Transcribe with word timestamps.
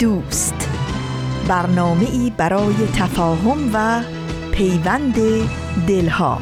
دوست. 0.00 0.68
برنامه 1.48 2.06
ای 2.10 2.32
برای 2.36 2.74
تفاهم 2.96 3.70
و 3.74 4.02
پیوند 4.52 5.14
دلها. 5.86 6.38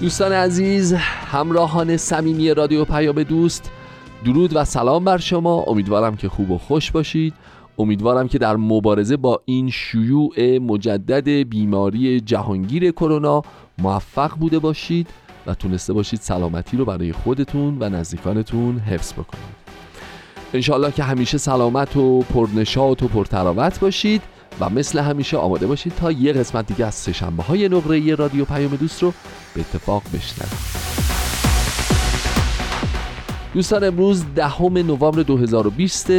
دوستان 0.00 0.32
عزیز 0.32 0.92
همراهان 1.32 1.96
صمیمی 1.96 2.54
رادیو 2.54 2.84
پیام 2.84 3.22
دوست 3.22 3.70
درود 4.24 4.56
و 4.56 4.64
سلام 4.64 5.04
بر 5.04 5.18
شما. 5.18 5.64
امیدوارم 5.66 6.16
که 6.16 6.28
خوب 6.28 6.50
و 6.50 6.58
خوش 6.58 6.90
باشید. 6.90 7.34
امیدوارم 7.80 8.28
که 8.28 8.38
در 8.38 8.56
مبارزه 8.56 9.16
با 9.16 9.42
این 9.44 9.70
شیوع 9.70 10.58
مجدد 10.58 11.28
بیماری 11.28 12.20
جهانگیر 12.20 12.90
کرونا 12.90 13.42
موفق 13.78 14.30
بوده 14.36 14.58
باشید 14.58 15.08
و 15.46 15.54
تونسته 15.54 15.92
باشید 15.92 16.20
سلامتی 16.20 16.76
رو 16.76 16.84
برای 16.84 17.12
خودتون 17.12 17.76
و 17.80 17.88
نزدیکانتون 17.88 18.78
حفظ 18.78 19.12
بکنید. 19.12 19.60
انشاءالله 20.54 20.92
که 20.92 21.02
همیشه 21.02 21.38
سلامت 21.38 21.96
و 21.96 22.20
پرنشات 22.20 23.02
و 23.02 23.08
پرتراوت 23.08 23.80
باشید 23.80 24.22
و 24.60 24.70
مثل 24.70 24.98
همیشه 24.98 25.36
آماده 25.36 25.66
باشید 25.66 25.92
تا 25.94 26.12
یه 26.12 26.32
قسمت 26.32 26.66
دیگه 26.66 26.86
از 26.86 26.94
سهشنبه 26.94 27.42
های 27.42 27.68
نقره 27.68 28.14
رادیو 28.14 28.44
پیام 28.44 28.76
دوست 28.76 29.02
رو 29.02 29.12
به 29.54 29.60
اتفاق 29.60 30.02
بشنوید. 30.14 30.80
دوستان 33.54 33.84
امروز 33.84 34.24
دهم 34.34 34.78
نوامبر 34.78 35.22
2020 35.22 36.10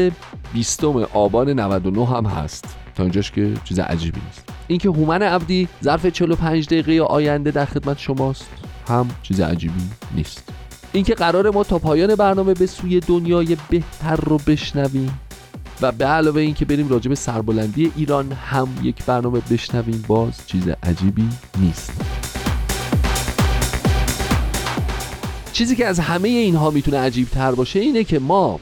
بیستم 0.54 1.08
آبان 1.14 1.60
99 1.60 2.06
هم 2.06 2.26
هست. 2.26 2.66
تا 2.96 3.04
اینجاش 3.04 3.32
که 3.32 3.54
چیز 3.64 3.80
عجیبی 3.80 4.22
نیست. 4.26 4.50
اینکه 4.68 4.90
هومن 4.90 5.22
عبدی 5.22 5.68
ظرف 5.84 6.06
45 6.06 6.66
دقیقه 6.66 7.00
آینده 7.04 7.52
در 7.52 7.66
خدمت 7.66 7.98
شماست 8.00 8.50
هم 8.88 9.10
چیز 9.24 9.42
عجیبی 9.42 9.82
نیست. 10.16 10.44
اینکه 10.94 11.14
قرار 11.14 11.50
ما 11.52 11.64
تا 11.64 11.80
پایان 11.80 12.16
برنامه 12.16 12.54
به 12.54 12.66
سوی 12.66 13.00
دنیای 13.00 13.58
بهتر 13.70 14.16
رو 14.16 14.38
بشنویم 14.48 15.20
و 15.82 15.92
به 15.92 16.06
علاوه 16.06 16.42
اینکه 16.42 16.66
بریم 16.66 16.90
راجع 16.90 17.10
به 17.10 17.16
سربلندی 17.16 17.92
ایران 17.96 18.32
هم 18.32 18.68
یک 18.84 19.06
برنامه 19.06 19.42
بشنویم 19.52 20.04
باز 20.08 20.48
چیز 20.48 20.68
عجیبی 20.84 21.30
نیست. 21.60 22.02
چیزی 25.54 25.76
که 25.76 25.88
از 25.88 26.00
همه 26.00 26.30
اینها 26.30 26.70
می‌تونه 26.70 27.00
عجیب 27.00 27.30
تر 27.30 27.52
باشه 27.52 27.80
اینه 27.80 28.04
که 28.04 28.20
ما 28.20 28.60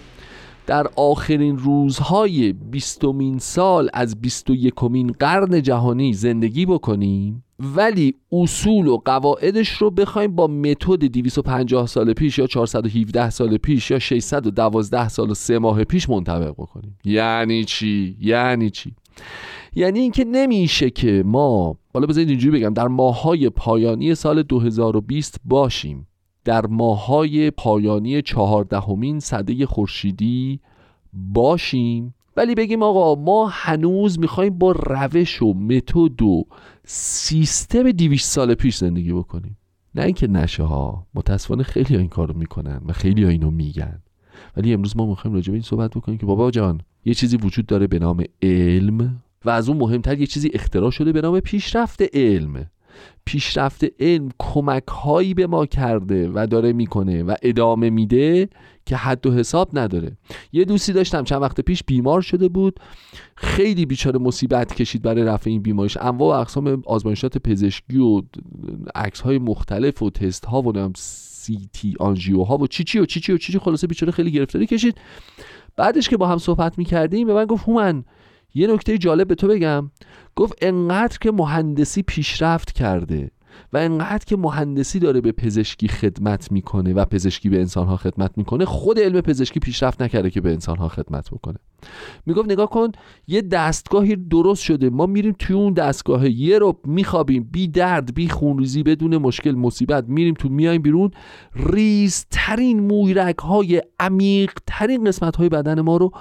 در 0.69 0.87
آخرین 0.95 1.57
روزهای 1.57 2.53
بیستمین 2.53 3.39
سال 3.39 3.89
از 3.93 4.21
بیست 4.21 4.49
و 4.49 4.55
یکمین 4.55 5.11
قرن 5.19 5.61
جهانی 5.61 6.13
زندگی 6.13 6.65
بکنیم. 6.65 7.43
ولی 7.59 8.15
اصول 8.31 8.87
و 8.87 8.97
قواعدش 8.97 9.69
رو 9.69 9.91
بخوایم 9.91 10.35
با 10.35 10.47
متد 10.47 11.05
250 11.05 11.87
سال 11.87 12.13
پیش 12.13 12.37
یا 12.37 12.47
417 12.47 13.29
سال 13.29 13.57
پیش 13.57 13.91
یا 13.91 13.99
612 13.99 15.09
سال 15.09 15.29
و 15.29 15.33
سه 15.33 15.59
ماه 15.59 15.83
پیش 15.83 16.09
منطبق 16.09 16.51
بکنیم. 16.51 16.97
یعنی 17.05 17.65
چی؟ 17.65 18.17
یعنی 18.19 18.69
چی؟ 18.69 18.95
یعنی 19.75 19.99
اینکه 19.99 20.25
نمیشه 20.25 20.89
که 20.89 21.23
ما 21.25 21.77
حالا 21.93 22.07
بذارید 22.07 22.29
اینجوری 22.29 22.59
بگم 22.59 22.73
در 22.73 22.87
ماهای 22.87 23.49
پایانی 23.49 24.15
سال 24.15 24.43
2020 24.43 25.39
باشیم. 25.45 26.07
در 26.45 26.65
ماهای 26.65 27.51
پایانی 27.51 28.21
چهاردهمین 28.21 29.19
صده 29.19 29.65
خورشیدی 29.65 30.59
باشیم. 31.13 32.13
ولی 32.37 32.55
بگیم 32.55 32.83
آقا 32.83 33.21
ما 33.21 33.47
هنوز 33.51 34.19
می‌خوایم 34.19 34.57
با 34.57 34.71
روش 34.71 35.41
و 35.41 35.53
متد 35.53 36.21
و 36.21 36.45
سیستم 36.85 37.91
200 37.91 38.31
سال 38.31 38.53
پیش 38.53 38.77
زندگی 38.77 39.13
بکنیم. 39.13 39.57
نه 39.95 40.03
اینکه 40.03 40.27
نشه 40.27 40.63
ها. 40.63 41.07
متاسفانه 41.13 41.63
خیلی 41.63 41.95
ها 41.95 41.99
این 41.99 42.09
کارو 42.09 42.37
می‌کنن 42.37 42.81
و 42.85 42.93
خیلی 42.93 43.23
ها 43.23 43.29
اینو 43.29 43.51
میگن. 43.51 44.01
ولی 44.57 44.73
امروز 44.73 44.97
ما 44.97 45.05
می‌خوایم 45.05 45.35
راجع 45.35 45.47
به 45.47 45.53
این 45.53 45.63
صحبت 45.63 45.91
بکنیم 45.91 46.17
که 46.17 46.25
بابا 46.25 46.51
جان 46.51 46.81
یه 47.05 47.13
چیزی 47.13 47.37
وجود 47.37 47.65
داره 47.65 47.87
به 47.87 47.99
نام 47.99 48.23
علم 48.41 49.21
و 49.45 49.49
از 49.49 49.69
اون 49.69 49.77
مهمتر 49.77 50.19
یه 50.19 50.27
چیزی 50.27 50.51
اختراع 50.53 50.91
شده 50.91 51.11
به 51.11 51.21
نام 51.21 51.39
پیشرفت 51.39 52.01
علم. 52.15 52.69
پیشرفت 53.25 53.85
علم 53.99 54.29
کمک 54.39 54.87
هایی 54.87 55.33
به 55.33 55.47
ما 55.47 55.65
کرده 55.65 56.31
و 56.33 56.47
داره 56.47 56.73
می‌کنه 56.73 57.23
و 57.23 57.35
ادامه 57.41 57.89
میده 57.89 58.49
که 58.85 58.95
حد 58.95 59.27
و 59.27 59.31
حساب 59.31 59.69
نداره. 59.73 60.17
یه 60.51 60.65
دوستی 60.65 60.93
داشتم 60.93 61.23
چند 61.23 61.41
وقت 61.41 61.61
پیش 61.61 61.83
بیمار 61.83 62.21
شده 62.21 62.49
بود. 62.49 62.79
خیلی 63.35 63.85
بیچاره 63.85 64.19
مصیبت 64.19 64.75
کشید 64.75 65.01
برای 65.01 65.23
رفع 65.23 65.49
این 65.49 65.61
بیماریش. 65.61 65.97
انواع 65.97 66.37
و 66.37 66.41
اقسام 66.41 66.83
آزمایشات 66.85 67.37
پزشکی 67.37 67.97
و 67.97 68.21
عکس 68.95 69.21
های 69.21 69.37
مختلف 69.37 70.03
و 70.03 70.09
تست 70.09 70.45
ها 70.45 70.61
و 70.61 70.91
سی 70.95 71.69
تی 71.73 71.95
آنژیو 71.99 72.43
ها 72.43 72.57
و 72.57 72.67
چی 72.67 72.83
چی 72.83 72.99
و 72.99 73.05
چی 73.05 73.19
چی 73.19 73.33
و 73.33 73.37
چی 73.37 73.53
چی 73.53 73.59
خلاصه 73.59 73.87
بیچاره 73.87 74.11
خیلی 74.11 74.31
گرفتاری 74.31 74.65
کشید. 74.65 74.97
بعدش 75.75 76.09
که 76.09 76.17
با 76.17 76.27
هم 76.27 76.37
صحبت 76.37 76.77
می‌کردیم 76.77 77.27
به 77.27 77.33
من 77.33 77.45
گفت 77.45 77.63
هومن 77.63 78.03
یه 78.53 78.67
نکته 78.67 78.97
جالب 78.97 79.27
به 79.27 79.35
تو 79.35 79.47
بگم. 79.47 79.91
گفت 80.35 80.53
انقدر 80.61 81.17
که 81.17 81.31
مهندسی 81.31 82.01
پیشرفت 82.01 82.71
کرده 82.71 83.31
و 83.73 83.77
انقدر 83.77 84.25
که 84.25 84.37
مهندسی 84.37 84.99
داره 84.99 85.21
به 85.21 85.31
پزشکی 85.31 85.87
خدمت 85.87 86.51
می‌کنه 86.51 86.93
و 86.93 87.05
پزشکی 87.05 87.49
به 87.49 87.59
انسانها 87.59 87.97
خدمت 87.97 88.37
می‌کنه 88.37 88.65
خود 88.65 88.99
علم 88.99 89.21
پزشکی 89.21 89.59
پیشرفت 89.59 90.01
نکرده 90.01 90.29
که 90.29 90.41
به 90.41 90.51
انسانها 90.51 90.87
خدمت 90.87 91.29
بکنه. 91.31 91.57
می‌گفت 92.25 92.51
نگاه 92.51 92.69
کن 92.69 92.91
یه 93.27 93.41
دستگاهی 93.41 94.15
درست 94.15 94.63
شده. 94.63 94.89
ما 94.89 95.05
میریم 95.05 95.35
توی 95.39 95.55
اون 95.55 95.73
دستگاه 95.73 96.29
یه 96.29 96.59
رو 96.59 96.79
میخوابیم. 96.85 97.43
بی 97.51 97.67
درد 97.67 98.13
بی 98.13 98.29
خونریزی 98.29 98.83
بدون 98.83 99.17
مشکل 99.17 99.51
مصیبت. 99.51 100.05
میریم 100.07 100.33
تو 100.33 100.49
میایم 100.49 100.81
بیرون. 100.81 101.11
ریزترین 101.55 102.79
مویرک 102.79 103.37
های 103.37 103.81
عمیق 103.99 104.51
ترین 104.67 105.03
قسمت 105.03 105.35
های 105.35 105.49
بدن 105.49 105.81
ما 105.81 105.97
رو 105.97 106.11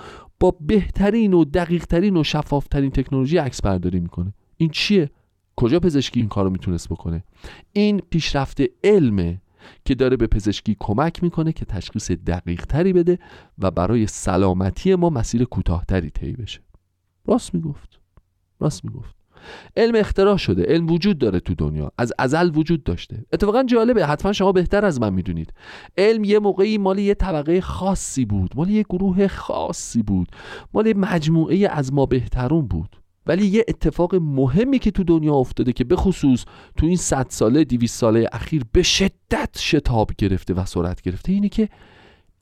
با 0.41 0.57
بهترین 0.61 1.35
و 1.35 1.45
دقیقترین 1.45 2.17
و 2.17 2.25
شفافترین 2.25 2.91
تکنولوژی 2.91 3.37
عکس 3.37 3.63
برداری 3.63 4.01
می‌کنه. 4.01 4.35
این 4.57 4.71
چیه؟ 4.71 5.11
کجا 5.57 5.81
پزشکی 5.81 6.21
این 6.21 6.29
کارو 6.29 6.51
می‌تونست 6.51 6.89
بکنه؟ 6.89 7.25
این 7.73 8.01
پیشرفت 8.11 8.61
علمه 8.85 9.43
که 9.85 9.95
داره 9.95 10.17
به 10.17 10.27
پزشکی 10.27 10.77
کمک 10.81 11.23
می‌کنه 11.23 11.53
که 11.53 11.65
تشخیص 11.65 12.11
دقیق 12.11 12.67
تری 12.67 12.93
بده 12.93 13.19
و 13.59 13.71
برای 13.71 14.07
سلامتی 14.07 14.95
ما 14.95 15.11
مسیر 15.11 15.45
کوتاهتری 15.45 16.11
طی 16.11 16.33
بشه. 16.33 16.61
راست 17.27 17.55
می‌گفت. 17.55 18.01
راست 18.61 18.85
می‌گفت. 18.85 19.18
علم 19.77 19.95
اختراع 19.95 20.37
شده 20.37 20.63
علم 20.63 20.91
وجود 20.91 21.19
داره 21.19 21.41
تو 21.41 21.55
دنیا 21.55 21.93
از 21.99 22.13
ازل 22.19 22.51
وجود 22.55 22.85
داشته. 22.85 23.25
اتفاقا 23.33 23.63
جالبه 23.63 24.07
حتما 24.07 24.33
شما 24.33 24.53
بهتر 24.53 24.85
از 24.85 25.01
من 25.01 25.15
می‌دونید. 25.15 25.53
علم 25.99 26.25
یه 26.25 26.39
موقعی 26.39 26.79
مال 26.79 26.99
یه 26.99 27.15
طبقه 27.15 27.61
خاصی 27.61 28.25
بود 28.25 28.51
مال 28.57 28.71
یه 28.71 28.83
گروه 28.83 29.27
خاصی 29.27 30.03
بود 30.03 30.29
مال 30.75 30.93
مجموعه 30.97 31.69
از 31.71 31.93
ما 31.93 32.07
بهترون 32.07 32.69
بود. 32.69 32.97
ولی 33.27 33.47
یه 33.47 33.65
اتفاق 33.69 34.15
مهمی 34.15 34.79
که 34.79 34.91
تو 34.91 35.05
دنیا 35.05 35.35
افتاده 35.35 35.73
که 35.73 35.85
به 35.85 35.97
خصوص 35.97 36.45
تو 36.77 36.87
این 36.87 36.97
100 36.97 37.27
ساله 37.29 37.65
200 37.65 38.01
ساله 38.01 38.29
اخیر 38.33 38.65
به 38.73 38.83
شدت 38.83 39.59
شتاب 39.59 40.11
گرفته 40.19 40.55
و 40.55 40.65
سرعت 40.65 41.01
گرفته 41.01 41.33
اینه 41.33 41.49
که 41.49 41.69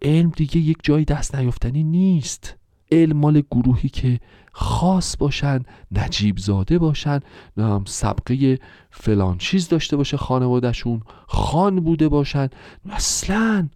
علم 0.03 0.33
دیگه 0.37 0.57
یک 0.57 0.77
جای 0.83 1.05
دست 1.05 1.35
نیافتنی 1.35 1.85
نیست. 1.85 2.57
علم 2.93 3.17
مال 3.17 3.43
گروهی 3.51 3.89
که 3.89 4.21
خاص 4.53 5.17
باشن 5.17 5.63
نجیب 5.93 6.39
زاده 6.39 6.79
باشن 6.79 7.21
هم 7.59 7.85
سبقه 7.87 8.59
فلان 8.91 9.39
چیز 9.39 9.69
داشته 9.69 9.97
باشه 9.97 10.17
خانوادهشون 10.17 11.03
خان 11.27 11.81
بوده 11.81 12.09
باشن. 12.09 12.49
اصلا 12.91 13.69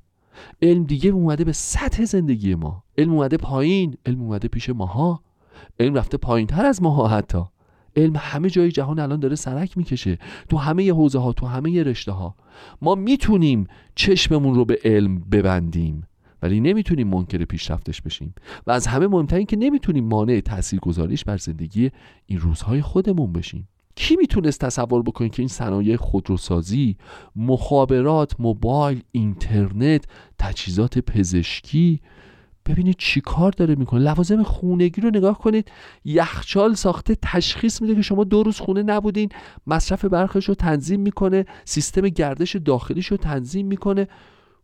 علم 0.63 0.85
دیگه 0.85 1.11
اومده 1.11 1.45
به 1.45 1.53
سطح 1.53 2.05
زندگی 2.05 2.55
ما. 2.55 2.85
علم 2.99 3.13
اومده 3.13 3.37
پایین 3.37 3.97
علم 4.07 4.21
اومده 4.21 4.49
پیش 4.49 4.71
ماها. 4.71 5.23
علم 5.81 5.95
رفته 5.95 6.17
پایین 6.17 6.47
تر 6.47 6.67
از 6.67 6.83
ماها 6.83 7.09
حتی. 7.09 7.43
علم 7.97 8.13
همه 8.17 8.51
جای 8.51 8.73
جهان 8.73 8.99
الان 8.99 9.21
داره 9.21 9.37
سرک 9.37 9.79
می‌کشه. 9.79 10.19
تو 10.49 10.57
همه 10.57 10.93
حوزه 10.93 11.19
ها 11.19 11.33
تو 11.33 11.47
همه 11.47 11.83
رشته 11.83 12.13
ها 12.13 12.35
ما 12.83 12.95
می‌تونیم 12.95 13.67
چشممون 13.95 14.55
رو 14.55 14.65
به 14.65 14.79
علم 14.85 15.19
ببندیم. 15.19 16.07
ولی 16.43 16.61
نمی‌تونیم 16.61 17.09
منکر 17.09 17.45
پیشرفتش 17.45 18.03
بشیم. 18.03 18.35
و 18.67 18.71
از 18.71 18.87
همه 18.87 19.07
مهمتر 19.07 19.43
که 19.43 19.57
نمی‌تونیم 19.57 20.05
مانع 20.05 20.41
تاثیرگذاریش 20.41 21.25
بر 21.25 21.37
زندگی 21.37 21.91
این 22.27 22.41
روزهای 22.41 22.83
خودمون 22.83 23.33
بشیم. 23.33 23.69
کی 23.95 24.17
می‌تونست 24.17 24.61
تصور 24.61 25.03
بکنه 25.03 25.29
که 25.29 25.43
این 25.43 25.49
صنایع 25.49 25.97
خودروسازی 25.97 26.97
مخابرات 27.37 28.41
موبایل 28.41 29.03
اینترنت 29.13 30.05
تجهیزات 30.39 30.99
پزشکی 30.99 32.01
ببینید 32.67 32.97
چی 32.99 33.21
کار 33.21 33.53
داره 33.53 33.75
می‌کنه؟ 33.75 34.01
لوازم 34.01 34.43
خونگی 34.43 35.01
رو 35.01 35.11
نگاه 35.11 35.39
کنید. 35.39 35.71
یخچال 36.05 36.75
ساخته 36.75 37.17
تشخیص 37.23 37.83
میده 37.83 37.95
که 37.95 38.03
شما 38.03 38.25
دو 38.25 38.43
روز 38.43 38.61
خونه 38.61 38.83
نبودین 38.83 39.29
مصرف 39.67 40.05
برقش 40.05 40.49
رو 40.49 40.55
تنظیم 40.55 41.01
می‌کنه 41.01 41.45
سیستم 41.65 42.09
گردش 42.09 42.57
داخلیش 42.57 43.07
رو 43.07 43.17
تنظیم 43.17 43.67
می‌کنه. 43.67 44.09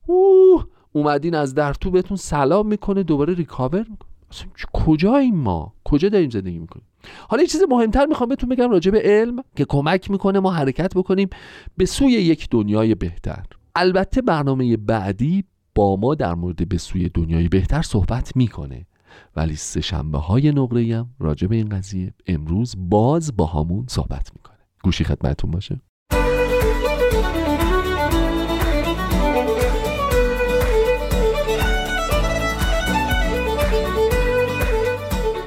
اوه! 0.07 0.67
اومدین 0.97 1.35
از 1.35 1.55
در 1.55 1.75
تو 1.75 1.91
بهتون 1.91 2.17
سلام 2.17 2.67
می‌کنه 2.67 3.03
دوباره 3.03 3.35
ریکاور 3.35 3.87
می‌کنه. 3.91 4.11
اصلا 4.31 4.49
کجاییم 4.73 5.35
ما؟ 5.35 5.75
کجا 5.85 6.09
داریم 6.09 6.31
زندگی 6.31 6.59
می‌کنیم؟ 6.59 6.87
حالا 7.29 7.43
یه 7.43 7.49
چیز 7.49 7.63
مهمتر 7.71 8.07
می‌خوام 8.07 8.29
بهتون 8.29 8.49
بگم 8.49 8.71
راجع 8.71 8.91
به 8.91 9.01
علم 9.05 9.43
که 9.57 9.65
کمک 9.65 10.11
می‌کنه 10.11 10.41
ما 10.41 10.51
حرکت 10.51 10.95
بکنیم 10.95 11.29
به 11.77 11.85
سوی 11.87 12.13
یک 12.13 12.49
دنیای 12.51 12.95
بهتر. 12.95 13.45
البته 13.75 14.23
برنامه 14.23 14.77
بعدی 14.77 15.45
با 15.75 15.97
ما 15.97 16.15
در 16.15 16.35
مورد 16.35 16.69
به 16.69 16.79
سوی 16.79 17.09
دنیای 17.09 17.49
بهتر 17.49 17.83
صحبت 17.83 18.37
می‌کنه. 18.37 18.87
ولی 19.37 19.57
سه 19.57 19.81
شنبه 19.81 20.19
های 20.19 20.53
نقره 20.53 20.97
هم 20.97 21.11
راجع 21.21 21.47
به 21.47 21.57
این 21.57 21.69
قضیه 21.69 22.15
امروز 22.27 22.75
باز 22.79 23.37
با 23.37 23.47
همون 23.47 23.87
صحبت 23.89 24.31
می‌کنه. 24.37 24.59
گوشی 24.85 25.05
خدمتون 25.05 25.51
باشه. 25.51 25.81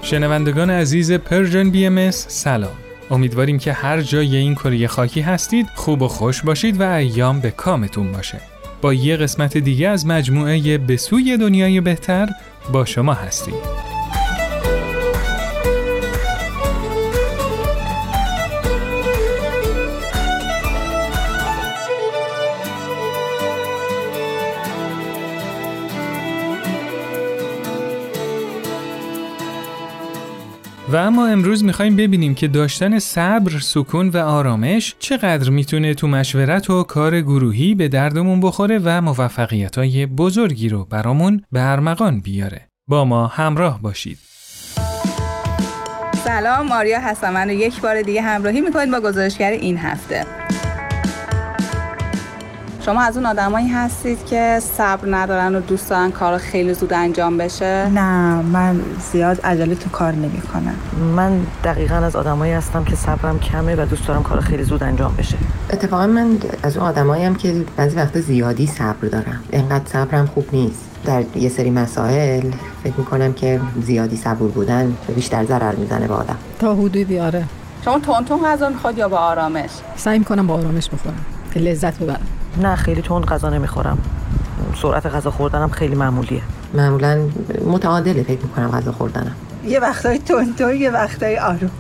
شنوندگان 0.09 0.69
عزیز 0.69 1.11
Persian 1.11 1.69
BMS 1.69 2.11
سلام. 2.11 2.71
امیدواریم 3.11 3.59
که 3.59 3.73
هر 3.73 4.01
جای 4.01 4.35
این 4.35 4.55
کره 4.55 4.87
خاکی 4.87 5.21
هستید 5.21 5.67
خوب 5.75 6.01
و 6.01 6.07
خوش 6.07 6.41
باشید 6.41 6.81
و 6.81 6.83
ایام 6.83 7.39
به 7.39 7.51
کامتون 7.51 8.11
باشه. 8.11 8.41
با 8.81 8.93
یه 8.93 9.17
قسمت 9.17 9.57
دیگه 9.57 9.87
از 9.87 10.05
مجموعه 10.05 10.77
به 10.77 10.97
سوی 10.97 11.37
دنیای 11.37 11.81
بهتر 11.81 12.29
با 12.71 12.85
شما 12.85 13.13
هستیم. 13.13 13.53
و 30.91 30.95
اما 30.95 31.27
امروز 31.27 31.63
می‌خوایم 31.63 31.95
ببینیم 31.95 32.35
که 32.35 32.47
داشتن 32.47 32.99
صبر، 32.99 33.59
سکون 33.59 34.09
و 34.09 34.17
آرامش 34.17 34.95
چقدر 34.99 35.49
می‌تونه 35.49 35.93
تو 35.93 36.07
مشورت 36.07 36.69
و 36.69 36.83
کار 36.83 37.21
گروهی 37.21 37.75
به 37.75 37.87
دردمون 37.87 38.39
بخوره 38.39 38.79
و 38.83 39.01
موفقیت 39.01 39.77
های 39.77 40.05
بزرگی 40.05 40.69
رو 40.69 40.85
برامون 40.85 41.41
به 41.51 41.61
ارمغان 41.61 42.19
بیاره. 42.19 42.69
با 42.87 43.05
ما 43.05 43.27
همراه 43.27 43.81
باشید. 43.81 44.17
سلام 46.23 46.67
ماریا 46.67 46.99
هستم 46.99 47.33
من 47.33 47.49
رو 47.49 47.53
یک 47.53 47.81
بار 47.81 48.01
دیگه 48.01 48.21
همراهی 48.21 48.61
می‌کنید 48.61 48.91
با 48.91 48.99
گزارشگر 48.99 49.51
این 49.51 49.77
هفته 49.77 50.25
شما 52.85 53.01
از 53.01 53.17
اون 53.17 53.25
آدمایی 53.25 53.67
هستید 53.67 54.25
که 54.25 54.59
صبر 54.61 55.15
ندارن 55.15 55.55
و 55.55 55.59
دوست 55.59 55.89
دارن 55.89 56.11
کار 56.11 56.37
خیلی 56.37 56.73
زود 56.73 56.93
انجام 56.93 57.37
بشه؟ 57.37 57.89
نه 57.93 58.41
من 58.41 58.81
زیاد 59.11 59.41
عجله 59.41 59.75
تو 59.75 59.89
کار 59.89 60.11
نمی 60.11 60.41
کنم 60.41 60.75
من 61.15 61.41
دقیقا 61.63 61.95
از 61.95 62.15
آدمایی 62.15 62.53
هستم 62.53 62.83
که 62.83 62.95
صبرم 62.95 63.39
کمه 63.39 63.75
و 63.75 63.85
دوست 63.85 64.07
دارم 64.07 64.23
کار 64.23 64.39
خیلی 64.39 64.63
زود 64.63 64.83
انجام 64.83 65.15
بشه. 65.17 65.37
اتفاقا 65.69 66.07
من 66.07 66.37
از 66.63 66.77
اون 66.77 66.87
آدمایی 66.87 67.25
هم 67.25 67.35
که 67.35 67.65
بعضی 67.77 67.95
وقت 67.95 68.19
زیادی 68.19 68.67
صبر 68.67 69.07
دارم. 69.07 69.43
اینقدر 69.49 69.85
صبرم 69.85 70.25
خوب 70.25 70.45
نیست. 70.53 70.85
در 71.05 71.23
یه 71.35 71.49
سری 71.49 71.69
مسائل 71.69 72.51
فکر 72.83 72.93
می‌کنم 72.97 73.33
که 73.33 73.59
زیادی 73.81 74.17
صبور 74.17 74.51
بودن 74.51 74.95
بیشتر 75.15 75.45
ضرر 75.45 75.75
می‌زنه 75.75 76.07
به 76.07 76.13
آدم. 76.13 76.37
تا 76.59 76.73
حدودی 76.73 77.03
بیاره. 77.03 77.43
شما 77.85 77.99
تون 77.99 78.43
غذا 78.45 78.69
می‌خواد 78.69 78.97
یا 78.97 79.09
با 79.09 79.17
آرامش؟ 79.17 79.69
سعی 79.95 80.19
می‌کنم 80.19 80.47
با 80.47 80.53
آرامش 80.53 80.89
بخورم. 80.89 81.25
که 81.53 81.59
لذت 81.59 81.99
ببرم. 81.99 82.27
نه 82.57 82.75
خیلی 82.75 83.01
تند 83.01 83.25
غذا 83.25 83.49
نمی‌خورم. 83.49 83.97
سرعت 84.81 85.05
غذا 85.05 85.31
خوردنم 85.31 85.69
خیلی 85.69 85.95
معمولیه. 85.95 86.41
معمولا 86.73 87.17
متعادله 87.65 88.23
فکر 88.23 88.41
می‌کنم 88.41 88.71
غذا 88.71 88.91
خوردنم. 88.91 89.35
یه 89.65 89.79
وقتای 89.79 90.19
تون 90.19 90.75
یه 90.77 90.91
وقتای 90.91 91.37
آروم. 91.37 91.71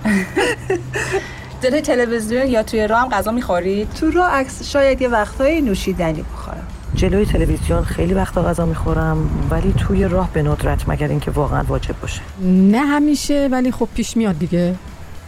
جلوی 1.63 1.81
تلویزیون 1.81 2.47
یا 2.47 2.63
توی 2.63 2.87
راه 2.87 3.01
هم 3.01 3.09
غذا 3.09 3.31
می‌خورید 3.31 3.93
تو 3.93 4.11
راه 4.11 4.31
عکس 4.31 4.63
شاید 4.63 5.01
یه 5.01 5.09
وقتای 5.09 5.61
نوشیدنی 5.61 6.21
بخورم. 6.33 6.67
جلوی 6.95 7.25
تلویزیون 7.25 7.83
خیلی 7.83 8.13
وقتا 8.13 8.43
غذا 8.43 8.65
می‌خورم 8.65 9.29
ولی 9.49 9.73
توی 9.77 10.07
راه 10.07 10.29
به 10.33 10.43
ندرت 10.43 10.89
مگر 10.89 11.07
اینکه 11.07 11.31
واقعا 11.31 11.63
واجب 11.67 11.95
باشه. 12.01 12.21
نه 12.43 12.85
همیشه 12.85 13.49
ولی 13.51 13.71
خب 13.71 13.87
پیش 13.95 14.17
میاد 14.17 14.39
دیگه. 14.39 14.75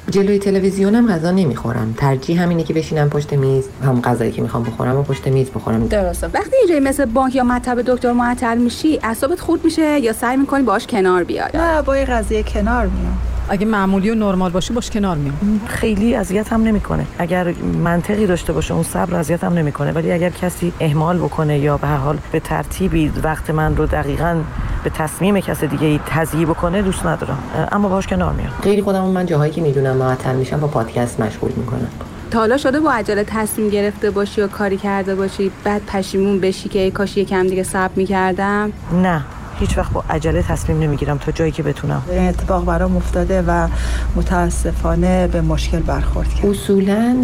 جلوی 0.10 0.40
تلویزیونم 0.40 1.12
غذا 1.12 1.32
نمی‌خورم. 1.32 1.94
ترجیح 1.98 2.42
همینه 2.42 2.64
که 2.64 2.74
بشینم 2.74 3.10
پشت 3.10 3.34
میز. 3.34 3.64
هم 3.86 4.02
غذایی 4.02 4.32
که 4.32 4.42
می‌خوام 4.42 4.64
بخورم 4.64 4.98
و 4.98 5.04
پشت 5.04 5.28
میز 5.28 5.50
بخورم. 5.50 5.88
درسته. 5.88 6.28
وقتی 6.28 6.56
اینجایی 6.60 6.80
مثل 6.80 7.06
بانک 7.06 7.36
یا 7.36 7.44
مطب 7.44 7.82
دکتر 7.82 8.12
معطل 8.12 8.58
میشی 8.58 9.00
اعصابت 9.04 9.40
خورد 9.40 9.66
میشه 9.66 10.00
یا 10.00 10.14
سعی 10.14 10.38
می‌کنی 10.38 10.64
باش 10.64 10.88
کنار 10.88 11.24
بیای؟ 11.24 11.50
نه 11.54 11.82
با 11.82 11.94
این 11.94 12.06
قضیه 12.06 12.44
کنار 12.44 12.86
میام. 12.86 13.18
اگه 13.50 13.66
معمولی 13.66 14.10
و 14.10 14.16
نرمال 14.16 14.52
باشه 14.52 14.74
باش 14.74 14.90
کنار 14.90 15.18
میام. 15.18 15.62
خیلی 15.68 16.16
اذیت 16.16 16.54
هم 16.54 16.64
نمی‌کنه. 16.64 17.06
اگر 17.18 17.54
منطقی 17.84 18.28
داشته 18.28 18.54
باشه 18.54 18.74
اون 18.74 18.84
صبر 18.84 19.16
اذیت 19.16 19.44
هم 19.44 19.54
نمی‌کنه. 19.54 19.92
ولی 19.92 20.12
اگر 20.12 20.30
کسی 20.30 20.74
اهمال 20.80 21.18
بکنه 21.18 21.60
یا 21.60 21.78
به 21.78 21.88
هر 21.88 21.98
حال 21.98 22.18
به 22.32 22.40
ترتیبی 22.40 23.12
وقت 23.24 23.50
من 23.50 23.78
رو 23.78 23.86
دقیقا 23.86 24.36
به 24.84 24.90
تصمیم 24.90 25.40
کس 25.40 25.64
دیگه 25.64 25.88
ای 25.88 26.00
تضییع 26.08 26.46
بکنه 26.46 26.82
دوست 26.82 27.06
ندارم. 27.06 27.38
اما 27.72 27.90
باش 27.90 28.08
کنار 28.08 28.34
میام. 28.34 28.52
خیلی 28.64 28.82
خودم 28.82 29.04
من 29.04 29.26
جاهایی 29.26 29.52
که 29.52 29.62
می‌دونم 29.62 29.98
معطل 29.98 30.36
میشم 30.36 30.60
با 30.60 30.68
پادکست 30.68 31.20
مشغول 31.20 31.52
می‌کنم. 31.58 31.88
تا 32.32 32.40
حالا 32.40 32.58
شده 32.58 32.80
با 32.80 32.92
عجله 32.92 33.24
تصمیم 33.24 33.70
گرفته 33.70 34.12
باشی 34.12 34.42
و 34.42 34.48
کاری 34.48 34.78
کرده 34.78 35.16
باشی 35.16 35.52
بعد 35.64 35.82
پشیمون 35.86 36.40
بشی 36.40 36.70
که 36.70 36.92
کاش 36.92 37.18
یکم 37.18 37.48
دیگه 37.48 37.64
صبر 37.64 37.92
می‌کردم؟ 37.96 38.72
نه 38.94 39.24
هیچ 39.60 39.78
وقت 39.78 39.94
با 39.94 40.04
عجله 40.10 40.42
تصمیم 40.42 40.80
نمی‌گیرم 40.80 41.18
تا 41.18 41.32
جایی 41.32 41.52
که 41.52 41.64
بتونم. 41.64 42.02
این 42.12 42.28
اتفاق 42.28 42.66
برام 42.66 42.98
افتاده 42.98 43.42
و 43.42 43.68
متاسفانه 44.16 45.28
به 45.28 45.42
مشکل 45.42 45.80
برخورد 45.80 46.34
کرد. 46.34 46.46
اصولا 46.46 47.16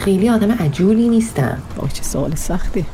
خیلی 0.00 0.30
آدم 0.30 0.52
عجولی 0.52 1.08
نیستم. 1.08 1.58
چه 1.92 2.02
سوال 2.02 2.34
سختی. 2.34 2.86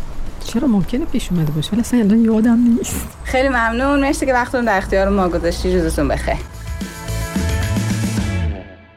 چرا 0.57 0.69
ممکنه 0.69 1.05
پیش 1.05 1.33
اومده 1.33 1.53
باشه؟ 1.53 1.73
ولی 1.73 1.81
اصلا 1.81 2.01
الان 2.01 2.25
یادم 2.25 2.59
نیست. 2.79 3.09
خیلی 3.25 3.49
ممنون. 3.49 4.01
مرسی 4.01 4.27
که 4.27 4.33
وقتتون 4.33 4.65
در 4.65 4.79
اختیار 4.79 5.09
ما 5.09 5.29
گذاشتی. 5.29 5.79
روزتون 5.79 6.09
بخیر. 6.09 6.37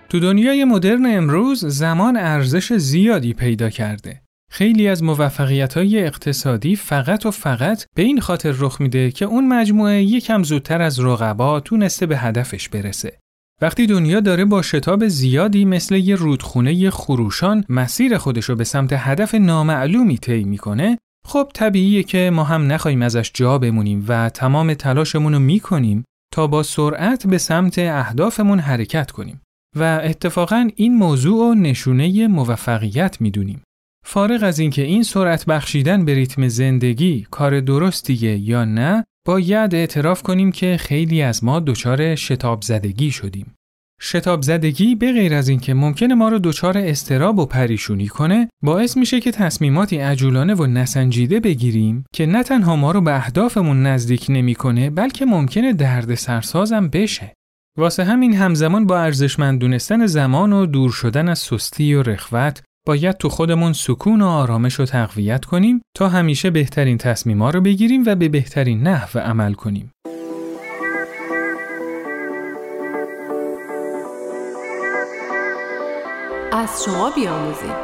تو 0.09 0.19
دنیای 0.19 0.63
مدرن 0.63 1.05
امروز 1.05 1.65
زمان 1.65 2.17
ارزش 2.17 2.73
زیادی 2.73 3.33
پیدا 3.33 3.69
کرده. 3.69 4.21
خیلی 4.51 4.87
از 4.87 5.03
موفقیت 5.03 5.77
های 5.77 6.05
اقتصادی 6.05 6.75
فقط 6.75 7.25
و 7.25 7.31
فقط 7.31 7.85
به 7.95 8.01
این 8.01 8.19
خاطر 8.19 8.51
رخ 8.59 8.81
میده 8.81 9.11
که 9.11 9.25
اون 9.25 9.47
مجموعه 9.47 10.03
یکم 10.03 10.43
زودتر 10.43 10.81
از 10.81 10.99
رقبا 10.99 11.59
تونسته 11.59 12.05
به 12.05 12.17
هدفش 12.17 12.69
برسه. 12.69 13.19
وقتی 13.61 13.87
دنیا 13.87 14.19
داره 14.19 14.45
با 14.45 14.61
شتاب 14.61 15.07
زیادی 15.07 15.65
مثل 15.65 15.95
یه 15.95 16.15
رودخونه 16.15 16.89
خروشان 16.89 17.63
مسیر 17.69 18.17
خودشو 18.17 18.55
به 18.55 18.63
سمت 18.63 18.93
هدف 18.93 19.35
نامعلومی 19.35 20.17
طی 20.17 20.43
می‌کنه، 20.43 20.97
خب 21.29 21.51
طبیعیه 21.53 22.03
که 22.03 22.29
ما 22.33 22.43
هم 22.43 22.71
نخواهیم 22.71 23.01
ازش 23.01 23.31
جا 23.33 23.57
بمونیم 23.57 24.05
و 24.07 24.29
تمام 24.29 24.73
تلاشمون 24.73 25.33
رو 25.33 25.39
می‌کنیم 25.39 26.03
تا 26.33 26.47
با 26.47 26.63
سرعت 26.63 27.27
به 27.27 27.37
سمت 27.37 27.79
اهدافمون 27.79 28.59
حرکت 28.59 29.11
کنیم. 29.11 29.41
و 29.75 30.01
اتفاقا 30.03 30.69
این 30.75 30.95
موضوع 30.95 31.49
و 31.49 31.53
نشونه 31.53 32.27
موفقیت 32.27 33.21
می‌دونیم. 33.21 33.61
فارغ 34.05 34.43
از 34.43 34.59
اینکه 34.59 34.81
این 34.81 35.03
سرعت 35.03 35.45
بخشیدن 35.45 36.05
به 36.05 36.13
ریتم 36.13 36.47
زندگی 36.47 37.27
کار 37.31 37.59
درستیه 37.59 38.37
یا 38.37 38.65
نه، 38.65 39.05
باید 39.27 39.75
اعتراف 39.75 40.23
کنیم 40.23 40.51
که 40.51 40.77
خیلی 40.79 41.21
از 41.21 41.43
ما 41.43 41.59
دچار 41.59 42.15
شتاب 42.15 42.61
زدگی 42.61 43.11
شدیم. 43.11 43.55
شتاب 44.01 44.41
زدگی 44.41 44.95
به 44.95 45.11
غیر 45.11 45.33
از 45.33 45.49
اینکه 45.49 45.73
ممکنه 45.73 46.15
ما 46.15 46.29
رو 46.29 46.39
دچار 46.39 46.77
استراب 46.77 47.39
و 47.39 47.45
پریشونی 47.45 48.07
کنه، 48.07 48.49
باعث 48.63 48.97
میشه 48.97 49.19
که 49.19 49.31
تصمیماتی 49.31 49.97
عجولانه 49.97 50.53
و 50.53 50.65
نسنجیده 50.65 51.39
بگیریم 51.39 52.03
که 52.13 52.25
نه 52.25 52.43
تنها 52.43 52.75
ما 52.75 52.91
رو 52.91 53.01
به 53.01 53.15
اهدافمون 53.15 53.83
نزدیک 53.83 54.25
نمی‌کنه، 54.29 54.89
بلکه 54.89 55.25
ممکنه 55.25 55.73
درد 55.73 56.15
سرسازم 56.15 56.87
بشه. 56.87 57.33
واسه 57.77 58.03
همین 58.03 58.33
همزمان 58.33 58.85
با 58.85 58.99
ارزشمند 58.99 59.59
دونستن 59.59 60.05
زمان 60.05 60.53
و 60.53 60.65
دور 60.65 60.91
شدن 60.91 61.29
از 61.29 61.39
سستی 61.39 61.93
و 61.93 62.03
رخوت 62.03 62.61
باید 62.87 63.17
تو 63.17 63.29
خودمون 63.29 63.73
سکون 63.73 64.21
و 64.21 64.25
آرامش 64.25 64.73
رو 64.73 64.85
تقویت 64.85 65.45
کنیم 65.45 65.81
تا 65.95 66.09
همیشه 66.09 66.49
بهترین 66.49 66.97
تصمیما 66.97 67.49
رو 67.49 67.61
بگیریم 67.61 68.03
و 68.05 68.15
به 68.15 68.29
بهترین 68.29 68.87
نحو 68.87 69.19
عمل 69.19 69.53
کنیم. 69.53 69.91
از 76.51 76.83
شما 76.85 77.11
بیاموزیم 77.15 77.75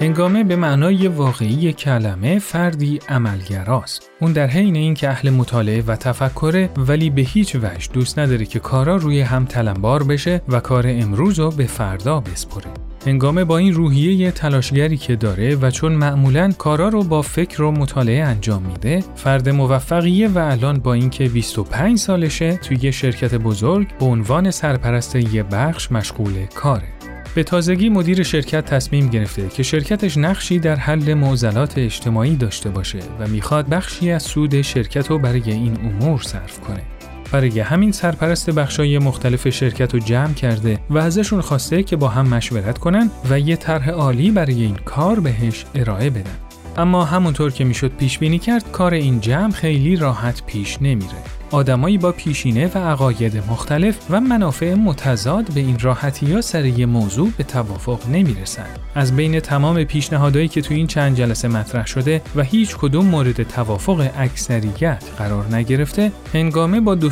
هنگامه 0.00 0.44
به 0.44 0.56
معنای 0.56 1.08
واقعی 1.08 1.72
کلمه 1.72 2.38
فردی 2.38 3.00
عملگراست. 3.08 4.10
اون 4.20 4.32
در 4.32 4.46
حین 4.46 4.76
اینکه 4.76 5.08
اهل 5.08 5.30
مطالعه 5.30 5.82
و 5.82 5.96
تفکره 5.96 6.70
ولی 6.76 7.10
به 7.10 7.22
هیچ 7.22 7.56
وجه 7.56 7.92
دوست 7.92 8.18
نداره 8.18 8.44
که 8.44 8.58
کارا 8.58 8.96
روی 8.96 9.20
هم 9.20 9.44
تلمبار 9.44 10.02
بشه 10.02 10.42
و 10.48 10.60
کار 10.60 10.84
امروز 10.86 11.38
رو 11.38 11.50
به 11.50 11.66
فردا 11.66 12.20
بسپره. 12.20 12.89
هنگامه 13.06 13.44
با 13.44 13.58
این 13.58 13.74
روحیه 13.74 14.30
تلاشگری 14.30 14.96
که 14.96 15.16
داره 15.16 15.56
و 15.56 15.70
چون 15.70 15.92
معمولا 15.92 16.52
کارا 16.58 16.88
رو 16.88 17.02
با 17.02 17.22
فکر 17.22 17.62
و 17.62 17.70
مطالعه 17.70 18.24
انجام 18.24 18.62
میده 18.62 19.04
فرد 19.16 19.48
موفقیه 19.48 20.28
و 20.28 20.38
الان 20.38 20.78
با 20.78 20.94
اینکه 20.94 21.28
25 21.28 21.98
سالشه 21.98 22.56
توی 22.56 22.78
یه 22.82 22.90
شرکت 22.90 23.34
بزرگ 23.34 23.98
به 23.98 24.06
عنوان 24.06 24.50
سرپرست 24.50 25.16
یه 25.16 25.42
بخش 25.42 25.92
مشغول 25.92 26.46
کاره 26.54 26.88
به 27.34 27.42
تازگی 27.42 27.88
مدیر 27.88 28.22
شرکت 28.22 28.64
تصمیم 28.64 29.08
گرفته 29.08 29.48
که 29.48 29.62
شرکتش 29.62 30.18
نقشی 30.18 30.58
در 30.58 30.76
حل 30.76 31.14
معضلات 31.14 31.78
اجتماعی 31.78 32.36
داشته 32.36 32.70
باشه 32.70 32.98
و 33.20 33.26
می‌خواد 33.26 33.68
بخشی 33.68 34.10
از 34.10 34.22
سود 34.22 34.62
شرکت 34.62 35.10
رو 35.10 35.18
برای 35.18 35.52
این 35.52 35.78
امور 35.82 36.22
صرف 36.22 36.60
کنه. 36.60 36.99
برای 37.32 37.60
همین 37.60 37.92
سرپرست 37.92 38.50
بخشای 38.50 38.98
مختلف 38.98 39.48
شرکت 39.48 39.94
رو 39.94 40.00
جمع 40.00 40.34
کرده 40.34 40.78
و 40.90 40.98
ازشون 40.98 41.40
خواسته 41.40 41.82
که 41.82 41.96
با 41.96 42.08
هم 42.08 42.28
مشورت 42.28 42.78
کنن 42.78 43.10
و 43.30 43.40
یه 43.40 43.56
طرح 43.56 43.90
عالی 43.90 44.30
برای 44.30 44.62
این 44.62 44.74
کار 44.74 45.20
بهش 45.20 45.66
ارائه 45.74 46.10
بدن. 46.10 46.36
اما 46.76 47.04
همونطور 47.04 47.50
که 47.50 47.64
می‌شد 47.64 47.92
پیش 47.98 48.18
بینی 48.18 48.38
کرد 48.38 48.72
کار 48.72 48.94
این 48.94 49.20
جمع 49.20 49.52
خیلی 49.52 49.96
راحت 49.96 50.42
پیش 50.46 50.82
نمیره. 50.82 51.39
آدمایی 51.50 51.98
با 51.98 52.12
پیشینه 52.12 52.70
و 52.74 52.78
عقاید 52.78 53.36
مختلف 53.50 53.98
و 54.10 54.20
منافع 54.20 54.74
متضاد 54.74 55.52
به 55.54 55.60
این 55.60 55.78
راحتی 55.78 56.32
ها 56.32 56.40
سر 56.40 56.64
یه 56.64 56.86
موضوع 56.86 57.30
به 57.36 57.44
توافق 57.44 58.08
نمی‌رسن. 58.08 58.66
از 58.94 59.16
بین 59.16 59.40
تمام 59.40 59.84
پیشنهادهایی 59.84 60.48
که 60.48 60.60
تو 60.60 60.74
این 60.74 60.86
چند 60.86 61.16
جلسه 61.16 61.48
مطرح 61.48 61.86
شده 61.86 62.22
و 62.36 62.42
هیچ 62.42 62.76
کدوم 62.76 63.06
مورد 63.06 63.42
توافق 63.42 64.10
اکثریت 64.16 65.04
قرار 65.18 65.54
نگرفته، 65.54 66.12
هنگامه 66.34 66.80
با 66.80 66.94
دو 66.94 67.10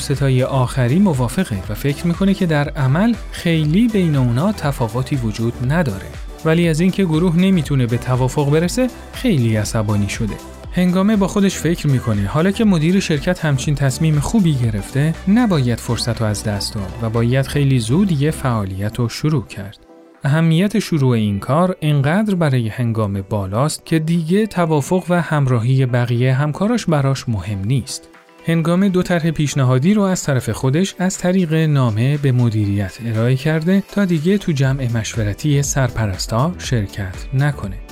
آخری 0.48 0.98
موافقه 0.98 1.62
و 1.68 1.74
فکر 1.74 2.06
می‌کنه 2.06 2.34
که 2.34 2.46
در 2.46 2.68
عمل 2.68 3.14
خیلی 3.32 3.88
بین 3.88 4.16
اونا 4.16 4.52
تفاوتی 4.52 5.16
وجود 5.16 5.72
نداره. 5.72 6.06
ولی 6.44 6.68
از 6.68 6.80
اینکه 6.80 7.04
گروه 7.04 7.36
نمی‌تونه 7.36 7.86
به 7.86 7.98
توافق 7.98 8.50
برسه 8.50 8.88
خیلی 9.12 9.56
عصبانی 9.56 10.08
شده. 10.08 10.34
هنگامه 10.78 11.16
با 11.16 11.28
خودش 11.28 11.56
فکر 11.56 11.86
می‌کنه 11.86 12.26
حالا 12.26 12.50
که 12.50 12.64
مدیر 12.64 13.00
شرکت 13.00 13.44
همچین 13.44 13.74
تصمیم 13.74 14.20
خوبی 14.20 14.54
گرفته 14.54 15.14
نباید 15.28 15.80
فرصت 15.80 16.20
رو 16.20 16.26
از 16.26 16.44
دست 16.44 16.74
داد 16.74 16.92
و 17.02 17.10
باید 17.10 17.46
خیلی 17.46 17.78
زود 17.78 18.22
یه 18.22 18.30
فعالیت 18.30 18.98
رو 18.98 19.08
شروع 19.08 19.46
کرد. 19.46 19.78
اهمیت 20.24 20.78
شروع 20.78 21.10
این 21.10 21.38
کار 21.38 21.76
انقدر 21.82 22.34
برای 22.34 22.68
هنگام 22.68 23.22
بالاست 23.22 23.86
که 23.86 23.98
دیگه 23.98 24.46
توافق 24.46 25.04
و 25.08 25.22
همراهی 25.22 25.86
بقیه 25.86 26.34
همکاراش 26.34 26.86
براش 26.86 27.28
مهم 27.28 27.60
نیست. 27.64 28.08
هنگام 28.46 28.88
دو 28.88 29.02
طرح 29.02 29.30
پیشنهادی 29.30 29.94
رو 29.94 30.02
از 30.02 30.22
طرف 30.22 30.50
خودش 30.50 30.94
از 30.98 31.18
طریق 31.18 31.54
نامه 31.54 32.18
به 32.18 32.32
مدیریت 32.32 32.98
ارائه 33.06 33.36
کرده 33.36 33.82
تا 33.92 34.04
دیگه 34.04 34.38
تو 34.38 34.52
جمع 34.52 34.92
مشورتی 34.92 35.62
سرپرستا 35.62 36.54
شرکت 36.58 37.26
نکنه. 37.34 37.87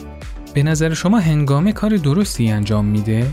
به 0.56 0.62
نظر 0.62 0.94
شما 0.94 1.18
هنگامه 1.18 1.72
کار 1.72 1.96
درستی 1.96 2.50
انجام 2.50 2.84
میده؟ 2.84 3.26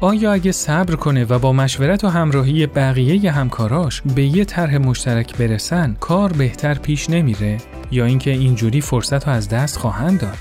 آیا 0.00 0.32
اگه 0.32 0.52
صبر 0.52 0.94
کنه 0.94 1.24
و 1.24 1.38
با 1.38 1.52
مشورت 1.52 2.04
و 2.04 2.08
همراهی 2.08 2.66
بقیه 2.66 3.30
همکاراش 3.30 4.02
به 4.14 4.24
یه 4.24 4.44
طرح 4.44 4.78
مشترک 4.78 5.36
برسن 5.36 5.96
کار 6.00 6.32
بهتر 6.32 6.74
پیش 6.74 7.10
نمیره 7.10 7.56
یا 7.90 8.04
اینکه 8.04 8.30
اینجوری 8.30 8.80
فرصت 8.80 9.28
رو 9.28 9.34
از 9.34 9.48
دست 9.48 9.76
خواهند 9.76 10.20
داد؟ 10.20 10.38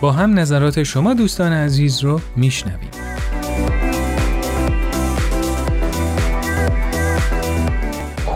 با 0.00 0.12
هم 0.12 0.38
نظرات 0.38 0.82
شما 0.82 1.14
دوستان 1.14 1.52
عزیز 1.52 2.00
رو 2.00 2.20
میشنویم. 2.36 2.90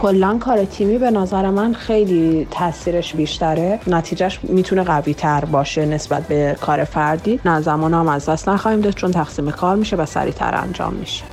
کلا 0.02 0.38
کار 0.38 0.64
تیمی 0.64 0.98
به 0.98 1.10
نظر 1.10 1.50
من 1.50 1.72
خیلی 1.72 2.46
تاثیرش 2.50 3.14
بیشتره. 3.14 3.78
نتیجهش 3.86 4.38
می‌تونه 4.42 4.82
قوی 4.82 5.14
تر 5.14 5.44
باشه 5.44 5.86
نسبت 5.86 6.28
به 6.28 6.56
کار 6.60 6.84
فردی. 6.84 7.40
نه 7.44 7.60
زمان 7.60 7.94
هم 7.94 8.08
از 8.08 8.28
دست 8.28 8.48
نخواهیم 8.48 8.80
داشت 8.80 8.96
چون 8.96 9.10
تقسیم 9.10 9.50
کار 9.50 9.76
میشه 9.76 9.96
و 9.96 10.06
سریعتر 10.06 10.54
انجام 10.54 10.94
میشه. 10.94 11.24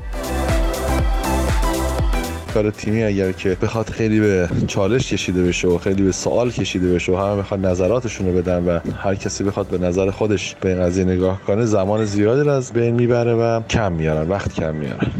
کار 2.53 2.70
تیمی 2.72 3.03
اگر 3.03 3.32
که 3.32 3.58
بخواد 3.62 3.89
خیلی 3.89 4.20
به 4.20 4.50
چالش 4.67 5.13
کشیده 5.13 5.43
بشه 5.43 5.67
و 5.67 5.77
خیلی 5.77 6.03
به 6.03 6.12
سوال 6.12 6.51
کشیده 6.51 6.93
بشه 6.93 7.12
و 7.12 7.15
همه 7.15 7.36
بخواد 7.36 7.65
نظراتشون 7.65 8.27
رو 8.27 8.34
بدن 8.34 8.65
و 8.65 8.79
هر 8.98 9.15
کسی 9.15 9.43
بخواد 9.43 9.67
به 9.67 9.77
نظر 9.77 10.12
خودش 10.12 10.55
به 10.62 10.70
این 10.70 10.86
قضیه 10.86 11.05
نگاه 11.05 11.41
کنه 11.48 11.65
زمان 11.65 12.05
زیادی 12.05 12.50
از 12.50 12.74
بین 12.74 12.96
می‌بره 12.96 13.34
و 13.34 13.62
کم 13.62 13.91
میارن 13.91 14.29
وقت 14.29 14.53
کم 14.53 14.75
میارن. 14.75 15.12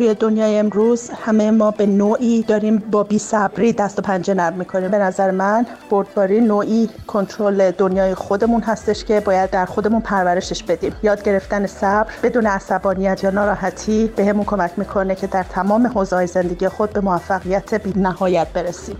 توی 0.00 0.14
دنیای 0.14 0.58
امروز 0.58 1.10
همه 1.10 1.50
ما 1.50 1.70
به 1.70 1.86
نوعی 1.86 2.42
داریم 2.42 2.78
با 2.78 3.06
صبری 3.18 3.72
دست 3.72 3.98
و 3.98 4.02
پنجه 4.02 4.34
نرم 4.34 4.52
می‌کنیم. 4.52 4.90
به 4.90 4.98
نظر 4.98 5.30
من 5.30 5.66
بردباری 5.90 6.40
نوعی 6.40 6.88
کنترل 7.06 7.70
دنیای 7.70 8.14
خودمون 8.14 8.62
هستش 8.62 9.04
که 9.04 9.20
باید 9.20 9.50
در 9.50 9.64
خودمون 9.64 10.00
پرورشش 10.00 10.62
بدیم. 10.62 10.92
یاد 11.02 11.22
گرفتن 11.22 11.66
صبر 11.66 12.10
بدون 12.22 12.46
عصبانیت 12.46 13.24
یا 13.24 13.30
ناراحتی 13.30 14.06
بهمون 14.16 14.44
کمک 14.44 14.70
می‌کنه 14.76 15.14
که 15.14 15.26
در 15.26 15.42
تمام 15.42 15.86
حوزه‌های 15.86 16.26
زندگی 16.26 16.68
خود 16.68 16.92
به 16.92 17.00
موفقیت 17.00 17.74
بی 17.74 18.00
نهایت 18.00 18.48
برسیم. 18.52 18.96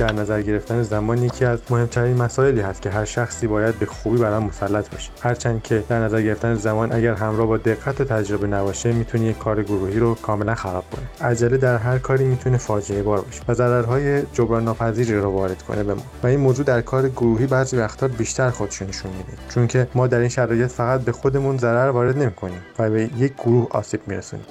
در 0.00 0.12
نظر 0.12 0.42
گرفتن 0.42 0.82
زمان 0.82 1.22
یکی 1.22 1.44
از 1.44 1.58
مهمترین 1.70 2.16
مسائلی 2.16 2.60
هست 2.60 2.82
که 2.82 2.90
هر 2.90 3.04
شخصی 3.04 3.46
باید 3.46 3.78
به 3.78 3.86
خوبی 3.86 4.18
بر 4.18 4.32
آن 4.32 4.42
مسلط 4.42 4.90
باشه. 4.90 5.10
هرچند 5.20 5.62
که 5.62 5.84
در 5.88 6.00
نظر 6.00 6.22
گرفتن 6.22 6.54
زمان 6.54 6.92
اگر 6.92 7.14
همراه 7.14 7.46
با 7.46 7.56
دقت 7.56 8.00
و 8.00 8.04
تجربه 8.04 8.46
نباشه 8.46 8.92
می‌تونه 8.92 9.24
یک 9.24 9.38
کار 9.38 9.62
گروهی 9.62 9.98
رو 9.98 10.14
کاملا 10.14 10.54
خراب 10.54 10.84
کنه. 10.90 11.28
عجله 11.28 11.56
در 11.56 11.76
هر 11.76 11.98
کاری 11.98 12.24
می‌تونه 12.24 12.58
فاجعه 12.58 13.02
بار 13.02 13.20
باشه 13.20 13.42
و 13.48 13.54
ضررهای 13.54 14.22
جبران 14.32 14.64
ناپذیری 14.64 15.14
رو 15.14 15.30
وارد 15.30 15.62
کنه 15.62 15.82
به 15.82 15.94
ما. 15.94 16.02
و 16.22 16.26
این 16.26 16.40
موضوع 16.40 16.64
در 16.64 16.80
کار 16.80 17.08
گروهی 17.08 17.46
بعضی 17.46 17.76
وقتا 17.76 18.08
بیشتر 18.08 18.50
خودشون 18.50 18.88
نشون 18.88 19.10
میده 19.10 19.68
چون 19.68 19.86
ما 19.94 20.06
در 20.06 20.18
این 20.18 20.28
شرایط 20.28 20.70
فقط 20.70 21.00
به 21.00 21.12
خودمون 21.12 21.58
ضرر 21.58 21.90
وارد 21.90 22.18
نمی‌کنیم 22.18 22.60
و 22.78 22.90
به 22.90 23.10
یک 23.18 23.34
گروه 23.34 23.66
آسیب 23.70 24.00
میرسونیم. 24.06 24.46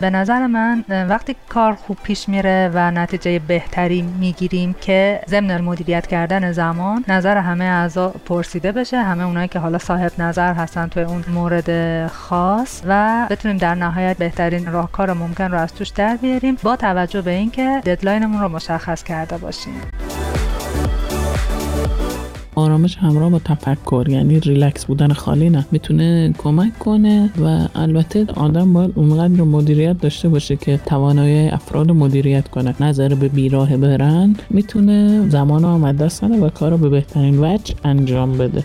به 0.00 0.10
نظر 0.10 0.46
من 0.46 0.84
وقتی 1.08 1.36
کار 1.48 1.74
خوب 1.74 1.96
پیش 2.02 2.28
میره 2.28 2.70
و 2.74 2.90
نتیجه 2.90 3.38
بهتری 3.38 4.02
می‌گیریم 4.02 4.74
که 4.80 5.20
ضمن 5.28 5.60
مدیریت 5.60 6.06
کردن 6.06 6.52
زمان 6.52 7.04
نظر 7.08 7.36
همه 7.36 7.64
اعضا 7.64 8.08
پرسیده 8.08 8.72
بشه 8.72 9.02
همه 9.02 9.24
اونایی 9.24 9.48
که 9.48 9.58
حالا 9.58 9.78
صاحب 9.78 10.12
نظر 10.18 10.54
هستن 10.54 10.88
توی 10.88 11.02
اون 11.02 11.24
مورد 11.34 12.06
خاص 12.06 12.82
و 12.86 13.26
بتونیم 13.30 13.56
در 13.56 13.74
نهایت 13.74 14.18
بهترین 14.18 14.72
راهکار 14.72 15.12
ممکن 15.12 15.44
رو 15.44 15.58
از 15.58 15.74
توش 15.74 15.88
در 15.88 16.16
بیاریم 16.16 16.56
با 16.62 16.76
توجه 16.76 17.22
به 17.22 17.30
اینکه 17.30 17.80
deadline 17.86 18.25
مون 18.25 18.40
رو 18.40 18.48
مشخص 18.48 19.02
کرده 19.02 19.38
باشیم. 19.38 19.80
آرامش 22.54 22.96
همراه 22.96 23.30
با 23.30 23.38
تفکر 23.38 24.06
یعنی 24.08 24.40
ریلکس 24.40 24.84
بودن 24.84 25.12
خالی 25.12 25.50
نه. 25.50 25.66
می‌تونه 25.70 26.34
کمک 26.38 26.78
کنه 26.78 27.30
و 27.42 27.68
البته 27.74 28.26
آدم 28.36 28.72
باید 28.72 28.92
اونقدر 28.94 29.42
مدیریت 29.42 30.00
داشته 30.00 30.28
باشه 30.28 30.56
که 30.56 30.80
توانایی 30.86 31.48
افراد 31.48 31.90
مدیریت 31.90 32.48
کنه. 32.48 32.74
نذاره 32.80 33.28
بیراه 33.28 33.76
برن 33.76 34.36
می‌تونه 34.50 35.28
زمان 35.28 35.64
آمد 35.64 35.96
دست 35.96 36.24
و 36.24 36.48
کار 36.48 36.70
رو 36.70 36.78
به 36.78 36.88
بهترین 36.88 37.44
وجه 37.44 37.74
انجام 37.84 38.38
بده. 38.38 38.64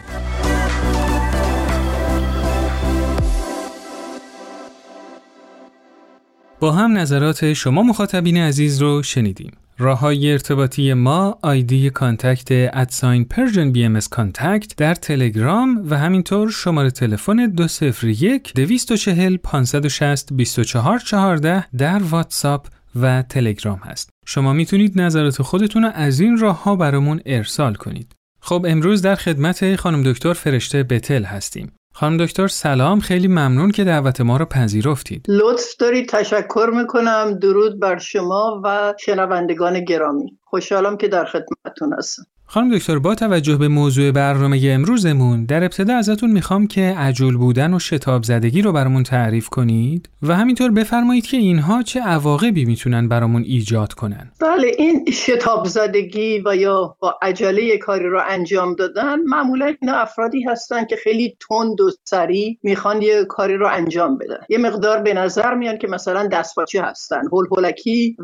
با 6.60 6.72
هم 6.72 6.98
نظرات 6.98 7.54
شما 7.54 7.84
مخاطبین 7.84 8.38
عزیز 8.38 8.82
رو 8.82 9.04
شنیدیم. 9.04 9.52
راه 9.78 10.00
های 10.00 10.32
ارتباطی 10.32 10.94
ما 10.94 11.40
آیدی 11.42 11.90
contact 11.90 12.48
at 12.52 13.26
sign 13.26 13.72
Persian 13.72 13.84
BMS 13.84 14.00
contact 14.12 14.76
در 14.78 14.96
تلگرام 14.96 15.84
و 15.90 15.98
همینطور 15.98 16.52
شماره 16.52 16.92
تلفن 16.92 17.46
201 17.46 18.54
240 18.56 19.38
560 19.38 20.34
2414 20.34 21.66
در 21.78 22.04
واتساپ 22.04 22.68
و 22.96 23.22
تلگرام 23.22 23.80
هست. 23.80 24.10
شما 24.26 24.54
می‌تونید 24.54 25.02
نظرات 25.02 25.42
خودتون 25.42 25.84
رو 25.84 25.92
از 25.94 26.20
این 26.20 26.38
راه 26.38 26.64
ها 26.64 26.76
برامون 26.76 27.22
ارسال 27.26 27.76
کنید. 27.76 28.12
خب 28.42 28.66
امروز 28.70 29.02
در 29.02 29.16
خدمت 29.16 29.76
خانم 29.76 30.04
دکتر 30.04 30.34
فرشته 30.34 30.84
بتل 30.84 31.24
هستیم. 31.24 31.72
خانم 31.98 32.18
دکتر 32.18 32.48
سلام. 32.48 33.00
خیلی 33.00 33.28
ممنون 33.28 33.72
که 33.72 33.84
دعوت 33.84 34.22
ما 34.22 34.38
رو 34.38 34.46
پذیرفتید. 34.46 35.26
لطف 35.30 35.76
داری 35.80 36.06
تشکر 36.06 36.70
می‌کنم. 36.74 37.40
درود 37.42 37.80
بر 37.80 37.98
شما 37.98 38.62
و 38.64 38.94
شنوندگان 39.00 39.86
گرامی. 39.86 40.38
خوشحالم 40.44 40.98
که 40.98 41.08
در 41.08 41.26
خدمتتون 41.26 41.94
هستم. 41.98 42.24
خانم 42.48 42.76
دکتر 42.76 43.00
با 43.00 43.16
توجه 43.16 43.58
به 43.58 43.68
موضوع 43.68 44.12
برنامه 44.12 44.62
امروزمون 44.64 45.46
در 45.46 45.64
ابتدا 45.64 45.96
ازتون 45.96 46.32
می‌خوام 46.32 46.68
که 46.68 46.82
عجول 46.82 47.38
بودن 47.38 47.74
و 47.74 47.80
شتاب 47.80 48.24
زدگی 48.24 48.62
رو 48.62 48.72
برامون 48.72 49.04
تعریف 49.04 49.50
کنید 49.50 50.10
و 50.22 50.36
همینطور 50.36 50.72
بفرمایید 50.72 51.26
که 51.26 51.38
اینها 51.38 51.84
چه 51.84 52.02
عواقبی 52.02 52.66
می‌تونن 52.66 53.08
برامون 53.08 53.42
ایجاد 53.42 53.94
کنن. 53.94 54.32
بله 54.42 54.72
این 54.78 55.06
شتاب 55.12 55.66
زدگی 55.66 56.42
و 56.46 56.56
یا 56.56 56.96
با 57.00 57.16
عجله 57.22 57.78
کاری 57.78 58.06
رو 58.10 58.22
انجام 58.30 58.76
دادن 58.76 59.20
معمولا 59.20 59.74
اینا 59.82 59.94
افرادی 59.94 60.44
هستن 60.44 60.86
که 60.86 60.96
خیلی 60.96 61.38
تند 61.50 61.82
و 61.82 61.92
سریع 62.04 62.58
می‌خوان 62.64 63.02
یه 63.02 63.26
کاری 63.26 63.58
رو 63.58 63.68
انجام 63.72 64.18
بدن. 64.18 64.40
یه 64.50 64.58
مقدار 64.58 65.02
به 65.02 65.14
نظر 65.14 65.54
میان 65.54 65.78
که 65.78 65.88
مثلا 65.88 66.28
دستپاچه 66.28 66.82
هستن 66.82 67.22
هول 67.32 67.46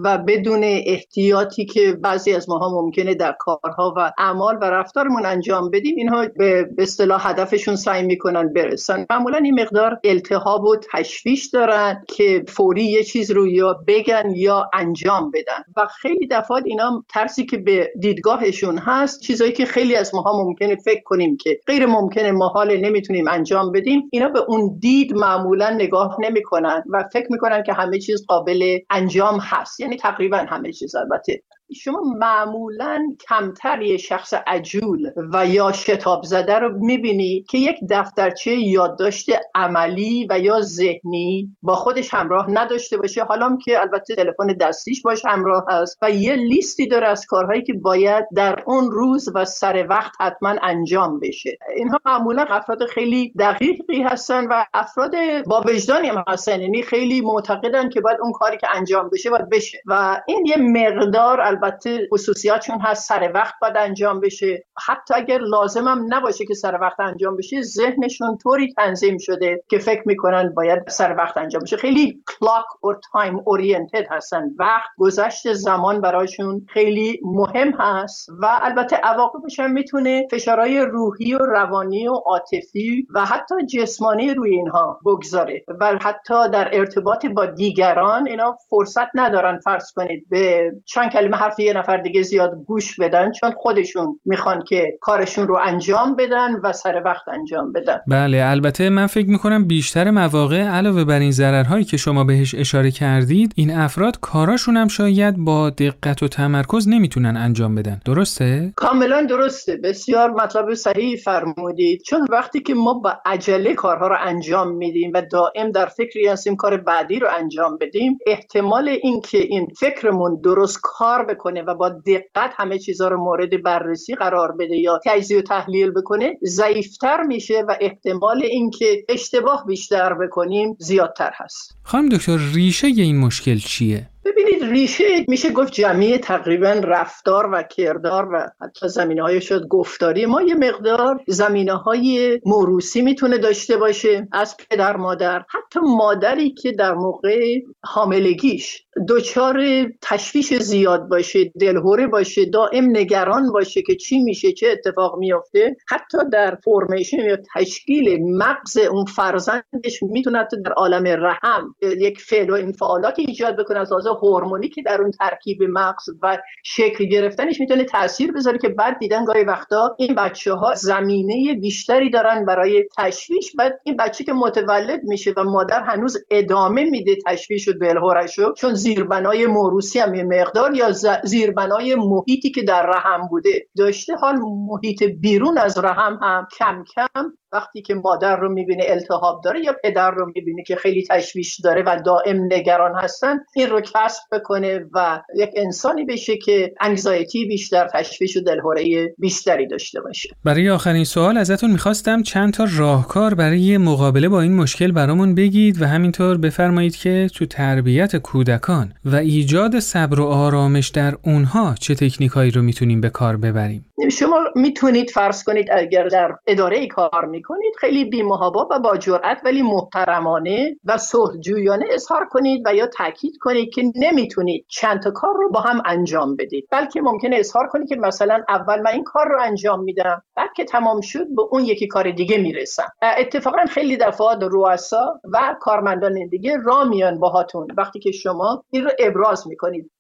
و 0.04 0.18
بدون 0.18 0.62
احتیاطی 0.64 1.66
که 1.66 1.98
بعضی 2.02 2.34
از 2.34 2.50
ماها 2.50 2.82
ممکنه 2.82 3.14
در 3.14 3.36
کارها 3.40 3.94
و 3.98 4.11
اعمال 4.18 4.58
و 4.62 4.64
رفتارمون 4.64 5.26
انجام 5.26 5.70
بدیم 5.70 5.96
اینها 5.98 6.26
به 6.38 6.70
اصطلاح 6.78 7.30
هدفشون 7.30 7.76
سعی 7.76 8.04
می‌کنن 8.04 8.54
برسن. 8.54 9.06
معمولا 9.10 9.38
این 9.38 9.62
مقدار 9.62 10.00
التهاب 10.04 10.64
و 10.64 10.76
تشویش 10.92 11.46
دارن 11.46 12.04
که 12.08 12.44
فوری 12.48 12.84
یه 12.84 13.04
چیز 13.04 13.32
رو 13.32 13.48
یا 13.48 13.80
بگن 13.88 14.32
یا 14.36 14.70
انجام 14.74 15.32
بدن. 15.32 15.64
و 15.78 15.88
خیلی 16.02 16.28
دفعات 16.28 16.64
اینا 16.66 17.04
ترسی 17.10 17.46
که 17.46 17.58
به 17.58 17.92
دیدگاهشون 18.00 18.78
هست 18.78 19.22
چیزایی 19.22 19.52
که 19.52 19.66
خیلی 19.66 19.96
از 19.96 20.16
ماها 20.16 20.44
ممکنه 20.44 20.76
فکر 20.76 21.02
کنیم 21.06 21.38
که 21.38 21.60
غیر 21.68 21.86
ممکنه 21.86 22.32
ما 22.32 22.48
حال 22.48 22.78
نمی‌تونیم 22.78 23.28
انجام 23.28 23.72
بدیم 23.72 24.10
اینا 24.12 24.30
به 24.30 24.40
اون 24.48 24.78
دید 24.80 25.14
معمولا 25.14 25.70
نگاه 25.70 26.18
نمی‌کنن 26.20 26.84
و 26.90 27.04
فکر 27.14 27.28
می‌کنن 27.30 27.64
که 27.64 27.74
همه 27.74 28.00
چیز 28.00 28.26
قابل 28.28 28.78
انجام 28.90 29.40
هست. 29.40 29.80
یعنی 29.80 29.98
تقریبا 29.98 30.38
همه 30.38 30.72
چیز 30.72 30.96
البته 30.96 31.44
شما 31.76 32.02
معمولا 32.18 33.16
کمتر 33.30 33.82
یه 33.82 33.98
شخص 33.98 34.34
عجول 34.48 35.12
و 35.34 35.46
یا 35.46 35.72
شتاب 35.72 36.24
زده 36.24 36.60
رو 36.60 36.78
می‌بینی 36.86 37.46
که 37.50 37.58
یک 37.58 37.76
دفترچه 37.90 38.52
یادداشت 38.52 39.30
عملی 39.56 40.28
و 40.30 40.40
یا 40.40 40.62
ذهنی 40.62 41.56
با 41.62 41.76
خودش 41.76 42.14
همراه 42.14 42.50
نداشته 42.50 42.98
باشه. 42.98 43.24
حالا 43.24 43.58
که 43.66 43.82
البته 43.82 44.16
تلفن 44.16 44.48
دستیش 44.62 45.02
باش 45.02 45.26
همراه 45.26 45.66
هست 45.70 45.98
و 46.02 46.12
یه 46.12 46.36
لیستی 46.36 46.88
داره 46.88 47.08
از 47.08 47.26
کارهایی 47.26 47.64
که 47.64 47.74
باید 47.74 48.26
در 48.36 48.64
اون 48.66 48.92
روز 48.92 49.30
و 49.36 49.46
سر 49.46 49.86
وقت 49.90 50.12
حتما 50.20 50.56
انجام 50.64 51.20
بشه. 51.20 51.58
اینها 51.76 52.00
معمولا 52.06 52.46
افراد 52.50 52.86
خیلی 52.86 53.34
دقیقی 53.40 54.04
هستن 54.04 54.48
و 54.48 54.66
افراد 54.74 55.12
با 55.48 55.62
وجدانی 55.68 56.08
هم 56.08 56.24
هستن. 56.28 56.62
یعنی 56.62 56.84
خیلی 56.84 57.22
معتقدن 57.22 57.90
که 57.90 58.02
باید 58.02 58.18
اون 58.22 58.32
کاری 58.32 58.58
که 58.58 58.68
انجام 58.76 59.10
بشه 59.14 59.30
باید 59.30 59.50
بشه. 59.50 59.78
و 59.86 60.22
این 60.28 60.46
یه 60.46 60.58
مقدار 60.58 61.42
البته 61.64 62.08
خصوصیاتشون 62.14 62.80
هست 62.80 63.08
سر 63.08 63.32
وقت 63.36 63.54
باید 63.62 63.78
انجام 63.78 64.20
بشه. 64.20 64.64
حتی 64.88 65.14
اگر 65.14 65.38
لازمم 65.38 66.06
نباشه 66.10 66.46
که 66.46 66.54
سر 66.54 66.78
وقت 66.82 67.00
انجام 67.00 67.38
بشه 67.38 67.62
ذهنشون 67.62 68.38
طوری 68.38 68.74
تنظیم 68.74 69.18
شده 69.18 69.64
که 69.70 69.80
فکر 69.80 70.02
می‌کنن 70.06 70.54
باید 70.54 70.90
سر 70.90 71.16
وقت 71.18 71.38
انجام 71.38 71.62
بشه. 71.62 71.78
خیلی 71.78 72.24
clock 72.28 72.66
or 72.82 73.00
time 73.12 73.42
oriented 73.46 74.06
هستن. 74.12 74.44
وقت 74.60 74.90
گذشت 74.98 75.54
زمان 75.54 76.02
براشون 76.02 76.66
خیلی 76.70 77.20
مهم 77.24 77.72
هست 77.80 78.30
و 78.42 78.60
البته 78.62 78.96
عواقبش 78.96 79.60
هم 79.60 79.72
می‌تونه 79.72 80.28
فشارهای 80.32 80.80
روحی 80.80 81.34
و 81.34 81.38
روانی 81.38 82.08
و 82.08 82.14
عاطفی 82.14 83.08
و 83.16 83.26
حتی 83.26 83.66
جسمانی 83.66 84.34
روی 84.34 84.56
اینها 84.56 85.00
بگذاره 85.06 85.64
و 85.80 85.98
حتی 86.02 86.50
در 86.50 86.70
ارتباط 86.74 87.26
با 87.26 87.46
دیگران 87.46 88.28
اینا 88.28 88.58
فرصت 88.70 89.08
ندارن 89.14 89.60
فرض 89.60 89.92
کنید 89.92 90.30
به 90.30 90.72
چند 90.86 91.12
کلمه 91.12 91.38
حرف 91.52 91.60
یه 91.60 91.74
نفر 91.74 91.98
دیگه 91.98 92.22
زیاد 92.22 92.52
گوش 92.68 93.00
بدن 93.00 93.32
چون 93.32 93.52
خودشون 93.58 94.20
می‌خوان 94.26 94.64
که 94.68 94.98
کارشون 95.02 95.48
رو 95.48 95.60
انجام 95.64 96.16
بدن 96.16 96.56
و 96.64 96.74
سر 96.74 97.02
وقت 97.06 97.28
انجام 97.28 97.72
بدن. 97.72 98.00
بله 98.08 98.44
البته 98.46 98.90
من 98.90 99.08
فکر 99.08 99.30
می‌کنم 99.30 99.68
بیشتر 99.68 100.12
مواقع 100.12 100.62
علاوه 100.62 101.04
بر 101.04 101.20
این 101.20 101.32
ضررهایی 101.32 101.84
که 101.84 101.98
شما 101.98 102.24
بهش 102.24 102.56
اشاره 102.56 102.92
کردید 102.92 103.54
این 103.56 103.72
افراد 103.72 104.20
کاراشون 104.20 104.78
هم 104.78 104.88
شاید 104.88 105.38
با 105.38 105.70
دقت 105.70 106.24
و 106.24 106.28
تمرکز 106.28 106.90
نمی‌تونن 106.90 107.38
انجام 107.38 107.76
بدن. 107.76 108.02
درسته؟ 108.06 108.74
کاملا 108.76 109.26
درسته. 109.30 109.78
بسیار 109.84 110.32
مطلب 110.32 110.74
صحیح 110.74 111.18
فرمودید. 111.18 112.02
چون 112.02 112.28
وقتی 112.30 112.60
که 112.60 112.74
ما 112.74 112.94
با 112.94 113.14
عجله 113.26 113.74
کارها 113.74 114.08
رو 114.08 114.16
انجام 114.22 114.76
میدیم 114.76 115.12
و 115.14 115.22
دائم 115.32 115.72
در 115.72 115.86
فکری 115.86 116.28
هستیم 116.28 116.56
کار 116.56 116.78
بعدی 116.78 117.20
رو 117.20 117.28
انجام 117.40 117.78
بدیم 117.82 118.18
احتمال 118.28 118.90
اینکه 119.04 119.38
این 119.38 119.68
فکرمون 119.80 120.42
درست 120.44 120.80
کار 120.84 121.26
بکنه 121.42 121.62
و 121.62 121.76
با 121.76 121.90
دقت 121.90 122.52
همه 122.58 122.80
چیزها 122.80 123.08
رو 123.08 123.24
مورد 123.24 123.64
بررسی 123.64 124.16
قرار 124.16 124.52
بده 124.52 124.78
یا 124.78 125.00
تجزیه 125.06 125.38
و 125.38 125.42
تحلیل 125.42 125.92
بکنه 125.92 126.38
ضعیفتر 126.44 127.24
میشه 127.24 127.64
و 127.68 127.76
احتمال 127.82 128.44
اینکه 128.44 129.06
اشتباه 129.10 129.66
بیشتر 129.68 130.14
بکنیم 130.14 130.76
زیادتر 130.80 131.32
هست. 131.36 131.78
خانم 131.84 132.10
دکتر 132.10 132.38
ریشه 132.54 132.88
این 132.88 133.20
مشکل 133.20 133.58
چیه؟ 133.58 134.11
ببینید 134.26 134.64
ریشه 134.64 135.26
میشه 135.28 135.52
گفت 135.52 135.74
جمعی 135.74 136.18
تقریبا 136.18 136.70
رفتار 136.84 137.50
و 137.54 137.64
کردار 137.64 138.30
و 138.34 138.50
حتی 138.62 138.88
زمینه 138.88 139.22
های 139.22 139.42
شد 139.42 139.68
گفتاری. 139.68 140.26
ما 140.26 140.42
یه 140.42 140.56
مقدار 140.56 141.24
زمینه 141.28 141.74
های 141.74 142.40
موروسی 142.46 143.02
می‌تونه 143.02 143.38
داشته 143.38 143.78
باشه. 143.78 144.28
از 144.32 144.58
پدر 144.58 144.98
مادر 144.98 145.46
حتی 145.50 145.80
مادری 145.80 146.52
که 146.52 146.72
در 146.72 146.94
موقع 146.94 147.60
حاملگیش 147.84 148.84
دچار 149.10 149.86
تشویش 150.02 150.54
زیاد 150.54 151.10
باشه 151.10 151.52
دلهوره 151.60 152.08
باشه 152.08 152.46
دائم 152.46 152.98
نگران 152.98 153.52
باشه 153.52 153.82
که 153.82 153.96
چی 153.96 154.20
میشه 154.20 154.52
چه 154.52 154.68
اتفاق 154.68 155.18
میافته 155.18 155.76
حتی 155.88 156.18
در 156.32 156.58
فرمیشن 156.64 157.20
یا 157.20 157.38
تشکیل 157.56 158.24
مغز 158.38 158.78
اون 158.78 159.06
فرزندش 159.06 160.04
می‌تونه 160.04 160.48
در 160.66 160.72
عالم 160.72 161.04
رحم 161.08 161.76
یک 161.82 162.22
فعل 162.22 162.50
و 162.50 162.54
انفعالاتی 162.54 163.22
ایجاد 163.22 163.56
بکنه 163.60 163.80
از 163.80 163.92
هورمونی 164.14 164.70
که 164.70 164.82
در 164.82 165.02
اون 165.02 165.12
ترکیب 165.12 165.64
مغز 165.64 166.10
و 166.22 166.38
شکل 166.64 167.06
گرفتنش 167.06 167.60
می‌تونه 167.60 167.84
تاثیر 167.84 168.32
بذاره 168.32 168.58
که 168.58 168.70
بعد 168.70 169.00
دیدن 169.00 169.26
گاهی 169.26 169.44
وقتا 169.44 169.96
این 170.00 170.16
بچه 170.16 170.54
ها 170.54 170.74
زمینه 170.76 171.54
بیشتری 171.54 172.10
دارن 172.10 172.46
برای 172.46 172.88
تشویش. 172.98 173.56
بعد 173.56 173.80
این 173.84 173.98
بچه 173.98 174.24
که 174.24 174.34
متولد 174.34 175.04
میشه 175.04 175.34
و 175.38 175.44
مادر 175.44 175.84
هنوز 175.84 176.18
ادامه 176.32 176.84
میده 176.84 177.18
تشویش 177.28 177.68
و 177.68 177.74
دلهورشو 177.74 178.54
چون 178.54 178.74
زیربنای 178.74 179.48
موروسی 179.48 180.00
هم 180.00 180.16
یه 180.16 180.24
مقدار 180.24 180.76
یا 180.76 180.92
زیربنای 181.24 181.96
محیطی 181.96 182.52
که 182.52 182.62
در 182.62 182.86
رحم 182.86 183.28
بوده 183.28 183.68
داشته 183.78 184.16
حال 184.16 184.36
محیط 184.42 185.04
بیرون 185.04 185.58
از 185.58 185.78
رحم 185.78 186.20
هم 186.22 186.48
کم 186.58 186.84
کم 186.96 187.34
وقتی 187.54 187.82
که 187.82 187.94
مادر 187.96 188.36
رو 188.36 188.50
می‌بینه 188.54 188.84
التهاب 188.88 189.42
داره 189.44 189.60
یا 189.60 189.76
پدر 189.84 190.12
رو 190.12 190.26
می‌بینه 190.36 190.64
که 190.64 190.76
خیلی 190.76 191.08
تشویش 191.10 191.60
داره 191.60 191.84
و 191.84 192.02
دائم 192.06 192.44
نگران 192.44 192.96
هستن 192.96 193.40
این 193.56 193.70
رو 193.70 193.82
کسب 194.06 194.24
بکنه 194.32 194.86
و 194.94 195.22
یک 195.36 195.50
انسانی 195.56 196.06
بشه 196.06 196.38
که 196.38 196.74
انگزایتی 196.82 197.46
بیشتر 197.46 197.88
تشویش 197.94 198.38
و 198.38 198.42
دلهوره 198.42 199.16
بیشتری 199.18 199.68
داشته 199.68 200.02
باشه. 200.02 200.30
برای 200.46 200.70
آخرین 200.70 201.04
سوال 201.04 201.38
ازتون 201.38 201.72
می‌خواستم 201.72 202.24
چند 202.24 202.54
تا 202.54 202.68
راهکار 202.78 203.34
برای 203.34 203.78
مقابله 203.78 204.30
با 204.30 204.42
این 204.42 204.56
مشکل 204.56 204.92
برامون 204.92 205.36
بگید 205.36 205.82
و 205.82 205.86
همینطور 205.86 206.38
بفرمایید 206.38 206.96
که 206.96 207.28
تو 207.36 207.46
تربیت 207.46 208.16
کودکان 208.16 208.94
و 209.06 209.16
ایجاد 209.16 209.80
صبر 209.80 210.20
و 210.20 210.26
آرامش 210.26 210.88
در 210.88 211.14
اونها 211.24 211.76
چه 211.80 211.96
تکنیکایی 211.96 212.52
رو 212.52 212.62
می‌تونیم 212.62 213.02
به 213.02 213.10
کار 213.10 213.38
ببریم؟ 213.38 213.86
شما 214.12 214.40
می‌تونید 214.56 215.10
فرض 215.10 215.44
کنید 215.44 215.68
اگر 215.72 216.08
در 216.08 216.36
اداره 216.48 216.88
کار 216.88 217.26
می‌کنید 217.26 217.74
خیلی 217.80 218.06
بیمهابا 218.06 218.68
و 218.72 218.80
با 218.80 218.98
جرأت 218.98 219.38
ولی 219.46 219.62
محترمانه 219.62 220.76
و 220.86 220.98
صلحجویانه 220.98 221.86
اظهار 221.94 222.26
کنید 222.30 222.62
و 222.66 222.76
یا 222.76 222.88
تاکید 222.88 223.34
کنید 223.42 223.74
که 223.74 223.82
نمی‌تونید 223.96 224.66
چند 224.68 225.02
تا 225.02 225.12
کار 225.12 225.34
رو 225.36 225.50
با 225.50 225.60
هم 225.60 225.82
انجام 225.86 226.36
بدید. 226.36 226.68
بلکه 226.72 227.02
ممکنه 227.02 227.36
اظهار 227.36 227.68
کنید 227.68 227.90
که 227.90 227.96
مثلا 227.96 228.44
اول 228.50 228.82
من 228.82 228.92
این 228.92 229.04
کار 229.04 229.28
رو 229.28 229.42
انجام 229.42 229.84
میدم 229.84 230.24
بعد 230.36 230.50
که 230.56 230.66
تمام 230.66 231.02
شد 231.02 231.36
به 231.36 231.42
اون 231.42 231.66
یکی 231.66 231.88
کار 231.88 232.12
دیگه 232.12 232.38
می‌رسم. 232.38 232.88
اتفاقا 233.18 233.66
خیلی 233.66 233.98
دفعات 233.98 234.40
رؤسا 234.42 235.20
و 235.34 235.56
کارمندان 235.60 236.28
دیگه 236.28 236.58
را 236.64 236.84
میان 236.84 237.20
باهاتون. 237.20 237.68
وقتی 237.78 238.00
که 238.00 238.12
شما 238.12 238.64
این 238.70 238.84
رو 238.84 238.92
ابراز 239.00 239.48
می‌کنید. 239.48 239.92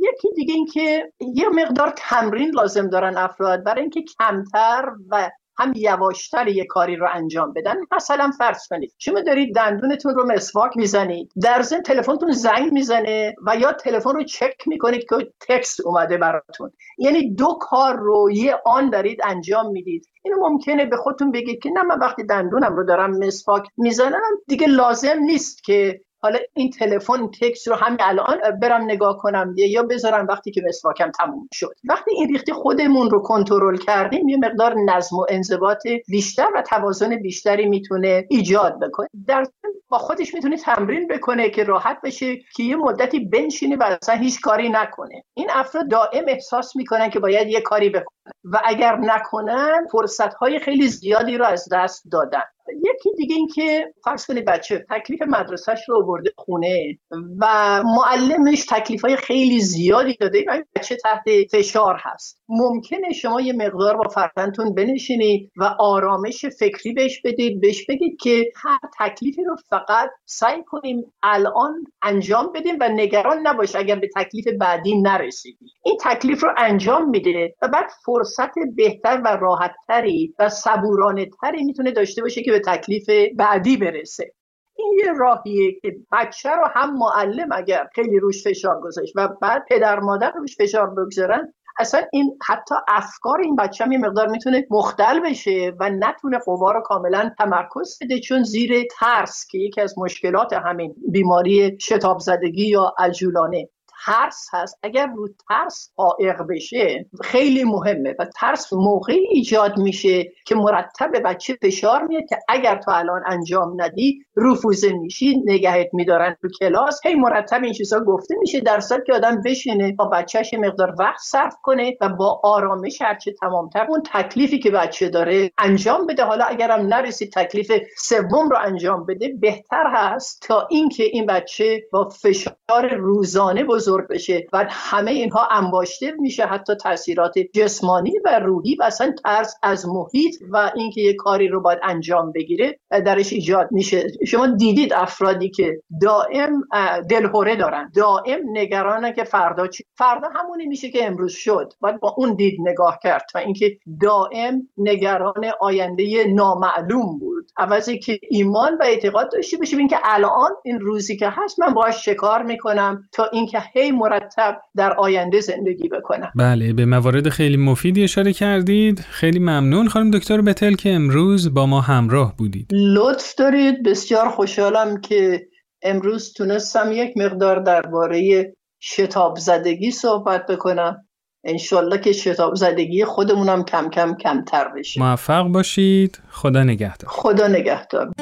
یکی 0.00 0.28
دیگه 0.34 0.54
این 0.54 0.66
که 0.66 1.12
یه 1.20 1.48
مقدار 1.48 1.92
تمرین 1.96 2.50
لازم 2.54 2.88
دارن 2.88 3.16
افراد. 3.16 3.64
برای 3.64 3.80
اینکه 3.80 4.02
کمتر 4.18 4.92
و 5.10 5.30
هم 5.58 5.72
یواشتر 5.76 6.48
یه 6.48 6.64
کاری 6.64 6.96
رو 6.96 7.08
انجام 7.12 7.52
بدن 7.52 7.74
مثلا 7.96 8.30
فرض 8.38 8.68
کنید 8.70 8.94
شما 8.98 9.20
دارید 9.20 9.54
دندونتون 9.54 10.14
رو 10.14 10.26
مسواک 10.26 10.76
می‌زنید 10.76 11.32
در 11.42 11.62
ضمن 11.62 11.82
تلفنتون 11.82 12.32
زنگ 12.32 12.72
می‌زنه 12.72 13.34
و 13.46 13.56
یا 13.56 13.72
تلفن 13.72 14.10
رو 14.10 14.24
چک 14.24 14.68
می‌کنید 14.68 15.04
که 15.08 15.32
تکست 15.48 15.86
اومده 15.86 16.16
براتون. 16.16 16.70
یعنی 16.98 17.34
دو 17.34 17.58
کار 17.60 17.96
رو 17.96 18.30
یه 18.32 18.54
آن 18.66 18.90
دارید 18.90 19.18
انجام 19.24 19.72
می‌دید. 19.72 20.08
اینو 20.24 20.48
ممکنه 20.48 20.86
به 20.86 20.96
خودتون 20.96 21.30
بگید 21.30 21.62
که 21.62 21.70
نه 21.70 21.82
من 21.82 21.98
وقتی 21.98 22.24
دندونم 22.24 22.76
رو 22.76 22.84
دارم 22.84 23.10
مسواک 23.18 23.68
می‌زنم 23.76 24.20
دیگه 24.48 24.66
لازم 24.66 25.18
نیست 25.18 25.64
که 25.64 26.00
حالا 26.24 26.38
این 26.54 26.70
تلفن 26.70 27.30
تکس 27.40 27.68
رو 27.68 27.74
همین 27.74 27.98
الان 28.00 28.38
برم 28.62 28.82
نگاه 28.82 29.18
کنم. 29.18 29.54
یا 29.56 29.82
بذارم 29.82 30.26
وقتی 30.26 30.50
که 30.50 30.62
مسواکم 30.68 31.10
تموم 31.10 31.48
شد. 31.52 31.74
وقتی 31.88 32.10
این 32.14 32.28
ریختی 32.28 32.52
خودمون 32.52 33.10
رو 33.10 33.22
کنترل 33.22 33.76
کردیم 33.76 34.28
یه 34.28 34.36
مقدار 34.36 34.74
نظم 34.86 35.16
و 35.16 35.26
انضباط 35.28 35.86
بیشتر 36.08 36.48
و 36.54 36.62
توازن 36.62 37.16
بیشتری 37.16 37.68
می‌تونه 37.68 38.24
ایجاد 38.30 38.80
بکنه. 38.80 39.08
در 39.26 39.46
با 39.88 39.98
خودش 39.98 40.34
می‌تونه 40.34 40.56
تمرین 40.56 41.08
بکنه 41.08 41.50
که 41.50 41.64
راحت 41.64 42.00
بشه 42.04 42.36
که 42.36 42.62
یه 42.62 42.76
مدتی 42.76 43.20
بنشینه 43.20 43.76
و 43.76 43.96
اصلا 44.02 44.14
هیچ 44.14 44.40
کاری 44.40 44.68
نکنه. 44.68 45.24
این 45.34 45.48
افراد 45.50 45.90
دائم 45.90 46.24
احساس 46.28 46.76
می‌کنن 46.76 47.10
که 47.10 47.20
باید 47.20 47.48
یه 47.48 47.60
کاری 47.60 47.90
بکنن. 47.90 48.32
و 48.44 48.60
اگر 48.64 48.96
نکنن 48.96 49.86
فرصت 49.92 50.34
های 50.34 50.58
خیلی 50.58 50.88
زیادی 50.88 51.38
رو 51.38 51.44
از 51.44 51.68
دست 51.72 52.04
دادن. 52.12 52.42
یکی 52.68 53.10
دیگه 53.16 53.36
این 53.36 53.48
که 53.48 53.92
فرض 54.04 54.26
کنید 54.26 54.44
بچه 54.44 54.86
تکلیف 54.90 55.22
مدرسهش 55.22 55.88
رو 55.88 56.06
برده 56.06 56.30
خونه 56.36 56.98
و 57.40 57.82
معلمش 57.82 58.66
تکلیف 58.70 59.02
های 59.02 59.16
خیلی 59.16 59.60
زیادی 59.60 60.16
داده 60.20 60.44
و 60.48 60.62
بچه 60.76 60.96
تحت 60.96 61.24
فشار 61.52 61.96
هست. 61.98 62.42
ممکنه 62.48 63.12
شما 63.12 63.40
یه 63.40 63.52
مقدار 63.52 63.96
با 63.96 64.08
فرزندتون 64.08 64.74
بنشینید 64.74 65.50
و 65.56 65.64
آرامش 65.78 66.46
فکری 66.46 66.92
بهش 66.92 67.20
بدید 67.24 67.60
بهش 67.60 67.86
بگید 67.88 68.20
که 68.20 68.44
هر 68.56 68.78
تکلیفی 69.00 69.44
رو 69.44 69.56
فقط 69.70 70.10
سعی 70.24 70.62
کنیم 70.66 71.12
الان 71.22 71.84
انجام 72.02 72.52
بدیم 72.54 72.76
و 72.80 72.88
نگران 72.88 73.46
نباش 73.46 73.76
اگر 73.76 73.96
به 73.96 74.08
تکلیف 74.16 74.46
بعدی 74.60 75.02
نرسیدی. 75.02 75.66
این 75.84 75.98
تکلیف 76.04 76.42
رو 76.42 76.50
انجام 76.56 77.10
میده 77.10 77.54
و 77.62 77.68
بعد 77.68 77.90
فرصت 78.04 78.54
بهتر 78.76 79.22
و 79.24 79.28
راحتتری 79.28 80.34
و 80.38 80.48
صبورانه 80.48 81.28
تری 81.42 81.64
می‌تونه 81.64 81.90
داشته 81.90 82.22
باشه 82.22 82.42
که 82.42 82.52
به 82.54 82.60
تکلیف 82.60 83.10
بعدی 83.36 83.76
برسه. 83.76 84.32
این 84.76 85.00
یه 85.04 85.12
راهیه 85.18 85.80
که 85.82 85.96
بچه 86.12 86.50
رو 86.50 86.64
هم 86.74 86.98
معلم 86.98 87.48
اگر 87.52 87.88
خیلی 87.94 88.18
روش 88.18 88.44
فشار 88.44 88.80
گذاشت 88.80 89.12
و 89.16 89.28
بعد 89.42 89.64
پدر 89.70 90.00
مادر 90.00 90.32
روش 90.36 90.56
فشار 90.56 90.90
بگذارن 90.90 91.54
اصلا 91.78 92.00
این 92.12 92.38
حتی 92.46 92.74
افکار 92.88 93.40
این 93.40 93.56
بچه 93.56 93.84
هم 93.84 93.92
یه 93.92 93.98
مقدار 93.98 94.28
می‌تونه 94.28 94.66
مختل 94.70 95.20
بشه 95.20 95.72
و 95.80 95.90
نتونه 95.90 96.38
قوا 96.38 96.72
رو 96.72 96.80
کاملا 96.80 97.30
تمرکز 97.38 97.98
بده 98.02 98.20
چون 98.20 98.42
زیر 98.42 98.84
ترس 98.98 99.46
که 99.50 99.58
یکی 99.58 99.80
از 99.80 99.98
مشکلات 99.98 100.52
همین 100.52 100.94
بیماری 101.12 101.78
شتاب 101.80 102.18
زدگی 102.18 102.68
یا 102.68 102.94
الجولانه 102.98 103.68
ترس 104.06 104.48
هست. 104.52 104.78
اگر 104.82 105.06
رو 105.06 105.28
ترس 105.48 105.92
قائق 105.96 106.42
بشه 106.50 107.06
خیلی 107.22 107.64
مهمه 107.64 108.14
و 108.18 108.26
ترس 108.36 108.72
موقعی 108.72 109.26
ایجاد 109.30 109.78
میشه 109.78 110.32
که 110.46 110.54
مرتب 110.54 111.10
بچه 111.24 111.58
فشار 111.62 112.02
میاد 112.02 112.22
که 112.28 112.38
اگر 112.48 112.76
تو 112.76 112.90
الان 112.90 113.22
انجام 113.26 113.82
ندی 113.82 114.24
رفوزه 114.36 114.92
میشی 114.92 115.42
نگهت 115.44 115.88
میدارن 115.92 116.36
تو 116.42 116.48
کلاس. 116.60 117.00
هی 117.06 117.14
مرتب 117.14 117.64
این 117.64 117.72
چیزا 117.72 118.00
گفته 118.00 118.34
میشه 118.40 118.60
در 118.60 118.80
که 119.06 119.12
آدم 119.12 119.42
بشینه 119.42 119.92
با 119.92 120.04
بچهش 120.04 120.54
مقدار 120.54 120.94
وقت 120.98 121.20
صرف 121.20 121.56
کنه 121.62 121.96
و 122.00 122.08
با 122.08 122.40
آرامش 122.44 123.02
هرچه 123.02 123.32
تمامتر 123.32 123.86
اون 123.88 124.02
تکلیفی 124.12 124.58
که 124.58 124.70
بچه 124.70 125.08
داره 125.08 125.50
انجام 125.58 126.06
بده. 126.06 126.24
حالا 126.24 126.44
اگرم 126.44 126.86
نرسید 126.86 127.32
تکلیف 127.32 127.72
سوم 127.98 128.48
رو 128.48 128.56
انجام 128.64 129.06
بده 129.06 129.28
بهتر 129.40 129.84
هست 129.94 130.42
تا 130.42 130.66
اینکه 130.70 131.04
این 131.04 131.26
بچه 131.26 131.82
با 131.92 132.08
فشار 132.08 132.94
روزانه 132.96 133.64
بزرگ 133.64 133.93
بشه 134.02 134.46
و 134.52 134.66
همه 134.70 135.10
اینها 135.10 135.48
انباشته 135.50 136.12
میشه 136.18 136.46
حتی 136.46 136.74
تاثیرات 136.74 137.34
جسمانی 137.38 138.12
و 138.24 138.38
روحی 138.38 138.74
و 138.74 138.82
اصلا 138.82 139.14
ترس 139.24 139.54
از 139.62 139.86
محیط 139.88 140.34
و 140.50 140.72
اینکه 140.74 141.00
یه 141.00 141.14
کاری 141.14 141.48
رو 141.48 141.60
باید 141.60 141.78
انجام 141.82 142.32
بگیره 142.32 142.78
درش 142.90 143.32
ایجاد 143.32 143.68
میشه. 143.70 144.06
شما 144.26 144.46
دیدید 144.46 144.92
افرادی 144.92 145.50
که 145.50 145.80
دائم 146.02 146.62
دلهوره 147.10 147.56
دارن. 147.56 147.90
دائم 147.94 148.40
نگرانه 148.52 149.12
که 149.12 149.24
فردا 149.24 149.66
چی؟ 149.66 149.84
فردا 149.94 150.28
همونی 150.34 150.66
میشه 150.66 150.90
که 150.90 151.06
امروز 151.06 151.32
شد. 151.32 151.72
باید 151.80 152.00
با 152.00 152.14
اون 152.16 152.34
دید 152.34 152.60
نگاه 152.60 152.98
کرد 153.02 153.26
و 153.34 153.38
اینکه 153.38 153.76
دائم 154.00 154.68
نگران 154.76 155.50
آینده 155.60 156.24
نامعلوم 156.24 157.18
بود. 157.18 157.50
عوضی 157.56 157.98
که 157.98 158.18
ایمان 158.30 158.76
و 158.80 158.82
اعتقاد 158.84 159.32
داشته 159.32 159.56
باشیم 159.56 159.78
اینکه 159.78 159.98
الان 160.04 160.50
این 160.64 160.80
روزی 160.80 161.16
که 161.16 161.28
هست 161.28 161.60
من 161.60 161.74
باهاش 161.74 162.04
شکار 162.04 162.42
می‌کنم 162.42 163.08
تا 163.12 163.24
اینکه 163.32 163.58
مرتب 163.92 164.60
در 164.76 164.92
آینده 164.92 165.40
زندگی 165.40 165.88
بکنم. 165.88 166.32
بله 166.34 166.72
به 166.72 166.84
موارد 166.84 167.28
خیلی 167.28 167.56
مفیدی 167.56 168.04
اشاره 168.04 168.32
کردید. 168.32 169.00
خیلی 169.00 169.38
ممنون 169.38 169.88
خانم 169.88 170.10
دکتر 170.10 170.40
بتل 170.40 170.74
که 170.74 170.92
امروز 170.92 171.54
با 171.54 171.66
ما 171.66 171.80
همراه 171.80 172.36
بودید. 172.36 172.70
لطف 172.72 173.34
دارید. 173.34 173.82
بسیار 173.82 174.28
خوشحالم 174.28 175.00
که 175.00 175.46
امروز 175.82 176.32
تونستم 176.32 176.92
یک 176.92 177.16
مقدار 177.16 177.58
درباره 177.62 178.52
شتاب 178.80 179.38
زدگی 179.38 179.90
صحبت 179.90 180.46
بکنم. 180.46 181.06
انشالله 181.44 181.98
که 181.98 182.12
شتاب 182.12 182.54
زدگی 182.54 183.04
خودمونم 183.04 183.64
کم 183.64 183.90
کم 183.90 184.14
کمتر 184.14 184.68
بشه. 184.76 185.00
موفق 185.00 185.42
باشید. 185.42 186.20
خدا 186.30 186.64
نگهدار. 186.64 187.10
خدا 187.10 187.48
نگهدار. 187.48 188.12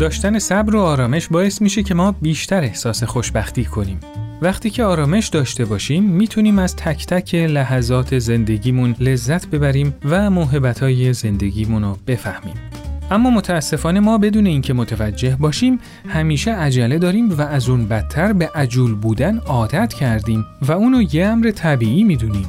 داشتن 0.00 0.38
صبر 0.38 0.76
و 0.76 0.80
آرامش 0.80 1.28
باعث 1.28 1.62
میشه 1.62 1.82
که 1.82 1.94
ما 1.94 2.12
بیشتر 2.12 2.60
احساس 2.60 3.04
خوشبختی 3.04 3.64
کنیم. 3.64 4.00
وقتی 4.42 4.70
که 4.70 4.84
آرامش 4.84 5.28
داشته 5.28 5.64
باشیم 5.64 6.04
می‌تونیم 6.04 6.58
از 6.58 6.76
تک 6.76 7.06
تک 7.06 7.34
لحظات 7.34 8.18
زندگیمون 8.18 8.94
لذت 9.00 9.46
ببریم 9.46 9.94
و 10.04 10.30
موهبتهای 10.30 11.12
زندگیمون 11.12 11.82
رو 11.82 11.98
بفهمیم. 12.06 12.54
اما 13.10 13.30
متاسفانه 13.30 14.00
ما 14.00 14.18
بدون 14.18 14.46
اینکه 14.46 14.74
متوجه 14.74 15.36
باشیم 15.40 15.78
همیشه 16.08 16.52
عجله 16.52 16.98
داریم 16.98 17.30
و 17.38 17.42
از 17.42 17.68
اون 17.68 17.86
بدتر 17.86 18.32
به 18.32 18.50
عجول 18.54 18.94
بودن 18.94 19.38
عادت 19.38 19.94
کردیم 19.94 20.44
و 20.62 20.72
اونو 20.72 21.02
یه 21.14 21.26
امر 21.26 21.50
طبیعی 21.50 22.04
می‌دونیم. 22.04 22.46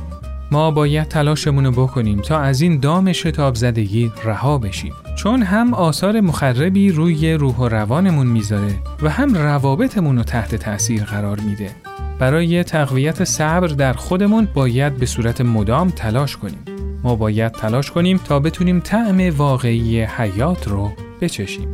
ما 0.51 0.71
باید 0.71 1.07
تلاشمون 1.07 1.65
رو 1.65 1.71
بکنیم 1.71 2.21
تا 2.21 2.39
از 2.39 2.61
این 2.61 2.79
دام 2.79 3.13
شتاب 3.13 3.55
زدگی 3.55 4.11
رها 4.23 4.57
بشیم 4.57 4.93
چون 5.15 5.43
هم 5.43 5.73
آثار 5.73 6.21
مخربی 6.21 6.91
روی 6.91 7.33
روح 7.33 7.55
و 7.55 7.67
روانمون 7.67 8.27
می‌ذاره 8.27 8.75
و 9.01 9.09
هم 9.09 9.35
روابطمون 9.35 10.17
رو 10.17 10.23
تحت 10.23 10.55
تأثیر 10.55 11.03
قرار 11.03 11.39
میده. 11.39 11.71
برای 12.19 12.63
تقویت 12.63 13.23
صبر 13.23 13.67
در 13.67 13.93
خودمون 13.93 14.47
باید 14.53 14.97
به 14.97 15.05
صورت 15.05 15.41
مدام 15.41 15.89
تلاش 15.89 16.37
کنیم. 16.37 16.65
ما 17.03 17.15
باید 17.15 17.51
تلاش 17.51 17.91
کنیم 17.91 18.17
تا 18.17 18.39
بتونیم 18.39 18.79
طعم 18.79 19.37
واقعی 19.37 20.01
حیات 20.01 20.67
رو 20.67 20.91
بچشیم. 21.21 21.67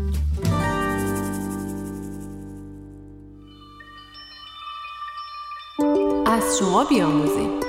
از 6.25 6.43
شما 6.59 6.85
بیاموزیم. 6.89 7.66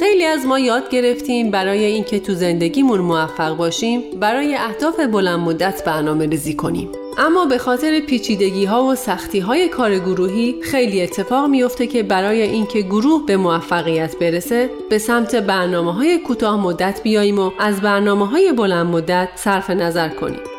خیلی 0.00 0.24
از 0.24 0.46
ما 0.46 0.58
یاد 0.58 0.90
گرفتیم 0.90 1.50
برای 1.50 1.84
اینکه 1.84 2.20
تو 2.20 2.34
زندگیمون 2.34 3.00
موفق 3.00 3.56
باشیم 3.56 4.02
برای 4.20 4.54
اهداف 4.54 5.00
بلند 5.00 5.40
مدت 5.40 5.84
برنامه 5.86 6.26
ریزی 6.26 6.54
کنیم. 6.54 6.88
اما 7.18 7.44
به 7.44 7.58
خاطر 7.58 8.00
پیچیدگی 8.00 8.64
ها 8.64 8.84
و 8.84 8.94
سختی 8.94 9.40
های 9.40 9.68
کار 9.68 9.98
گروهی 9.98 10.54
خیلی 10.62 11.02
اتفاق 11.02 11.50
میفته 11.50 11.86
که 11.86 12.02
برای 12.02 12.42
اینکه 12.42 12.80
گروه 12.80 13.26
به 13.26 13.36
موفقیت 13.36 14.18
برسه 14.18 14.70
به 14.90 14.98
سمت 14.98 15.36
برنامه 15.36 15.92
های 15.92 16.18
کوتاه 16.18 16.60
مدت 16.60 17.00
بیاییم 17.02 17.38
و 17.38 17.50
از 17.58 17.80
برنامه 17.80 18.26
های 18.26 18.52
بلند 18.52 18.86
مدت 18.86 19.28
صرف 19.34 19.70
نظر 19.70 20.08
کنیم. 20.08 20.53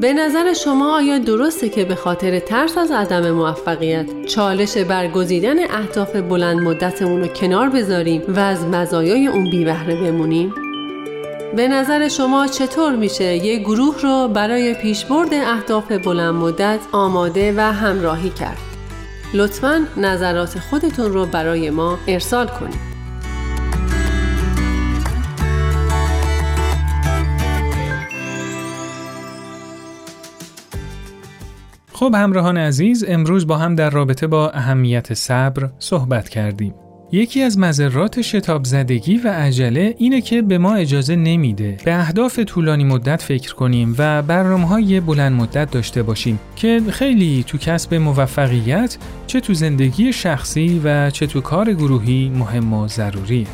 به 0.00 0.12
نظر 0.12 0.52
شما 0.52 0.96
آیا 0.96 1.18
درسته 1.18 1.68
که 1.68 1.84
به 1.84 1.94
خاطر 1.94 2.38
ترس 2.38 2.78
از 2.78 2.90
عدم 2.90 3.30
موفقیت 3.30 4.26
چالش 4.26 4.76
برگزیدن 4.76 5.70
اهداف 5.70 6.16
بلند 6.16 6.60
مدتمون 6.60 7.20
رو 7.20 7.26
کنار 7.26 7.68
بذاریم 7.68 8.22
و 8.28 8.38
از 8.38 8.64
مزایای 8.64 9.26
اون 9.26 9.50
بی 9.50 9.64
بهره 9.64 9.94
بمونیم؟ 9.94 10.54
به 11.56 11.68
نظر 11.68 12.08
شما 12.08 12.46
چطور 12.46 12.96
میشه 12.96 13.24
یک 13.24 13.60
گروه 13.60 14.00
رو 14.02 14.28
برای 14.28 14.74
پیشبرد 14.74 15.34
اهداف 15.34 15.92
بلند 15.92 16.34
مدت 16.34 16.80
آماده 16.92 17.54
و 17.56 17.60
همراهی 17.60 18.30
کرد؟ 18.30 18.58
لطفا 19.34 19.86
نظرات 19.96 20.58
خودتون 20.58 21.12
رو 21.12 21.26
برای 21.26 21.70
ما 21.70 21.98
ارسال 22.08 22.46
کنید. 22.46 22.91
خب 32.02 32.14
همراهان 32.14 32.58
عزیز 32.58 33.04
امروز 33.08 33.46
با 33.46 33.56
هم 33.56 33.74
در 33.74 33.90
رابطه 33.90 34.26
با 34.26 34.50
اهمیت 34.50 35.14
صبر 35.14 35.70
صحبت 35.78 36.28
کردیم. 36.28 36.74
یکی 37.12 37.42
از 37.42 37.58
مذرات 37.58 38.22
شتاب 38.22 38.64
زدگی 38.64 39.16
و 39.16 39.28
عجله 39.28 39.94
اینه 39.98 40.20
که 40.20 40.42
به 40.42 40.58
ما 40.58 40.74
اجازه 40.74 41.16
نمیده 41.16 41.76
به 41.84 41.94
اهداف 41.94 42.38
طولانی 42.38 42.84
مدت 42.84 43.22
فکر 43.22 43.54
کنیم 43.54 43.94
و 43.98 44.22
برنامه 44.22 44.66
های 44.66 45.00
بلند 45.00 45.32
مدت 45.32 45.70
داشته 45.70 46.02
باشیم 46.02 46.40
که 46.56 46.80
خیلی 46.90 47.44
تو 47.46 47.58
کسب 47.58 47.94
موفقیت 47.94 48.96
چه 49.26 49.40
تو 49.40 49.54
زندگی 49.54 50.12
شخصی 50.12 50.80
و 50.84 51.10
چه 51.10 51.26
تو 51.26 51.40
کار 51.40 51.72
گروهی 51.72 52.28
مهم 52.28 52.72
و 52.72 52.88
ضروریه. 52.88 53.46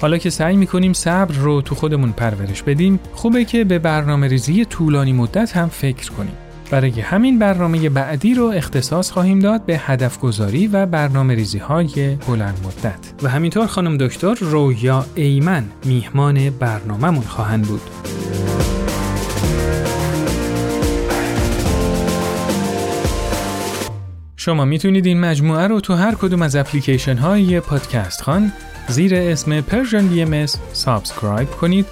حالا 0.00 0.18
که 0.18 0.30
سعی 0.30 0.56
می‌کنیم 0.56 0.92
صبر 0.92 1.34
رو 1.34 1.62
تو 1.62 1.74
خودمون 1.74 2.12
پرورش 2.12 2.62
بدیم 2.62 3.00
خوبه 3.12 3.44
که 3.44 3.64
به 3.64 3.78
برنامه 3.78 4.28
ریزی 4.28 4.64
طولانی 4.64 5.12
مدت 5.12 5.56
هم 5.56 5.68
فکر 5.68 6.10
کنیم. 6.10 6.49
برای 6.70 7.00
همین 7.00 7.38
برنامه 7.38 7.88
بعدی 7.88 8.34
رو 8.34 8.44
اختصاص 8.44 9.10
خواهیم 9.10 9.38
داد 9.38 9.64
به 9.64 9.78
هدف 9.78 10.18
گذاری 10.18 10.66
و 10.66 10.86
برنامه 10.86 11.34
ریزی 11.34 11.58
های 11.58 12.16
بلند 12.28 12.58
مدت 12.64 13.12
و 13.22 13.28
همینطور 13.28 13.66
خانم 13.66 13.96
دکتر 13.96 14.34
رویا 14.34 15.06
ایمن 15.14 15.64
میهمان 15.84 16.50
برنامهمون 16.50 17.22
خواهند 17.22 17.66
بود. 17.66 17.80
شما 24.36 24.64
می‌تونید 24.64 25.06
این 25.06 25.20
مجموعه 25.20 25.66
رو 25.66 25.80
تو 25.80 25.94
هر 25.94 26.14
کدوم 26.14 26.42
از 26.42 26.56
اپلیکیشن 26.56 27.16
های 27.16 27.60
پادکست 27.60 28.22
خوان 28.22 28.52
زیر 28.88 29.14
اسم 29.14 29.60
Persian 29.60 30.06
B 30.06 30.46
subscribe 30.72 31.50
کنید 31.50 31.86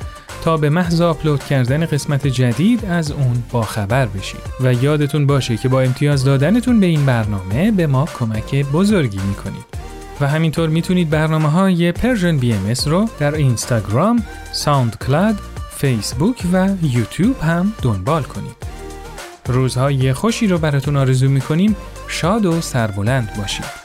تا 0.49 0.57
به 0.57 0.71
محض 0.71 1.01
آپلود 1.01 1.45
کردن 1.45 1.87
قسمت 1.87 2.27
جدید 2.27 2.85
از 2.85 3.11
اون 3.11 3.43
باخبر 3.53 4.07
بشید 4.07 4.41
و 4.61 4.73
یادتون 4.73 5.27
باشه 5.27 5.57
که 5.57 5.69
با 5.69 5.81
امتیاز 5.81 6.25
دادنتون 6.25 6.81
به 6.81 6.87
این 6.87 7.07
برنامه 7.07 7.71
به 7.71 7.87
ما 7.87 8.05
کمک 8.19 8.55
بزرگی 8.55 9.21
می‌کنید 9.29 9.65
و 10.21 10.29
همینطور 10.29 10.69
می‌تونید 10.69 11.11
برنامه 11.11 11.49
های 11.49 11.93
Persian 11.93 12.39
BMS 12.39 12.75
رو 12.87 13.09
در 13.19 13.35
اینستاگرام، 13.35 14.23
ساوند 14.53 14.97
کلاد، 15.07 15.37
فیسبوک 15.71 16.43
و 16.53 16.69
یوتیوب 16.83 17.41
هم 17.41 17.73
دنبال 17.83 18.23
کنید. 18.23 18.57
روزهای 19.47 20.13
خوشی 20.13 20.47
رو 20.47 20.59
براتون 20.59 20.97
آرزو 20.97 21.29
می‌کنیم 21.29 21.77
شاد 22.09 22.47
و 22.47 22.61
سربلند 22.61 23.35
باشید. 23.37 23.78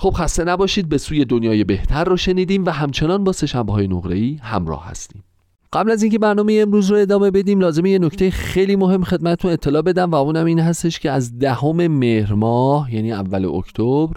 خب 0.00 0.10
خسته 0.10 0.44
نباشید 0.44 0.88
به 0.88 0.98
سوی 0.98 1.24
دنیای 1.24 1.64
بهتر 1.64 2.04
رو 2.04 2.16
شنیدیم 2.16 2.64
و 2.64 2.70
همچنان 2.70 3.24
با 3.24 3.32
سشنبه 3.32 3.72
های 3.72 3.88
نقره 3.88 4.36
همراه 4.42 4.86
هستیم. 4.86 5.24
قبل 5.72 5.90
از 5.90 6.02
اینکه 6.02 6.18
برنامه 6.18 6.58
امروز 6.62 6.90
رو 6.90 6.96
ادامه 6.96 7.30
بدیم 7.30 7.60
لازمه 7.60 7.90
یه 7.90 7.98
نکته 7.98 8.30
خیلی 8.30 8.76
مهم 8.76 9.04
خدمتتون 9.04 9.50
اطلاع 9.50 9.82
بدم 9.82 10.10
و 10.10 10.14
اونم 10.14 10.46
این 10.46 10.58
هستش 10.58 10.98
که 10.98 11.10
از 11.10 11.38
دهم 11.38 11.86
مهر 11.86 12.34
ماه 12.34 12.94
یعنی 12.94 13.12
اول 13.12 13.44
اکتبر 13.44 14.14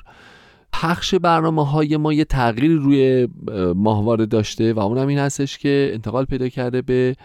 پخش 0.74 1.16
برنامه 1.16 1.66
های 1.66 1.98
ما 1.98 2.14
یه 2.14 2.26
تغییری 2.26 2.76
روی 2.76 3.28
ماهواره 3.76 4.26
داشته 4.26 4.74
و 4.74 4.80
اونم 4.80 5.08
این 5.08 5.20
هستش 5.20 5.58
که 5.58 5.92
انتقال 5.94 6.26
پیدا 6.26 6.50
کرده 6.50 6.82
به 6.82 7.16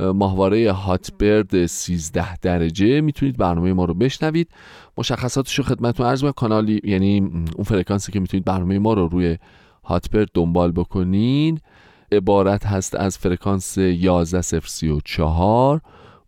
ماهواره 0.00 0.72
هاتبرد 0.72 1.66
13 1.66 2.36
درجه. 2.36 3.00
می‌تونید 3.00 3.36
برنامه 3.36 3.72
ما 3.72 3.84
رو 3.84 3.94
بشنوید. 3.94 4.48
مشخصاتش 4.98 5.58
رو 5.58 5.64
خدمتتون 5.64 6.06
عرض 6.06 6.24
کانالی 6.24 6.80
یعنی 6.84 7.18
اون 7.54 7.64
فرکانسی 7.64 8.12
که 8.12 8.20
می‌تونید 8.20 8.44
برنامه 8.44 8.78
ما 8.78 8.92
رو 8.92 9.08
روی 9.08 9.38
هاتبرد 9.84 10.28
دنبال 10.34 10.72
بکنین. 10.72 11.60
عبارت 12.12 12.66
هست 12.66 12.94
از 12.94 13.18
فرکانس 13.18 13.78
11034 13.78 15.80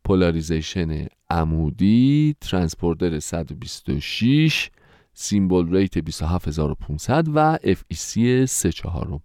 polarization 0.04 1.06
عمودی 1.30 2.34
ترانسپوردر 2.40 3.18
126 3.18 4.70
سیمبل 5.12 5.76
ریت 5.76 5.98
27500 5.98 7.26
و 7.34 7.58
FEC 7.62 8.44
34 8.44 9.20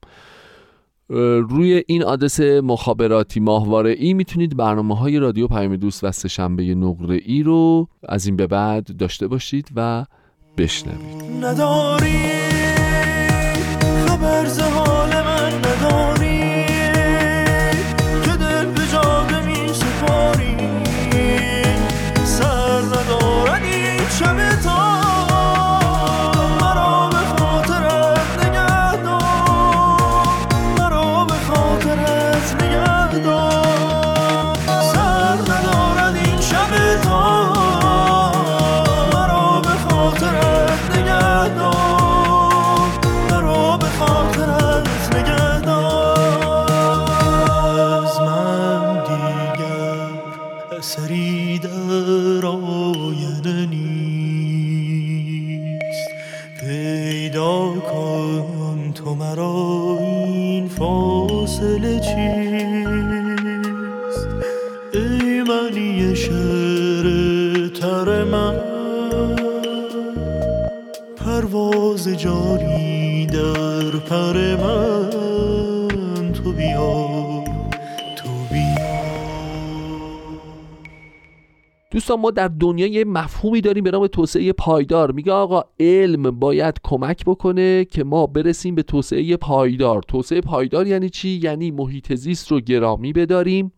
روی 1.10 1.84
این 1.88 2.04
آدرس 2.04 2.40
مخابراتی 2.40 3.40
ماهواره 3.40 3.92
ای 3.92 4.14
می‌تونید 4.14 4.58
برنامه 4.58 4.98
های 4.98 5.20
رادیو 5.20 5.48
پیام 5.48 5.76
دوست 5.76 6.04
و 6.04 6.12
سهشنبه 6.12 6.76
نقره 6.76 7.20
ای 7.26 7.44
رو 7.44 7.88
از 8.10 8.26
این 8.26 8.36
به 8.36 8.48
بعد 8.48 8.98
داشته 8.98 9.28
باشید 9.28 9.68
و 9.76 10.06
بشنوید. 10.58 11.46
نداری 11.46 12.20
خبر 14.08 14.46
دوستان 82.04 82.20
ما 82.20 82.32
در 82.32 82.48
دنیای 82.48 83.04
مفهومی 83.04 83.62
داریم 83.62 83.84
به 83.84 83.92
نام 83.92 84.08
توسعه 84.08 84.54
پایدار. 84.54 85.12
میگه 85.12 85.32
آقا 85.32 85.64
علم 85.80 86.40
باید 86.40 86.80
کمک 86.84 87.26
بکنه 87.26 87.86
که 87.86 88.04
ما 88.04 88.28
برسیم 88.28 88.76
به 88.76 88.84
توسعه 88.84 89.38
پایدار. 89.38 90.02
توسعه 90.02 90.42
پایدار 90.42 90.88
یعنی 90.88 91.10
چی؟ 91.10 91.30
یعنی 91.44 91.72
محیط 91.72 92.14
زیست 92.14 92.52
رو 92.52 92.60
گرامی 92.60 93.14
بداریم 93.14 93.72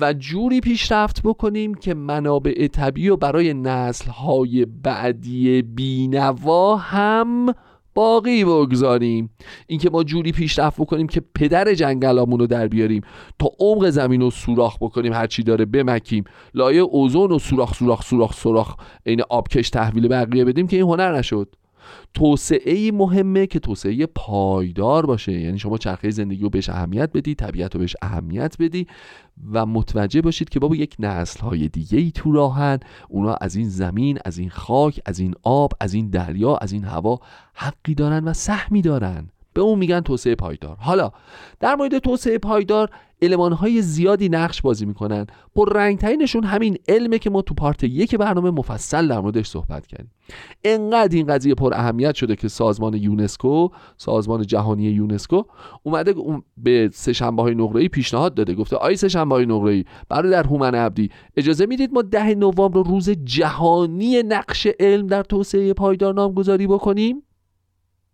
و 0.00 0.12
جوری 0.12 0.60
پیشرفت 0.60 1.22
بکنیم 1.22 1.74
که 1.74 1.94
منابع 1.94 2.66
طبیعی 2.66 3.08
و 3.08 3.16
برای 3.16 3.54
نسلهای 3.54 4.64
بعدی 4.64 5.62
بینوا 5.62 6.76
هم 6.76 7.54
باقی 8.00 8.44
بگذاریم. 8.44 9.30
اینکه 9.66 9.90
ما 9.90 10.02
جوری 10.04 10.32
پیشرفت 10.32 10.80
بکنیم 10.80 11.06
که 11.06 11.22
پدر 11.34 11.74
جنگلامون 11.74 12.40
رو 12.40 12.46
در 12.46 12.68
بیاریم. 12.68 13.02
تا 13.38 13.50
عمق 13.60 13.90
زمین 13.90 14.20
رو 14.20 14.30
سوراخ 14.30 14.76
بکنیم 14.80 15.12
هرچی 15.12 15.42
داره 15.42 15.64
بمکیم. 15.64 16.24
لایه 16.54 16.80
اوزون 16.80 17.32
و 17.32 17.38
سوراخ 17.38 17.74
سوراخ 17.74 18.02
سوراخ 18.02 18.34
سوراخ 18.34 18.76
عین 19.06 19.22
آبکش 19.30 19.70
تحویل 19.70 20.08
بقیه 20.08 20.44
بدیم 20.44 20.66
که 20.66 20.76
این 20.76 20.86
هنر 20.86 21.18
نشد. 21.18 21.54
توسعه 22.14 22.92
مهمه 22.92 23.46
که 23.46 23.58
توسعه 23.58 24.06
پایدار 24.06 25.06
باشه. 25.06 25.32
یعنی 25.32 25.58
شما 25.58 25.78
چرخه 25.78 26.10
زندگی 26.10 26.42
رو 26.42 26.50
بهش 26.50 26.68
اهمیت 26.68 27.10
بدی 27.12 27.34
طبیعت 27.34 27.74
رو 27.74 27.80
بهش 27.80 27.96
اهمیت 28.02 28.56
بدی 28.58 28.86
و 29.52 29.66
متوجه 29.66 30.20
باشید 30.20 30.48
که 30.48 30.60
بابا 30.60 30.76
یک 30.76 30.96
نسل 30.98 31.40
های 31.40 31.68
دیگه 31.68 31.98
ای 31.98 32.10
تو 32.10 32.32
راهن. 32.32 32.78
اونا 33.08 33.34
از 33.34 33.56
این 33.56 33.68
زمین 33.68 34.18
از 34.24 34.38
این 34.38 34.50
خاک 34.50 35.00
از 35.06 35.18
این 35.18 35.34
آب 35.42 35.72
از 35.80 35.94
این 35.94 36.10
دریا 36.10 36.56
از 36.56 36.72
این 36.72 36.84
هوا 36.84 37.20
حقی 37.54 37.94
دارن 37.94 38.24
و 38.24 38.32
سهمی 38.32 38.82
دارن. 38.82 39.28
به 39.52 39.60
اون 39.60 39.78
میگن 39.78 40.00
توسعه 40.00 40.34
پایدار. 40.34 40.76
حالا 40.80 41.10
در 41.60 41.74
مورد 41.74 41.98
توسعه 41.98 42.38
پایدار 42.38 42.90
های 43.58 43.82
زیادی 43.82 44.28
نقش 44.28 44.62
بازی 44.62 44.86
می‌کنن. 44.86 45.26
پر 45.54 45.72
رنگترینشون 45.72 46.44
همین 46.44 46.78
علمه 46.88 47.18
که 47.18 47.30
ما 47.30 47.42
تو 47.42 47.54
پارت 47.54 47.84
یک 47.84 48.14
برنامه 48.14 48.50
مفصل 48.50 49.08
در 49.08 49.20
موردش 49.20 49.46
صحبت 49.46 49.86
کردیم. 49.86 50.10
انقدر 50.64 51.16
این 51.16 51.26
قضیه 51.26 51.54
پر 51.54 51.74
اهمیت 51.74 52.14
شده 52.14 52.36
که 52.36 52.48
سازمان 52.48 52.94
یونسکو 52.94 53.68
سازمان 53.96 54.42
جهانی 54.42 54.82
یونسکو 54.82 55.42
اومده 55.82 56.14
به 56.56 56.90
سه 56.92 57.12
شنبه 57.12 57.42
های 57.42 57.54
نقره‌ای 57.54 57.88
پیشنهاد 57.88 58.34
داده. 58.34 58.54
گفته 58.54 58.76
آی 58.76 58.96
سه 58.96 59.08
شنبه 59.08 59.34
های 59.34 59.46
نقره‌ای 59.46 59.84
در 60.10 60.44
هومن 60.44 60.74
عبدی 60.74 61.10
اجازه 61.36 61.66
می‌دید 61.66 61.92
ما 61.92 62.02
ده 62.02 62.34
نوامبر 62.34 62.74
رو 62.74 62.82
روز 62.82 63.10
جهانی 63.10 64.22
نقش 64.22 64.66
علم 64.80 65.06
در 65.06 65.22
توسعه 65.22 65.72
پایدار 65.72 66.14
نامگذاری 66.14 66.66
بکنیم؟ 66.66 67.22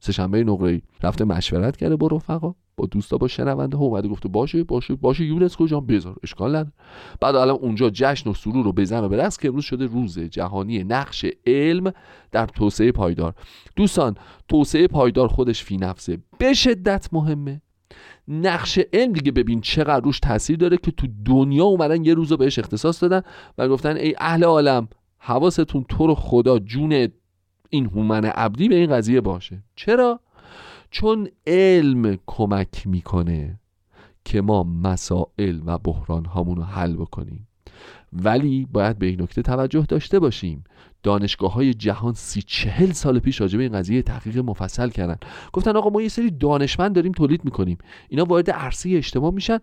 سه 0.00 0.12
شنبه 0.12 0.44
نقره‌ای 0.44 0.82
رفته 1.02 1.24
مشورت 1.24 1.76
کرده 1.76 1.96
با 1.96 2.06
رفقا 2.06 2.54
با 2.76 2.86
دوستا 2.86 3.18
با 3.18 3.28
شنونده 3.28 3.76
ها 3.76 3.84
اومده 3.84 4.08
گفته 4.08 4.28
باشه 4.28 4.64
باشه 4.64 4.94
باشه 4.94 5.24
یونسکو 5.24 5.66
جان 5.66 5.86
بذار 5.86 6.16
اشکال 6.22 6.50
نداره. 6.50 6.72
بعد 7.20 7.36
الان 7.36 7.56
اونجا 7.56 7.90
جشن 7.90 8.30
و 8.30 8.34
سرور 8.34 8.64
رو 8.64 8.72
بزن 8.72 9.04
و 9.04 9.08
برقص 9.08 9.38
که 9.38 9.48
امروز 9.48 9.64
شده 9.64 9.86
روز 9.86 10.18
جهانی 10.18 10.84
نقش 10.84 11.26
علم 11.46 11.92
در 12.32 12.46
توسعه 12.46 12.92
پایدار. 12.92 13.34
دوستان 13.76 14.14
توسعه 14.48 14.86
پایدار 14.86 15.28
خودش 15.28 15.64
فی 15.64 15.76
نفسه. 15.76 16.18
به 16.38 16.52
شدت 16.52 17.08
مهمه. 17.12 17.60
نقش 18.28 18.78
علم 18.92 19.12
دیگه 19.12 19.32
ببین 19.32 19.60
چقدر 19.60 20.04
روش 20.04 20.20
تاثیر 20.20 20.56
داره 20.56 20.76
که 20.76 20.90
تو 20.90 21.06
دنیا 21.24 21.64
اومدن 21.64 22.04
یه 22.04 22.14
روز 22.14 22.32
بهش 22.32 22.58
اختصاص 22.58 23.02
دادن 23.02 23.22
و 23.58 23.68
گفتن 23.68 23.96
ای 23.96 24.14
اهل 24.18 24.44
عالم 24.44 24.88
حواستون 25.18 25.84
تو 25.88 26.06
رو 26.06 26.14
خدا 26.14 26.58
جون 26.58 27.08
این 27.70 27.86
هومن 27.86 28.24
عبدی 28.24 28.68
به 28.68 28.74
این 28.74 28.90
قضیه 28.90 29.20
باشه. 29.20 29.62
چرا؟ 29.76 30.20
چون 30.90 31.28
علم 31.46 32.18
کمک 32.26 32.86
می‌کنه 32.86 33.60
که 34.24 34.40
ما 34.40 34.62
مسائل 34.62 35.60
و 35.66 35.78
بحران 35.78 36.24
هامون 36.24 36.56
رو 36.56 36.62
حل 36.62 36.96
بکنیم. 36.96 37.48
ولی 38.12 38.66
باید 38.72 38.98
به 38.98 39.06
این 39.06 39.22
نکته 39.22 39.42
توجه 39.42 39.86
داشته 39.88 40.18
باشیم. 40.18 40.64
دانشگاه 41.02 41.52
های 41.52 41.74
جهان 41.74 42.14
سی 42.14 42.42
چهل 42.42 42.92
سال 42.92 43.18
پیش 43.18 43.40
راجع 43.40 43.56
به 43.56 43.62
این 43.62 43.72
قضیه 43.72 44.02
تحقیق 44.02 44.38
مفصل 44.38 44.88
کردن. 44.88 45.16
گفتن 45.52 45.76
آقا 45.76 45.90
ما 45.90 46.02
یه 46.02 46.08
سری 46.08 46.30
دانشمند 46.30 46.94
داریم 46.94 47.12
تولید 47.12 47.44
می‌کنیم. 47.44 47.78
اینا 48.08 48.24
وارد 48.24 48.50
عرصه 48.50 48.90
اجتماع 48.90 49.30
میشن. 49.30 49.58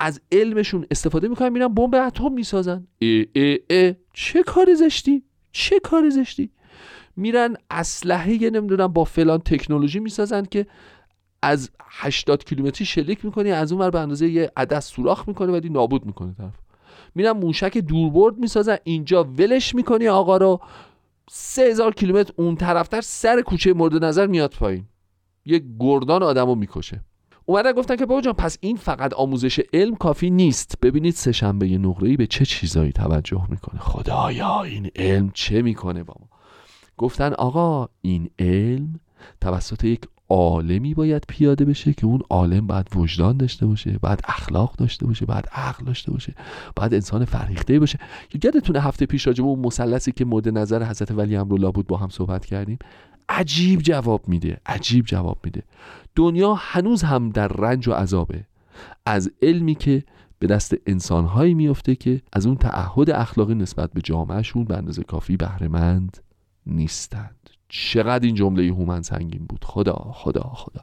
از 0.00 0.20
علمشون 0.32 0.86
استفاده 0.90 1.28
می‌کنن 1.28 1.48
میرن 1.48 1.68
بمب 1.68 1.94
اتم 1.94 2.32
می‌سازن. 2.32 2.86
ای 2.98 3.26
ای 3.32 3.58
ای 3.70 3.94
چه 4.12 4.42
کار 4.42 4.74
زشتی؟ 4.74 5.22
چه 5.52 5.80
کار 5.80 6.10
زشتی؟ 6.10 6.50
میرن 7.20 7.56
اسلحه 7.70 8.50
نمی‌دونم 8.50 8.86
با 8.86 9.04
فلان 9.04 9.38
تکنولوژی 9.38 10.00
می‌سازن 10.00 10.44
که 10.44 10.66
از 11.42 11.70
80 11.90 12.44
کیلومتری 12.44 12.84
شلیک 12.84 13.24
می‌کنی 13.24 13.50
از 13.50 13.72
اون 13.72 13.80
ور 13.80 13.90
به 13.90 14.00
اندازه 14.00 14.28
یه 14.28 14.52
عدد 14.56 14.80
سوراخ 14.80 15.28
می‌کنه 15.28 15.52
ولی 15.52 15.68
نابود 15.68 16.06
می‌کنه 16.06 16.34
طرف. 16.38 16.54
میرن 17.14 17.32
موشک 17.32 17.78
دوربرد 17.78 18.38
می‌سازن 18.38 18.76
اینجا 18.84 19.24
ولش 19.24 19.74
می‌کنی 19.74 20.08
آقا 20.08 20.36
رو. 20.36 20.60
سه 21.30 21.62
هزار 21.62 21.94
کیلومتر 21.94 22.32
اون 22.36 22.56
طرفتر 22.56 23.00
سر 23.00 23.40
کوچه 23.40 23.72
مورد 23.72 24.04
نظر 24.04 24.26
میاد 24.26 24.50
پایین. 24.50 24.84
یک 25.44 25.64
گردان 25.80 26.22
آدم 26.22 26.46
رو 26.46 26.54
می‌کشه. 26.54 27.00
اومدن 27.46 27.72
گفتن 27.72 27.96
که 27.96 28.06
بابا 28.06 28.20
جان 28.20 28.32
پس 28.32 28.58
این 28.60 28.76
فقط 28.76 29.14
آموزش 29.14 29.60
علم 29.72 29.96
کافی 29.96 30.30
نیست. 30.30 30.74
ببینید 30.82 31.14
سه 31.14 31.32
شنبه 31.32 31.78
نقره 31.78 32.16
به 32.16 32.26
چه 32.26 32.44
چیزایی 32.44 32.92
توجه 32.92 33.46
می‌کنه. 33.50 33.80
خدایا 33.80 34.62
این 34.62 34.90
علم 34.96 35.30
چه 35.34 35.62
می‌کنه 35.62 36.02
با 36.02 36.14
ما 36.20 36.28
گفتن 37.00 37.32
آقا 37.32 37.88
این 38.02 38.30
علم 38.38 39.00
توسط 39.40 39.84
یک 39.84 40.00
عالمی 40.28 40.94
باید 40.94 41.22
پیاده 41.28 41.64
بشه 41.64 41.92
که 41.92 42.06
اون 42.06 42.22
عالم 42.30 42.66
باید 42.66 42.88
وجدان 42.96 43.36
داشته 43.36 43.66
باشه 43.66 43.98
باید 43.98 44.20
اخلاق 44.24 44.76
داشته 44.76 45.06
باشه 45.06 45.26
باید 45.26 45.48
عقل 45.52 45.84
داشته 45.84 46.12
باشه 46.12 46.34
باید 46.76 46.94
انسان 46.94 47.24
فرهیخته 47.24 47.78
باشه. 47.78 47.98
یادتونه 48.44 48.80
هفته 48.80 49.06
پیش 49.06 49.26
راجع 49.26 49.44
اون 49.44 49.58
مثلثی 49.58 50.12
که 50.12 50.24
مورد 50.24 50.48
نظر 50.48 50.84
حضرت 50.84 51.10
ولی 51.10 51.36
امرالله 51.36 51.70
بود 51.70 51.86
با 51.86 51.96
هم 51.96 52.08
صحبت 52.08 52.46
کردیم؟ 52.46 52.78
عجیب 53.28 53.80
جواب 53.80 54.28
میده 54.28 54.60
عجیب 54.66 55.04
جواب 55.04 55.38
میده. 55.44 55.62
دنیا 56.14 56.54
هنوز 56.54 57.02
هم 57.02 57.30
در 57.30 57.48
رنج 57.48 57.88
و 57.88 57.92
عذابه. 57.92 58.44
از 59.06 59.30
علمی 59.42 59.74
که 59.74 60.02
به 60.38 60.46
دست 60.46 60.74
انسانهایی 60.86 61.54
میفته 61.54 61.94
که 61.94 62.22
از 62.32 62.46
اون 62.46 62.56
تعهد 62.56 63.10
اخلاقی 63.10 63.54
نسبت 63.54 63.92
به 63.92 64.00
جامعهشون 64.00 64.64
به 64.64 64.76
اندازه 64.76 65.02
کافی 65.02 65.36
بهرهمند 65.36 66.29
نیستند. 66.66 67.36
چقدر 67.68 68.26
این 68.26 68.34
جمله 68.34 68.62
هومن 68.62 69.02
سنگین 69.02 69.46
بود. 69.48 69.64
خدا 69.64 70.10
خدا 70.14 70.52
خدا. 70.54 70.80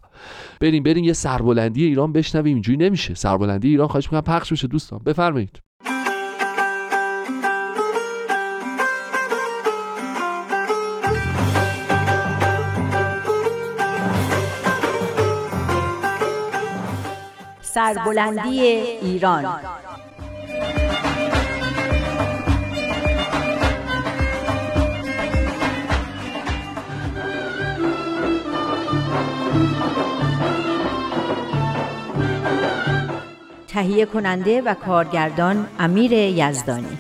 بریم 0.60 0.84
بریم 0.84 1.04
یه 1.04 1.13
سربلندی 1.13 1.84
ایران 1.84 2.13
بشنویم. 2.13 2.54
اینجوری 2.54 2.78
نمیشه. 2.78 3.13
سربلندی 3.13 3.68
ایران 3.70 3.88
خواهش 3.88 4.06
می‌کنم 4.06 4.22
پخش 4.22 4.52
بشه 4.52 4.68
دوستان. 4.68 5.00
بفرمایید. 5.00 5.60
سربلندی 17.62 18.60
ایران. 18.60 19.46
تهیه 33.78 34.06
کننده 34.06 34.62
و 34.62 34.74
کارگردان 34.74 35.68
امیر 35.80 36.12
یزدانی. 36.12 36.98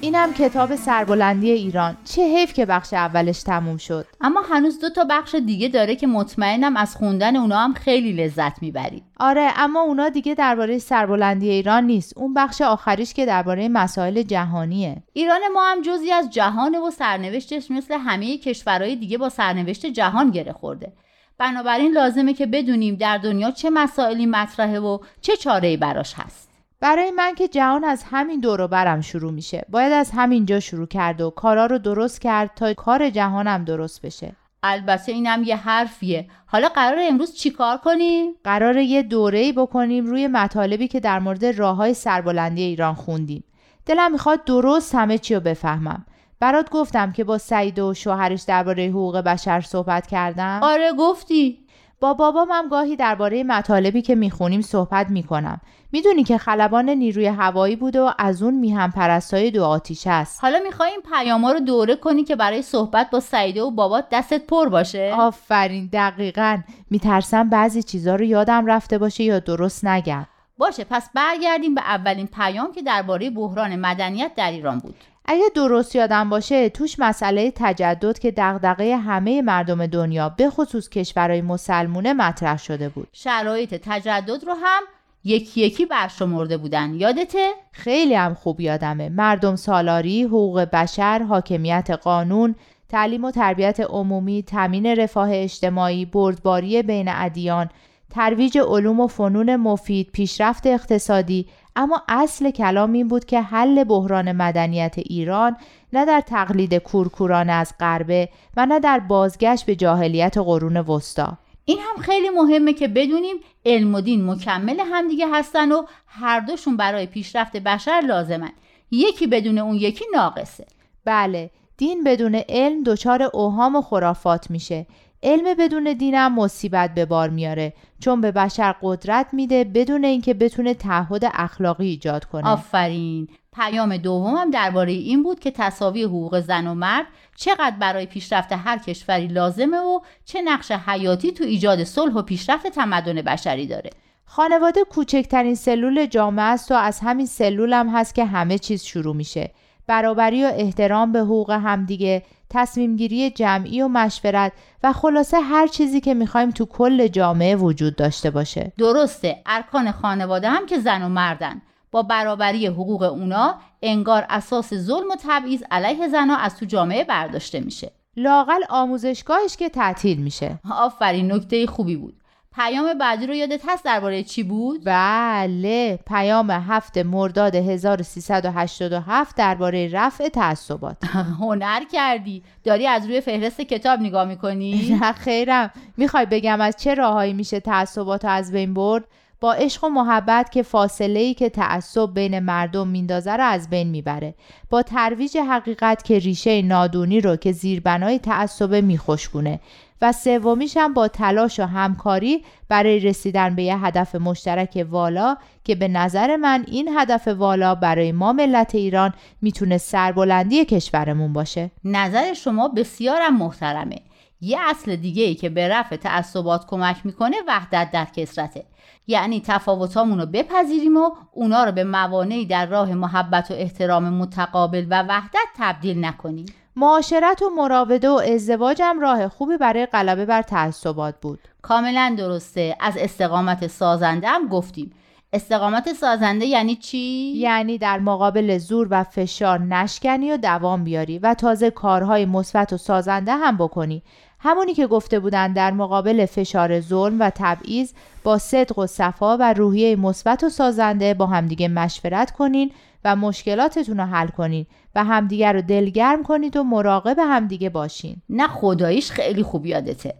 اینم 0.00 0.32
کتاب 0.32 0.76
سربلندی 0.76 1.50
ایران. 1.50 1.96
چه 2.04 2.22
حیف 2.22 2.52
که 2.52 2.66
بخش 2.66 2.94
اولش 2.94 3.42
تموم 3.42 3.76
شد. 3.76 4.06
اما 4.20 4.40
هنوز 4.40 4.80
دو 4.80 4.90
تا 4.90 5.04
بخش 5.10 5.34
دیگه 5.34 5.68
داره 5.68 5.96
که 5.96 6.06
مطمئنم 6.06 6.76
از 6.76 6.96
خوندن 6.96 7.36
اونا 7.36 7.58
هم 7.58 7.74
خیلی 7.74 8.12
لذت 8.12 8.62
می‌برید 8.62 9.02
آره 9.20 9.50
اما 9.56 9.80
اونا 9.80 10.08
دیگه 10.08 10.34
درباره 10.34 10.78
سربلندی 10.78 11.50
ایران 11.50 11.84
نیست. 11.84 12.18
اون 12.18 12.34
بخش 12.34 12.60
آخریش 12.60 13.14
که 13.14 13.26
درباره 13.26 13.68
مسائل 13.68 14.22
جهانیه. 14.22 15.02
ایران 15.12 15.40
ما 15.54 15.64
هم 15.70 15.82
جزی 15.82 16.12
از 16.12 16.30
جهان 16.30 16.74
و 16.76 16.90
سرنوشتش 16.90 17.70
مثل 17.70 17.94
همه 17.94 18.38
کشورهای 18.38 18.96
دیگه 18.96 19.18
با 19.18 19.28
سرنوشت 19.28 19.86
جهان 19.86 20.30
گره 20.30 20.52
خورده. 20.52 20.92
بنابراین 21.40 21.92
لازمه 21.92 22.34
که 22.34 22.46
بدونیم 22.46 22.94
در 22.94 23.18
دنیا 23.18 23.50
چه 23.50 23.70
مسائلی 23.70 24.26
مطرحه 24.26 24.80
و 24.80 24.98
چه 25.20 25.36
چاره‌ای 25.36 25.76
براش 25.76 26.14
هست. 26.16 26.50
برای 26.80 27.10
من 27.10 27.34
که 27.34 27.48
جهان 27.48 27.84
از 27.84 28.04
همین 28.10 28.40
دور 28.40 28.66
برم 28.66 29.00
شروع 29.00 29.32
میشه. 29.32 29.64
باید 29.68 29.92
از 29.92 30.10
همینجا 30.10 30.60
شروع 30.60 30.86
کرد 30.86 31.20
و 31.20 31.30
کارا 31.30 31.66
رو 31.66 31.78
درست 31.78 32.20
کرد 32.20 32.50
تا 32.56 32.74
کار 32.74 33.10
جهانم 33.10 33.64
درست 33.64 34.02
بشه. 34.02 34.32
البته 34.62 35.12
اینم 35.12 35.42
یه 35.42 35.56
حرفیه. 35.56 36.26
حالا 36.46 36.68
قرار 36.68 36.98
امروز 37.02 37.34
چیکار 37.34 37.76
کنیم؟ 37.76 38.30
قرار 38.44 38.76
یه 38.76 39.02
دوره‌ای 39.02 39.52
بکنیم 39.52 40.06
روی 40.06 40.26
مطالبی 40.26 40.88
که 40.88 41.00
در 41.00 41.18
مورد 41.18 41.44
راههای 41.44 41.94
سربلندی 41.94 42.62
ایران 42.62 42.94
خوندیم. 42.94 43.44
دلم 43.86 44.12
می‌خواد 44.12 44.44
درست 44.44 44.94
همه 44.94 45.18
چی 45.18 45.34
رو 45.34 45.40
بفهمم. 45.40 46.06
برات 46.40 46.70
گفتم 46.70 47.12
که 47.12 47.24
با 47.24 47.38
سعید 47.38 47.78
و 47.78 47.94
شوهرش 47.94 48.42
درباره 48.42 48.88
حقوق 48.88 49.16
بشر 49.16 49.60
صحبت 49.60 50.06
کردم؟ 50.06 50.60
آره 50.62 50.92
گفتی. 50.98 51.58
با 52.00 52.14
بابام 52.14 52.48
هم 52.50 52.68
گاهی 52.68 52.96
درباره 52.96 53.44
مطالبی 53.44 54.02
که 54.02 54.14
می‌خونیم 54.14 54.60
صحبت 54.60 55.10
می‌کنم. 55.10 55.60
می‌دونی 55.92 56.24
که 56.24 56.38
خلبان 56.38 56.90
نیروی 56.90 57.26
هوایی 57.26 57.76
بود 57.76 57.96
و 57.96 58.10
از 58.18 58.42
اون 58.42 58.54
میهم 58.54 58.90
پرستای 58.90 59.50
دو 59.50 59.64
آتیش 59.64 60.06
است. 60.06 60.38
حالا 60.42 60.58
می‌خوای 60.64 60.90
این 60.90 61.00
پیاما 61.12 61.52
رو 61.52 61.60
دوره 61.60 61.96
کنی 61.96 62.24
که 62.24 62.36
برای 62.36 62.62
صحبت 62.62 63.10
با 63.10 63.20
سعیده 63.20 63.62
و 63.62 63.70
بابات 63.70 64.04
دستت 64.12 64.46
پر 64.46 64.68
باشه. 64.68 65.14
آفرین 65.18 65.90
دقیقا. 65.92 66.58
میترسم 66.90 67.48
بعضی 67.48 67.82
چیزا 67.82 68.14
رو 68.14 68.24
یادم 68.24 68.66
رفته 68.66 68.98
باشه 68.98 69.24
یا 69.24 69.38
درست 69.38 69.84
نگم. 69.84 70.26
باشه 70.58 70.84
پس 70.90 71.10
برگردیم 71.14 71.74
به 71.74 71.80
اولین 71.80 72.26
پیام 72.26 72.72
که 72.72 72.82
درباره 72.82 73.30
بحران 73.30 73.76
مدنیت 73.76 74.30
در 74.36 74.50
ایران 74.50 74.78
بود. 74.78 74.94
اگه 75.24 75.44
درست 75.54 75.96
یادم 75.96 76.30
باشه 76.30 76.68
توش 76.68 76.96
مسئله 76.98 77.52
تجدد 77.56 78.18
که 78.18 78.30
دغدغه 78.36 78.96
همه 78.96 79.42
مردم 79.42 79.86
دنیا 79.86 80.28
به 80.28 80.50
خصوص 80.50 80.88
کشورهای 80.88 81.42
مسلمونه 81.42 82.12
مطرح 82.12 82.58
شده 82.58 82.88
بود. 82.88 83.08
شرایط 83.12 83.74
تجدد 83.74 84.44
رو 84.44 84.54
هم 84.54 84.82
یکی 85.24 85.60
یکی 85.60 85.86
برشمرده 85.86 86.56
بودن. 86.56 86.94
یادته؟ 86.94 87.48
خیلی 87.72 88.14
هم 88.14 88.34
خوب 88.34 88.60
یادمه. 88.60 89.08
مردم 89.08 89.56
سالاری، 89.56 90.22
حقوق 90.22 90.60
بشر، 90.60 91.22
حاکمیت 91.22 91.90
قانون، 91.90 92.54
تعلیم 92.88 93.24
و 93.24 93.30
تربیت 93.30 93.80
عمومی، 93.80 94.42
تامین 94.42 94.86
رفاه 94.86 95.30
اجتماعی، 95.32 96.04
بردباری 96.04 96.82
بین 96.82 97.08
ادیان، 97.08 97.68
ترویج 98.10 98.58
علوم 98.58 99.00
و 99.00 99.06
فنون 99.06 99.56
مفید، 99.56 100.10
پیشرفت 100.12 100.66
اقتصادی، 100.66 101.46
اما 101.76 102.02
اصل 102.08 102.50
کلام 102.50 102.92
این 102.92 103.08
بود 103.08 103.24
که 103.24 103.40
حل 103.40 103.84
بحران 103.84 104.32
مدنیت 104.32 104.94
ایران 104.98 105.56
نه 105.92 106.04
در 106.04 106.20
تقلید 106.20 106.74
کورکورانه 106.74 107.52
از 107.52 107.74
غربه 107.80 108.28
و 108.56 108.66
نه 108.66 108.80
در 108.80 108.98
بازگشت 108.98 109.66
به 109.66 109.76
جاهلیت 109.76 110.38
قرون 110.38 110.76
وسطا. 110.76 111.38
این 111.64 111.78
هم 111.78 112.02
خیلی 112.02 112.30
مهمه 112.30 112.72
که 112.72 112.88
بدونیم 112.88 113.36
علم 113.66 113.94
و 113.94 114.00
دین 114.00 114.30
مکمل 114.30 114.80
همدیگه 114.80 115.26
هستن 115.32 115.72
و 115.72 115.84
هر 116.06 116.40
دوشون 116.40 116.76
برای 116.76 117.06
پیشرفت 117.06 117.56
بشر 117.56 118.02
لازمن. 118.06 118.52
یکی 118.90 119.26
بدون 119.26 119.58
اون 119.58 119.74
یکی 119.74 120.04
ناقصه. 120.14 120.66
بله 121.04 121.50
دین 121.76 122.04
بدون 122.04 122.34
علم 122.48 122.82
دچار 122.82 123.22
اوهام 123.22 123.76
و 123.76 123.82
خرافات 123.82 124.50
میشه. 124.50 124.86
علم 125.22 125.54
بدون 125.58 125.92
دینم 125.92 126.34
مصیبت 126.34 126.94
به 126.94 127.04
بار 127.04 127.28
میاره. 127.28 127.72
چون 128.00 128.20
به 128.20 128.32
بشر 128.32 128.74
قدرت 128.82 129.26
میده 129.32 129.64
بدون 129.64 130.04
اینکه 130.04 130.34
بتونه 130.34 130.74
تعهد 130.74 131.22
اخلاقی 131.34 131.86
ایجاد 131.86 132.24
کنه. 132.24 132.48
آفرین. 132.48 133.28
پیام 133.52 133.96
دومم 133.96 134.50
درباره 134.50 134.92
این 134.92 135.22
بود 135.22 135.40
که 135.40 135.50
تصاوی 135.50 136.02
حقوق 136.02 136.40
زن 136.40 136.66
و 136.66 136.74
مرد 136.74 137.06
چقدر 137.36 137.76
برای 137.80 138.06
پیشرفت 138.06 138.52
هر 138.52 138.78
کشوری 138.78 139.26
لازمه 139.26 139.76
و 139.76 140.00
چه 140.24 140.42
نقش 140.42 140.72
حیاتی 140.72 141.32
تو 141.32 141.44
ایجاد 141.44 141.84
صلح 141.84 142.14
و 142.14 142.22
پیشرفت 142.22 142.66
تمدن 142.66 143.22
بشری 143.22 143.66
داره. 143.66 143.90
خانواده 144.24 144.84
کوچکترین 144.84 145.54
سلول 145.54 146.06
جامعه 146.06 146.44
است 146.44 146.72
و 146.72 146.74
از 146.74 147.00
همین 147.00 147.26
سلول 147.26 147.72
هم 147.72 147.88
هست 147.88 148.14
که 148.14 148.24
همه 148.24 148.58
چیز 148.58 148.82
شروع 148.82 149.16
میشه. 149.16 149.50
برابری 149.90 150.44
و 150.44 150.50
احترام 150.54 151.12
به 151.12 151.18
حقوق 151.18 151.50
همدیگه 151.50 152.22
تصمیم 152.50 152.96
گیری 152.96 153.30
جمعی 153.30 153.82
و 153.82 153.88
مشورت 153.88 154.52
و 154.82 154.92
خلاصه 154.92 155.40
هر 155.40 155.66
چیزی 155.66 156.00
که 156.00 156.14
می‌خوایم 156.14 156.50
تو 156.50 156.66
کل 156.66 157.08
جامعه 157.08 157.56
وجود 157.56 157.96
داشته 157.96 158.30
باشه. 158.30 158.72
درسته 158.78 159.42
ارکان 159.46 159.92
خانواده 159.92 160.48
هم 160.48 160.66
که 160.66 160.78
زن 160.78 161.02
و 161.02 161.08
مردن. 161.08 161.62
با 161.92 162.02
برابری 162.02 162.66
حقوق 162.66 163.02
اونا 163.02 163.54
انگار 163.82 164.26
اساس 164.28 164.74
ظلم 164.74 165.10
و 165.10 165.16
تبعیض 165.24 165.62
علیه 165.70 166.08
زنها 166.08 166.36
از 166.36 166.56
تو 166.56 166.66
جامعه 166.66 167.04
برداشته 167.04 167.60
میشه. 167.60 167.92
لاقل 168.16 168.60
آموزشگاهش 168.68 169.56
که 169.56 169.68
تعطیل 169.68 170.18
میشه. 170.18 170.58
آفرین 170.70 171.32
نکته 171.32 171.66
خوبی 171.66 171.96
بود. 171.96 172.19
پیام 172.54 172.94
بعدی 172.98 173.26
رو 173.26 173.34
یادت 173.34 173.60
هست 173.68 173.84
درباره 173.84 174.22
چی 174.22 174.42
بود؟ 174.42 174.80
بله 174.84 175.98
پیام 176.06 176.50
هفت 176.50 176.98
مرداد 176.98 177.54
1387 177.54 179.36
درباره 179.36 179.88
رفع 179.92 180.28
تعصبات 180.28 180.96
هنر 181.40 181.84
کردی 181.92 182.42
داری 182.64 182.86
از 182.86 183.06
روی 183.06 183.20
فهرست 183.20 183.60
کتاب 183.60 184.00
نگاه 184.00 184.24
می‌کنی؟ 184.24 184.98
نه 185.00 185.12
خیرم 185.12 185.70
می‌خوای 185.96 186.26
بگم 186.26 186.60
از 186.60 186.76
چه 186.76 186.94
راههایی 186.94 187.32
میشه 187.32 187.60
تعصبات 187.60 188.24
از 188.24 188.52
بین 188.52 188.74
برد؟ 188.74 189.04
با 189.40 189.52
عشق 189.52 189.84
و 189.84 189.88
محبت 189.88 190.52
که 190.52 190.62
فاصله 190.62 191.20
ای 191.20 191.34
که 191.34 191.48
تعصب 191.48 192.14
بین 192.14 192.38
مردم 192.38 192.88
میندازه 192.88 193.32
رو 193.32 193.44
از 193.44 193.70
بین 193.70 193.88
می‌بره. 193.88 194.34
با 194.70 194.82
ترویج 194.82 195.36
حقیقت 195.36 196.04
که 196.04 196.18
ریشه 196.18 196.62
نادونی 196.62 197.20
رو 197.20 197.36
که 197.36 197.52
زیربنای 197.52 198.18
تعصب 198.18 198.74
میخشکونه. 198.74 199.60
و 200.02 200.12
سومیش 200.12 200.76
هم 200.76 200.94
با 200.94 201.08
تلاش 201.08 201.60
و 201.60 201.64
همکاری 201.64 202.44
برای 202.68 203.00
رسیدن 203.00 203.54
به 203.54 203.62
یه 203.62 203.84
هدف 203.84 204.14
مشترک 204.14 204.86
والا 204.90 205.36
که 205.64 205.74
به 205.74 205.88
نظر 205.88 206.36
من 206.36 206.64
این 206.68 206.90
هدف 206.98 207.28
والا 207.28 207.74
برای 207.74 208.12
ما 208.12 208.32
ملت 208.32 208.74
ایران 208.74 209.14
می‌تونه 209.42 209.78
سربلندی 209.78 210.64
کشورمون 210.64 211.32
باشه. 211.32 211.70
نظر 211.84 212.34
شما 212.34 212.68
بسیارم 212.68 213.36
محترمه. 213.36 213.96
یه 214.40 214.58
اصل 214.60 214.96
دیگه 214.96 215.22
ای 215.22 215.34
که 215.34 215.48
به 215.48 215.68
رفع 215.68 215.96
تعصبات 215.96 216.66
کمک 216.66 216.96
می‌کنه 217.06 217.36
وحدت 217.48 217.90
در 217.92 218.04
کسرته 218.04 218.64
یعنی 219.06 219.42
تفاوتامون 219.46 220.20
رو 220.20 220.26
بپذیریم 220.26 220.96
و 220.96 221.10
اونا 221.32 221.64
رو 221.64 221.72
به 221.72 221.84
موانعی 221.84 222.46
در 222.46 222.66
راه 222.66 222.94
محبت 222.94 223.50
و 223.50 223.54
احترام 223.54 224.08
متقابل 224.08 224.86
و 224.90 225.02
وحدت 225.02 225.48
تبدیل 225.58 226.04
نکنیم. 226.04 226.46
معاشرت 226.76 227.42
و 227.42 227.50
مراوده 227.56 228.08
و 228.08 228.22
ازدواج 228.34 228.82
هم 228.82 229.00
راه 229.00 229.28
خوبی 229.28 229.56
برای 229.56 229.86
غلبه 229.86 230.26
بر 230.26 230.42
تعصبات 230.42 231.14
بود. 231.20 231.38
کاملا 231.62 232.14
درسته. 232.18 232.76
از 232.80 232.96
استقامت 232.96 233.66
سازنده 233.66 234.28
هم 234.28 234.48
گفتیم. 234.48 234.92
استقامت 235.32 235.92
سازنده 235.92 236.46
یعنی 236.46 236.76
چی؟ 236.76 237.32
یعنی 237.36 237.78
در 237.78 237.98
مقابل 237.98 238.58
زور 238.58 238.88
و 238.90 239.04
فشار 239.04 239.58
نشکنی 239.60 240.32
و 240.32 240.36
دوام 240.36 240.84
بیاری 240.84 241.18
و 241.18 241.34
تازه 241.34 241.70
کارهای 241.70 242.24
مثبت 242.24 242.72
و 242.72 242.76
سازنده 242.76 243.32
هم 243.32 243.56
بکنی. 243.56 244.02
همونی 244.42 244.74
که 244.74 244.86
گفته 244.86 245.20
بودن 245.20 245.52
در 245.52 245.70
مقابل 245.70 246.26
فشار 246.26 246.80
ظلم 246.80 247.20
و 247.20 247.30
تبعیض 247.34 247.92
با 248.24 248.38
صدق 248.38 248.78
و 248.78 248.86
صفا 248.86 249.36
و 249.36 249.52
روحیه 249.52 249.96
مثبت 249.96 250.44
و 250.44 250.48
سازنده 250.48 251.14
با 251.14 251.26
همدیگه 251.26 251.68
مشورت 251.68 252.30
کنین 252.30 252.72
و 253.04 253.16
مشکلاتتون 253.16 253.98
رو 253.98 254.04
حل 254.04 254.28
کنین 254.28 254.66
و 254.94 255.04
همدیگه 255.04 255.52
رو 255.52 255.62
دلگرم 255.62 256.22
کنید 256.22 256.56
و 256.56 256.62
مراقب 256.62 257.16
همدیگه 257.18 257.70
باشین. 257.70 258.16
نه 258.28 258.48
خداییش 258.48 259.10
خیلی 259.10 259.42
خوب 259.42 259.66
یادته. 259.66 260.14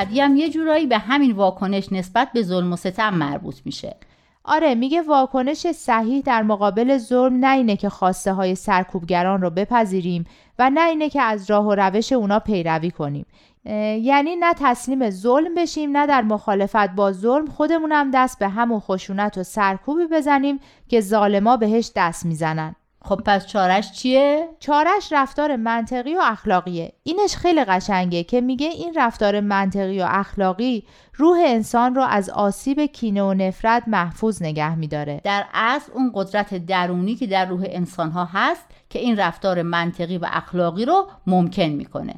بعدی 0.00 0.20
هم 0.20 0.36
یه 0.36 0.48
جورایی 0.48 0.86
به 0.86 0.98
همین 0.98 1.32
واکنش 1.32 1.92
نسبت 1.92 2.28
به 2.32 2.42
ظلم 2.42 2.72
و 2.72 2.76
ستم 2.76 3.14
مربوط 3.14 3.56
میشه. 3.64 3.96
آره 4.44 4.74
میگه 4.74 5.02
واکنش 5.02 5.66
صحیح 5.66 6.22
در 6.22 6.42
مقابل 6.42 6.98
ظلم 6.98 7.36
نه 7.36 7.56
اینه 7.56 7.76
که 7.76 7.88
خواسته 7.88 8.32
های 8.32 8.54
سرکوبگران 8.54 9.42
رو 9.42 9.50
بپذیریم 9.50 10.24
و 10.58 10.70
نه 10.70 10.88
اینه 10.88 11.08
که 11.08 11.22
از 11.22 11.50
راه 11.50 11.66
و 11.66 11.74
روش 11.74 12.12
اونا 12.12 12.38
پیروی 12.38 12.90
کنیم. 12.90 13.26
یعنی 13.64 14.36
نه 14.36 14.54
تسلیم 14.54 15.10
ظلم 15.10 15.54
بشیم 15.54 15.96
نه 15.96 16.06
در 16.06 16.22
مخالفت 16.22 16.90
با 16.90 17.12
ظلم 17.12 17.46
خودمونم 17.46 18.10
دست 18.14 18.38
به 18.38 18.48
هم 18.48 18.72
و 18.72 18.80
خشونت 18.80 19.38
و 19.38 19.42
سرکوبی 19.42 20.06
بزنیم 20.06 20.60
که 20.88 21.00
ظالما 21.00 21.56
بهش 21.56 21.92
دست 21.96 22.26
می‌زنن. 22.26 22.74
خب 23.02 23.20
پس 23.26 23.46
چارش 23.46 23.92
چیه؟ 23.92 24.48
چارش 24.60 25.12
رفتار 25.12 25.56
منطقی 25.56 26.14
و 26.14 26.20
اخلاقیه. 26.24 26.92
اینش 27.02 27.36
خیلی 27.36 27.64
قشنگه 27.64 28.24
که 28.24 28.40
میگه 28.40 28.66
این 28.66 28.92
رفتار 28.96 29.40
منطقی 29.40 30.00
و 30.00 30.06
اخلاقی 30.08 30.84
روح 31.14 31.38
انسان 31.46 31.94
رو 31.94 32.02
از 32.02 32.30
آسیب 32.30 32.80
کینه 32.80 33.22
و 33.22 33.34
نفرت 33.34 33.82
محفوظ 33.86 34.42
نگه 34.42 34.74
میداره. 34.74 35.20
در 35.24 35.44
اصل 35.54 35.92
اون 35.94 36.12
قدرت 36.14 36.66
درونی 36.66 37.14
که 37.14 37.26
در 37.26 37.46
روح 37.46 37.64
انسان 37.66 38.10
ها 38.10 38.28
هست 38.32 38.64
که 38.90 38.98
این 38.98 39.16
رفتار 39.16 39.62
منطقی 39.62 40.18
و 40.18 40.26
اخلاقی 40.32 40.84
رو 40.84 41.06
ممکن 41.26 41.62
می‌کنه. 41.62 42.14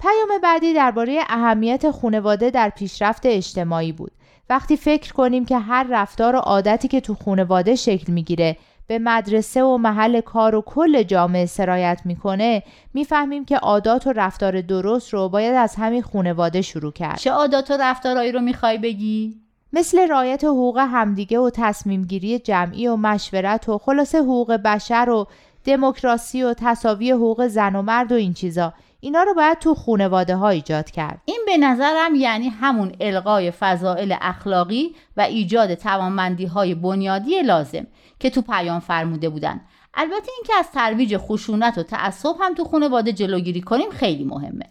پیام 0.00 0.40
بعدی 0.42 0.74
درباره 0.74 1.20
اهمیت 1.28 1.90
خانواده 1.90 2.50
در 2.50 2.68
پیشرفت 2.68 3.26
اجتماعی 3.26 3.92
بود. 3.92 4.12
وقتی 4.50 4.76
فکر 4.76 5.12
کنیم 5.12 5.44
که 5.44 5.58
هر 5.58 5.86
رفتار 5.90 6.36
و 6.36 6.38
عادتی 6.38 6.88
که 6.88 7.00
تو 7.00 7.14
خانواده 7.14 7.74
شکل 7.76 8.12
می‌گیره 8.12 8.56
به 8.86 8.98
مدرسه 8.98 9.62
و 9.62 9.76
محل 9.76 10.20
کار 10.20 10.54
و 10.54 10.62
کل 10.66 11.02
جامعه 11.02 11.46
سرایت 11.46 12.00
می‌کنه 12.04 12.62
می‌فهمیم 12.94 13.44
که 13.44 13.56
عادات 13.56 14.06
و 14.06 14.12
رفتار 14.12 14.60
درست 14.60 15.14
رو 15.14 15.28
باید 15.28 15.54
از 15.54 15.74
همین 15.74 16.02
خانواده 16.02 16.62
شروع 16.62 16.92
کرد. 16.92 17.18
چه 17.18 17.30
عادات 17.30 17.70
و 17.70 17.76
رفتارهایی 17.80 18.32
رو 18.32 18.40
می‌خوای 18.40 18.78
بگی؟ 18.78 19.40
مثل 19.72 20.08
رایت 20.08 20.44
حقوق 20.44 20.78
همدیگه 20.78 21.38
و 21.38 21.50
تصمیم 21.54 22.04
گیری 22.04 22.38
جمعی 22.38 22.88
و 22.88 22.96
مشورت 22.96 23.68
و 23.68 23.78
خلاصه 23.78 24.18
حقوق 24.18 24.52
بشر 24.52 25.10
و 25.10 25.26
دموکراسی 25.64 26.42
و 26.42 26.54
تصاوی 26.54 27.10
حقوق 27.10 27.46
زن 27.46 27.76
و 27.76 27.82
مرد 27.82 28.12
و 28.12 28.14
این 28.14 28.34
چیزا. 28.34 28.72
اینا 29.00 29.22
رو 29.22 29.34
باید 29.34 29.58
تو 29.58 29.74
خونواده 29.74 30.36
ها 30.36 30.48
ایجاد 30.48 30.90
کرد. 30.90 31.20
این 31.24 31.40
به 31.46 31.56
نظرم 31.56 32.14
یعنی 32.14 32.48
همون 32.48 32.92
القای 33.00 33.50
فضائل 33.50 34.14
اخلاقی 34.20 34.96
و 35.16 35.20
ایجاد 35.20 35.74
توانمندی 35.74 36.46
های 36.46 36.74
بنیادی 36.74 37.42
لازم 37.42 37.86
که 38.20 38.30
تو 38.30 38.42
پیام 38.42 38.80
فرموده 38.80 39.28
بودن. 39.28 39.60
البته 39.94 40.32
اینکه 40.36 40.52
از 40.58 40.70
ترویج 40.70 41.16
خشونت 41.16 41.78
و 41.78 41.82
تعصب 41.82 42.34
هم 42.40 42.54
تو 42.54 42.64
خانواده 42.64 43.12
جلوگیری 43.12 43.60
کنیم 43.60 43.90
خیلی 43.90 44.24
مهمه. 44.24 44.64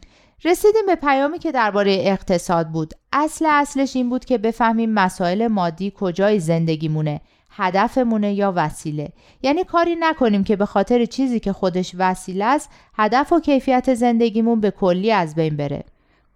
رسیدیم 0.46 0.86
به 0.86 0.96
پیامی 0.96 1.40
که 1.40 1.52
درباره 1.52 1.98
اقتصاد 2.00 2.68
بود. 2.68 2.94
اصل 3.14 3.46
اصلش 3.50 3.96
این 3.96 4.10
بود 4.10 4.26
که 4.26 4.38
بفهمیم 4.38 4.94
مسائل 4.94 5.48
مادی 5.48 5.94
کجای 5.96 6.40
زندگیمونه. 6.40 7.22
هدفمونه 7.58 8.34
یا 8.34 8.54
وسیله. 8.56 9.10
یعنی 9.42 9.64
کاری 9.64 9.96
نکنیم 10.00 10.44
که 10.44 10.56
به 10.56 10.66
خاطر 10.66 11.06
چیزی 11.06 11.40
که 11.40 11.54
خودش 11.54 11.92
وسیله 11.98 12.46
است 12.46 12.70
هدف 12.94 13.34
و 13.34 13.40
کیفیت 13.40 13.94
زندگیمون 13.94 14.60
به 14.60 14.72
کلی 14.72 15.12
از 15.12 15.36
بین 15.36 15.58
بره. 15.58 15.84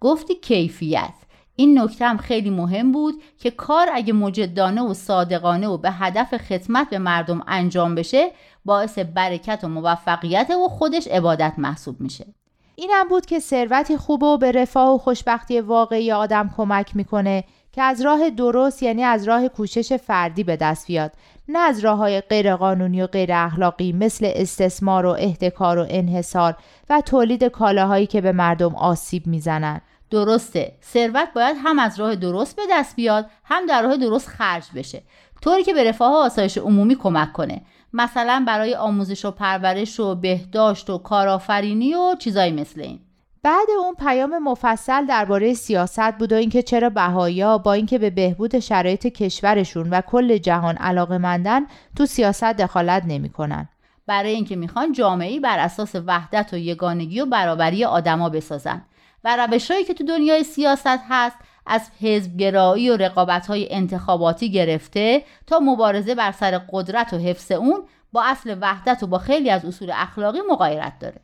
گفتی 0.00 0.34
کیفیت. 0.34 1.14
این 1.56 1.78
نکته 1.80 2.06
هم 2.06 2.16
خیلی 2.16 2.50
مهم 2.50 2.92
بود 2.92 3.22
که 3.38 3.50
کار 3.50 3.88
اگه 3.92 4.12
مجدانه 4.12 4.82
و 4.82 4.94
صادقانه 4.94 5.68
و 5.68 5.78
به 5.78 5.90
هدف 5.90 6.36
خدمت 6.36 6.90
به 6.90 6.98
مردم 6.98 7.42
انجام 7.46 7.94
بشه 7.94 8.30
باعث 8.64 8.98
برکت 8.98 9.60
و 9.64 9.68
موفقیت 9.68 10.50
و 10.50 10.68
خودش 10.68 11.08
عبادت 11.08 11.54
محسوب 11.58 12.00
میشه. 12.00 12.26
این 12.76 12.90
هم 12.94 13.08
بود 13.08 13.26
که 13.26 13.38
ثروتی 13.38 13.96
خوبه 13.96 14.26
و 14.26 14.38
به 14.38 14.52
رفاه 14.52 14.94
و 14.94 14.98
خوشبختی 14.98 15.60
واقعی 15.60 16.12
آدم 16.12 16.50
کمک 16.56 16.96
می‌کنه. 16.96 17.44
که 17.72 17.82
از 17.82 18.00
راه 18.00 18.30
درست 18.30 18.82
یعنی 18.82 19.02
از 19.02 19.28
راه 19.28 19.48
کوشش 19.48 19.92
فردی 19.92 20.44
به 20.44 20.56
دست 20.56 20.86
بیاد. 20.86 21.12
نه 21.48 21.58
از 21.58 21.80
راه 21.80 21.98
های 21.98 22.20
غیر 22.20 22.56
قانونی 22.56 23.02
و 23.02 23.06
غیر 23.06 23.32
اخلاقی 23.32 23.92
مثل 23.92 24.32
استثمار 24.34 25.06
و 25.06 25.16
احتکار 25.18 25.78
و 25.78 25.86
انحصار 25.88 26.56
و 26.90 27.00
تولید 27.00 27.44
کالاهایی 27.44 28.06
که 28.06 28.20
به 28.20 28.32
مردم 28.32 28.74
آسیب 28.74 29.26
می‌زنند. 29.26 29.82
درسته. 30.10 30.72
ثروت 30.92 31.28
باید 31.34 31.56
هم 31.64 31.78
از 31.78 32.00
راه 32.00 32.16
درست 32.16 32.56
به 32.56 32.62
دست 32.70 32.96
بیاد 32.96 33.30
هم 33.44 33.66
در 33.66 33.82
راه 33.82 33.96
درست 33.96 34.28
خرج 34.28 34.64
بشه. 34.74 35.02
طوری 35.42 35.64
که 35.64 35.74
به 35.74 35.84
رفاه 35.84 36.12
و 36.12 36.16
آسایش 36.16 36.58
عمومی 36.58 36.94
کمک 36.94 37.32
کنه. 37.32 37.62
مثلا 37.92 38.44
برای 38.46 38.74
آموزش 38.74 39.24
و 39.24 39.30
پرورش 39.30 40.00
و 40.00 40.14
بهداشت 40.14 40.90
و 40.90 40.98
کارآفرینی 40.98 41.94
و 41.94 42.16
چیزایی 42.18 42.52
مثل 42.52 42.80
این. 42.80 43.00
بعد 43.42 43.68
اون 43.84 43.94
پیام 43.94 44.38
مفصل 44.38 45.06
درباره 45.06 45.54
سیاست 45.54 46.18
بود 46.18 46.32
و 46.32 46.36
اینکه 46.36 46.62
چرا 46.62 46.90
بهایا 46.90 47.58
با 47.58 47.72
اینکه 47.72 47.98
به 47.98 48.10
بهبود 48.10 48.58
شرایط 48.58 49.06
کشورشون 49.06 49.90
و 49.90 50.00
کل 50.00 50.38
جهان 50.38 50.76
علاقه 50.76 51.18
مندن 51.18 51.66
تو 51.96 52.06
سیاست 52.06 52.44
دخالت 52.44 53.02
نمی‌کنن. 53.06 53.68
برای 54.06 54.30
اینکه 54.30 54.56
می‌خوان 54.56 54.92
جامعه 54.92 55.40
بر 55.40 55.58
اساس 55.58 55.94
وحدت 56.06 56.52
و 56.52 56.56
یگانگی 56.56 57.20
و 57.20 57.26
برابری 57.26 57.84
آدما 57.84 58.28
بسازن 58.28 58.82
و 59.24 59.36
روشهایی 59.36 59.84
که 59.84 59.94
تو 59.94 60.04
دنیای 60.04 60.44
سیاست 60.44 61.00
هست 61.08 61.36
از 61.66 61.90
حزبگرایی 62.00 62.90
و 62.90 62.96
رقابت‌های 62.96 63.74
انتخاباتی 63.74 64.50
گرفته 64.50 65.22
تا 65.46 65.58
مبارزه 65.58 66.14
بر 66.14 66.32
سر 66.32 66.60
قدرت 66.72 67.12
و 67.12 67.18
حفظ 67.18 67.52
اون 67.52 67.82
با 68.12 68.22
اصل 68.24 68.56
وحدت 68.60 69.02
و 69.02 69.06
با 69.06 69.18
خیلی 69.18 69.50
از 69.50 69.64
اصول 69.64 69.90
اخلاقی 69.94 70.38
مغایرت 70.50 70.98
داره 71.00 71.20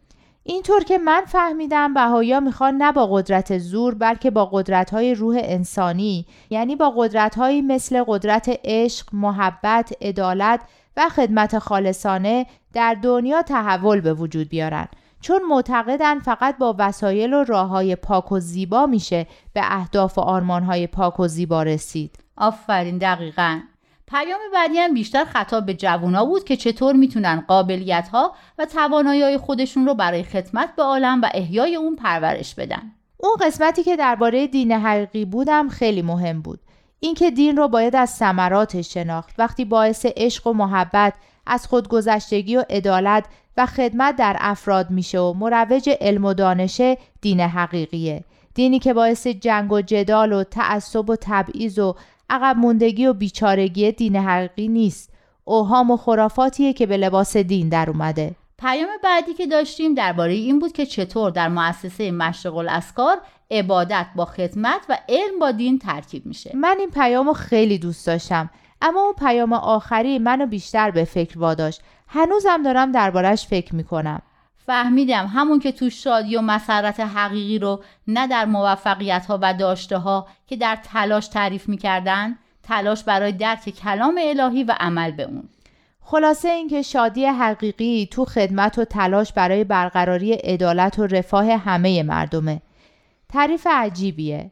اینطور 0.48 0.84
که 0.84 0.98
من 0.98 1.24
فهمیدم 1.26 1.94
بهایا 1.94 2.40
می‌خوان 2.40 2.74
نه 2.76 2.92
با 2.92 3.06
قدرت 3.06 3.58
زور 3.58 3.94
بلکه 3.94 4.30
با 4.30 4.46
قدرت 4.46 4.90
های 4.90 5.14
روح 5.14 5.36
انسانی 5.40 6.26
یعنی 6.50 6.76
با 6.76 6.90
قدرت 6.96 7.38
هایی 7.38 7.62
مثل 7.62 8.04
قدرت 8.06 8.60
عشق، 8.64 9.06
محبت، 9.12 9.92
عدالت 10.00 10.60
و 10.96 11.08
خدمت 11.08 11.58
خالصانه 11.58 12.46
در 12.72 12.96
دنیا 13.02 13.42
تحول 13.42 14.00
به 14.00 14.14
وجود 14.14 14.48
بیارن. 14.48 14.88
چون 15.20 15.42
معتقدن 15.48 16.18
فقط 16.18 16.58
با 16.58 16.74
وسایل 16.78 17.34
و 17.34 17.44
راه 17.44 17.68
های 17.68 17.96
پاک 17.96 18.32
و 18.32 18.40
زیبا 18.40 18.86
میشه 18.86 19.26
به 19.52 19.60
اهداف 19.64 20.18
و 20.18 20.20
آرمان 20.20 20.62
های 20.62 20.86
پاک 20.86 21.20
و 21.20 21.28
زیبا 21.28 21.62
رسید. 21.62 22.18
آفرین 22.36 22.98
دقیقا. 22.98 23.60
پیام 24.08 24.40
بعدی 24.52 24.78
هم 24.78 24.94
بیشتر 24.94 25.24
خطاب 25.24 25.66
به 25.66 25.74
جوونا 25.74 26.24
بود 26.24 26.44
که 26.44 26.56
چطور 26.56 26.96
می‌تونن 26.96 27.44
قابلیت 27.48 28.08
ها 28.08 28.34
و 28.58 28.64
توانایی 28.64 29.38
خودشون 29.38 29.86
رو 29.86 29.94
برای 29.94 30.22
خدمت 30.22 30.76
به 30.76 30.82
عالم 30.82 31.22
و 31.22 31.28
احیای 31.34 31.76
اون 31.76 31.96
پرورش 31.96 32.54
بدن. 32.54 32.92
اون 33.16 33.36
قسمتی 33.40 33.82
که 33.82 33.96
درباره 33.96 34.46
دین 34.46 34.72
حقیقی 34.72 35.24
بودم 35.24 35.68
خیلی 35.68 36.02
مهم 36.02 36.42
بود. 36.42 36.60
اینکه 37.00 37.30
دین 37.30 37.56
رو 37.56 37.68
باید 37.68 37.96
از 37.96 38.10
ثمراتش 38.10 38.94
شناخت 38.94 39.34
وقتی 39.38 39.64
باعث 39.64 40.06
عشق 40.16 40.46
و 40.46 40.52
محبت 40.52 41.14
از 41.46 41.66
خودگذشتگی 41.66 42.56
و 42.56 42.64
عدالت 42.70 43.24
و 43.56 43.66
خدمت 43.66 44.16
در 44.16 44.36
افراد 44.40 44.90
میشه 44.90 45.18
و 45.18 45.32
مروج 45.32 45.90
علم 46.00 46.24
و 46.24 46.34
دانشه 46.34 46.98
دین 47.20 47.40
حقیقیه 47.40 48.24
دینی 48.54 48.78
که 48.78 48.94
باعث 48.94 49.26
جنگ 49.26 49.72
و 49.72 49.80
جدال 49.80 50.32
و 50.32 50.44
تعصب 50.44 51.10
و 51.10 51.16
تبعیض 51.20 51.78
و 51.78 51.94
عقب 52.30 52.56
موندگی 52.56 53.06
و 53.06 53.12
بیچارگی 53.12 53.92
دین 53.92 54.16
حقیقی 54.16 54.68
نیست. 54.68 55.12
اوهام 55.44 55.90
و 55.90 55.96
خرافاتیه 55.96 56.72
که 56.72 56.86
به 56.86 56.96
لباس 56.96 57.36
دین 57.36 57.68
در 57.68 57.90
اومده. 57.90 58.34
پیام 58.58 58.88
بعدی 59.02 59.34
که 59.34 59.46
داشتیم 59.46 59.94
درباره 59.94 60.32
این 60.32 60.58
بود 60.58 60.72
که 60.72 60.86
چطور 60.86 61.30
در 61.30 61.48
مؤسسه 61.48 62.10
مشرق 62.10 62.56
الاسکار 62.56 63.16
عبادت 63.50 64.06
با 64.16 64.24
خدمت 64.24 64.80
و 64.88 64.98
علم 65.08 65.38
با 65.40 65.50
دین 65.50 65.78
ترکیب 65.78 66.26
میشه. 66.26 66.50
من 66.54 66.76
این 66.78 66.90
پیامو 66.90 67.32
خیلی 67.32 67.78
دوست 67.78 68.06
داشتم. 68.06 68.50
اما 68.82 69.00
اون 69.00 69.12
پیام 69.12 69.52
آخری 69.52 70.18
منو 70.18 70.46
بیشتر 70.46 70.90
به 70.90 71.04
فکر 71.04 71.38
واداشت. 71.38 71.80
هنوزم 72.08 72.62
دارم 72.62 72.92
دربارش 72.92 73.46
فکر 73.46 73.74
می‌کنم. 73.74 74.22
فهمیدم 74.66 75.26
همون 75.26 75.58
که 75.58 75.72
تو 75.72 75.90
شادی 75.90 76.36
و 76.36 76.40
مسرت 76.40 77.00
حقیقی 77.00 77.58
رو 77.58 77.82
نه 78.06 78.26
در 78.26 78.44
موفقیت 78.44 79.26
ها 79.26 79.38
و 79.42 79.54
داشته 79.54 79.98
ها 79.98 80.26
که 80.46 80.56
در 80.56 80.78
تلاش 80.92 81.28
تعریف 81.28 81.68
می‌کردن 81.68 82.38
تلاش 82.62 83.04
برای 83.04 83.32
درک 83.32 83.70
کلام 83.70 84.20
الهی 84.22 84.64
و 84.64 84.74
عمل 84.80 85.10
به 85.10 85.22
اون. 85.22 85.48
خلاصه 86.00 86.48
اینکه 86.48 86.82
شادی 86.82 87.26
حقیقی 87.26 88.08
تو 88.10 88.24
خدمت 88.24 88.78
و 88.78 88.84
تلاش 88.84 89.32
برای 89.32 89.64
برقراری 89.64 90.32
عدالت 90.32 90.98
و 90.98 91.06
رفاه 91.06 91.56
همه 91.56 92.02
مردمه. 92.02 92.62
تعریف 93.28 93.66
عجیبیه. 93.70 94.50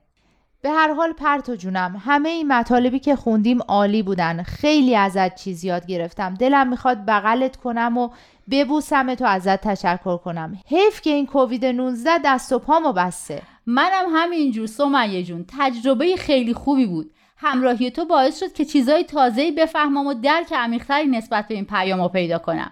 به 0.62 0.70
هر 0.70 0.94
حال 0.94 1.12
پرتو 1.12 1.56
جونم 1.56 2.02
همه 2.04 2.28
این 2.28 2.48
مطالبی 2.48 2.98
که 2.98 3.16
خوندیم 3.16 3.62
عالی 3.62 4.02
بودن. 4.02 4.42
خیلی 4.42 4.96
ازت 4.96 5.34
چیز 5.34 5.64
یاد 5.64 5.86
گرفتم. 5.86 6.34
دلم 6.34 6.68
می‌خواد 6.68 7.04
بغلت 7.06 7.56
کنم 7.56 7.98
و 7.98 8.10
ببوسم 8.50 9.14
تو 9.14 9.24
ازت 9.24 9.60
تشکر 9.60 10.16
کنم. 10.16 10.58
حیف 10.66 11.00
که 11.00 11.10
این 11.10 11.26
کووید 11.26 11.64
19 11.64 12.10
دست 12.24 12.52
و 12.52 12.58
پامو 12.58 12.92
بسته. 12.92 13.42
منم 13.66 14.04
همینجور 14.14 14.66
سمیه 14.66 15.22
جون. 15.22 15.44
تجربه 15.58 16.16
خیلی 16.16 16.54
خوبی 16.54 16.86
بود. 16.86 17.10
همراهی 17.36 17.90
تو 17.90 18.04
باعث 18.04 18.40
شد 18.40 18.52
که 18.52 18.64
چیزای 18.64 19.04
تازه‌ای 19.04 19.52
بفهمم 19.52 20.06
و 20.06 20.14
درک 20.14 20.52
عمیق‌تری 20.52 21.06
نسبت 21.06 21.48
به 21.48 21.54
این 21.54 21.64
پیامو 21.64 22.08
پیدا 22.08 22.38
کنم. 22.38 22.70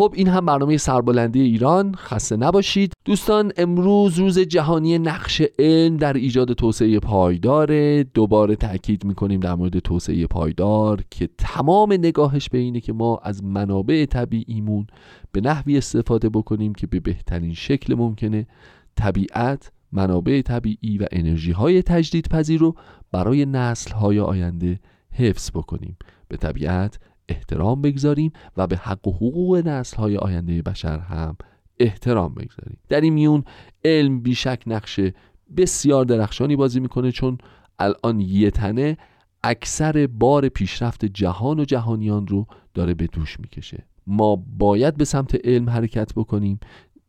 خب 0.00 0.12
این 0.16 0.28
هم 0.28 0.46
برنامه 0.46 0.76
سربلندی 0.76 1.40
ایران 1.40 1.94
خسته 1.94 2.36
نباشید. 2.36 2.92
دوستان 3.04 3.52
امروز 3.56 4.18
روز 4.18 4.38
جهانی 4.38 4.98
نقش 4.98 5.42
علم 5.58 5.96
در 5.96 6.12
ایجاد 6.12 6.52
توسعه 6.52 6.98
پایدار 6.98 8.02
دوباره 8.02 8.56
تاکید 8.56 9.04
می‌کنیم 9.04 9.40
در 9.40 9.54
مورد 9.54 9.78
توسعه 9.78 10.26
پایدار 10.26 11.04
که 11.10 11.28
تمام 11.38 11.92
نگاهش 11.92 12.48
به 12.48 12.58
اینه 12.58 12.80
که 12.80 12.92
ما 12.92 13.20
از 13.22 13.44
منابع 13.44 14.04
طبیعیمون 14.04 14.86
به 15.32 15.40
نحوی 15.40 15.78
استفاده 15.78 16.28
بکنیم 16.28 16.74
که 16.74 16.86
به 16.86 17.00
بهترین 17.00 17.54
شکل 17.54 17.94
ممکنه 17.94 18.46
طبیعت 18.96 19.72
منابع 19.92 20.42
طبیعی 20.42 20.98
و 20.98 21.06
انرژی 21.12 21.52
های 21.52 21.82
تجدید 21.82 22.28
پذیر 22.28 22.60
رو 22.60 22.74
برای 23.12 23.46
نسل 23.46 23.92
های 23.92 24.20
آینده 24.20 24.80
حفظ 25.12 25.50
بکنیم. 25.50 25.96
به 26.28 26.36
طبیعت 26.36 26.98
احترام 27.30 27.82
بگذاریم 27.82 28.32
و 28.56 28.66
به 28.66 28.76
حق 28.76 29.08
و 29.08 29.12
حقوق 29.12 29.56
نسل 29.56 29.96
های 29.96 30.16
آینده 30.16 30.62
بشر 30.62 30.98
هم 30.98 31.36
احترام 31.78 32.34
بگذاریم. 32.34 32.78
در 32.88 33.00
این 33.00 33.12
میون 33.12 33.44
علم 33.84 34.20
بیشک 34.20 34.62
نقش 34.66 35.00
بسیار 35.56 36.04
درخشانی 36.04 36.56
بازی 36.56 36.80
می‌کنه 36.80 37.12
چون 37.12 37.38
الان 37.78 38.20
یه 38.20 38.50
تنه 38.50 38.96
اکثر 39.44 40.06
بار 40.06 40.48
پیشرفت 40.48 41.04
جهان 41.04 41.60
و 41.60 41.64
جهانیان 41.64 42.26
رو 42.26 42.46
داره 42.74 42.94
به 42.94 43.06
دوش 43.06 43.40
می‌کشه. 43.40 43.86
ما 44.06 44.36
باید 44.36 44.96
به 44.96 45.04
سمت 45.04 45.46
علم 45.46 45.70
حرکت 45.70 46.12
بکنیم. 46.14 46.60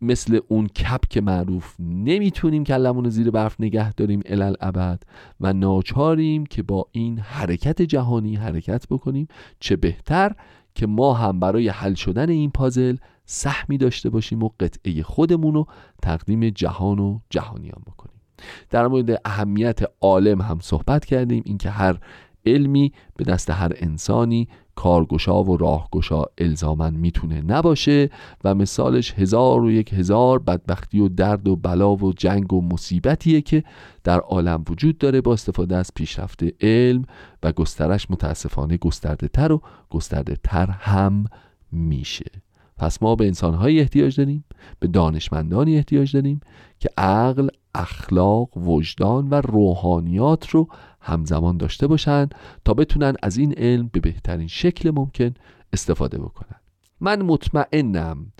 مثل 0.01 0.39
اون 0.47 0.67
کپ 0.67 1.07
که 1.09 1.21
معروف 1.21 1.75
نمی‌تونیم 1.79 2.63
کلمون 2.63 3.09
زیر 3.09 3.31
برف 3.31 3.55
نگه 3.59 3.93
داریم 3.93 4.21
علل 4.25 4.53
ابد 4.61 5.03
و 5.39 5.53
ناچاریم 5.53 6.45
که 6.45 6.63
با 6.63 6.87
این 6.91 7.19
حرکت 7.19 7.81
جهانی 7.81 8.35
حرکت 8.35 8.87
بکنیم. 8.89 9.27
چه 9.59 9.75
بهتر 9.75 10.31
که 10.75 10.87
ما 10.87 11.13
هم 11.13 11.39
برای 11.39 11.69
حل 11.69 11.93
شدن 11.93 12.29
این 12.29 12.51
پازل 12.51 12.95
سهمی 13.25 13.77
داشته 13.77 14.09
باشیم 14.09 14.43
و 14.43 14.49
قطعه 14.59 15.03
خودمون 15.03 15.53
رو 15.53 15.67
تقدیم 16.01 16.49
جهان 16.49 16.99
و 16.99 17.19
جهانیان 17.29 17.81
بکنیم. 17.87 18.21
در 18.69 18.87
مورد 18.87 19.21
اهمیت 19.25 19.79
عالم 20.01 20.41
هم 20.41 20.59
صحبت 20.61 21.05
کردیم. 21.05 21.43
اینکه 21.45 21.69
هر 21.69 21.99
علمی 22.45 22.91
به 23.17 23.23
دست 23.23 23.49
هر 23.49 23.71
انسانی 23.75 24.47
کارگشا 24.75 25.43
و 25.43 25.57
راهگشا 25.57 26.23
الزامن 26.37 26.93
می‌تونه 26.93 27.41
نباشه 27.41 28.09
و 28.43 28.55
مثالش 28.55 29.13
هزار 29.13 29.63
و 29.63 29.71
یک 29.71 29.93
هزار 29.93 30.39
بدبختی 30.39 30.99
و 30.99 31.09
درد 31.09 31.47
و 31.47 31.55
بلا 31.55 31.95
و 31.95 32.13
جنگ 32.13 32.53
و 32.53 32.61
مصیبتیه 32.61 33.41
که 33.41 33.63
در 34.03 34.19
عالم 34.19 34.63
وجود 34.69 34.97
داره 34.97 35.21
با 35.21 35.33
استفاده 35.33 35.75
از 35.75 35.91
پیشرفت 35.95 36.43
علم 36.61 37.05
و 37.43 37.51
گسترش 37.51 38.11
متاسفانه 38.11 38.77
گسترده 38.77 39.27
تر 39.27 39.51
و 39.51 39.61
گسترده 39.89 40.37
تر 40.43 40.69
هم 40.69 41.25
میشه. 41.71 42.31
پس 42.77 43.03
ما 43.03 43.15
به 43.15 43.27
انسانهایی 43.27 43.79
احتیاج 43.79 44.17
داریم 44.17 44.45
به 44.79 44.87
دانشمندانی 44.87 45.75
احتیاج 45.75 46.13
داریم 46.13 46.39
که 46.79 46.89
عقل 46.97 47.47
اخلاق 47.75 48.57
وجدان 48.57 49.29
و 49.29 49.33
روحانیات 49.33 50.49
رو 50.49 50.67
همزمان 51.01 51.57
داشته 51.57 51.87
باشن 51.87 52.29
تا 52.65 52.73
بتونن 52.73 53.15
از 53.23 53.37
این 53.37 53.53
علم 53.53 53.89
به 53.93 53.99
بهترین 53.99 54.47
شکل 54.47 54.91
ممکن 54.95 55.33
استفاده 55.73 56.17
بکنن 56.17 56.59
من 56.99 57.21
مطمئنم 57.21 58.31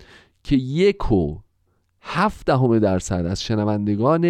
که 0.44 0.56
یک 0.56 1.12
و 1.12 1.38
هفت 2.02 2.46
دهم 2.46 2.78
درصد 2.78 3.26
از 3.26 3.42
شنوندگان 3.42 4.22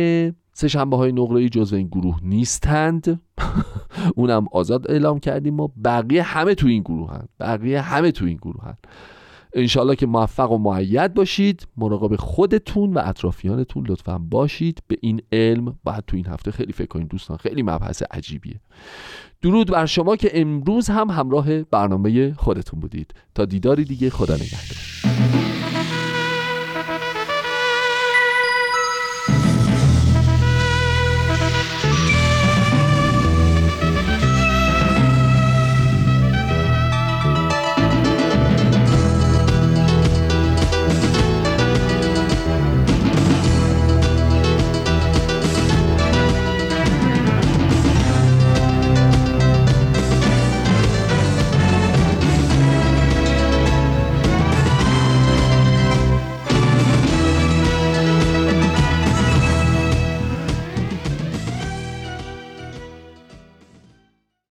سه 0.53 0.68
شنبه 0.68 0.96
های 0.96 1.12
نقره 1.12 1.48
جزو 1.48 1.76
این 1.76 1.86
گروه 1.86 2.18
نیستند 2.22 3.20
اونم 4.16 4.46
آزاد 4.53 4.90
اعلام 4.90 5.20
کردیم 5.20 5.55
ما 5.55 5.72
بقیه 5.84 6.22
همه 6.22 6.55
تو 6.55 6.66
این 6.66 6.82
گروه 6.82 7.11
هن. 7.11 7.28
بقیه 7.40 7.80
همه 7.80 8.12
تو 8.12 8.24
این 8.24 8.36
گروه 8.36 8.64
هن. 8.64 8.76
انشالله 9.55 9.96
که 9.96 10.07
موفق 10.07 10.50
و 10.53 10.59
معید 10.59 11.14
باشید 11.14 11.66
مراقب 11.76 12.16
خودتون 12.16 12.94
و 12.94 13.00
اطرافیانتون 13.05 13.86
لطفا 13.88 14.18
باشید. 14.18 14.78
به 14.88 14.96
این 15.00 15.22
علم 15.32 15.78
باید 15.84 16.05
تو 16.07 16.16
این 16.16 16.26
هفته 16.26 16.50
خیلی 16.50 16.72
فکر 16.72 16.86
کنید 16.86 17.09
دوستان 17.09 17.36
خیلی 17.36 17.62
مبحث 17.62 18.03
عجیبیه. 18.11 18.61
درود 19.42 19.70
بر 19.70 19.86
شما 19.86 20.16
که 20.16 20.40
امروز 20.40 20.88
هم 20.90 21.11
همراه 21.11 21.62
برنامه 21.62 22.34
خودتون 22.34 22.80
بودید. 22.80 23.14
تا 23.34 23.44
دیداری 23.44 23.84
دیگه 23.84 24.11
خدا 24.11 24.34
نگهدار. 24.34 25.71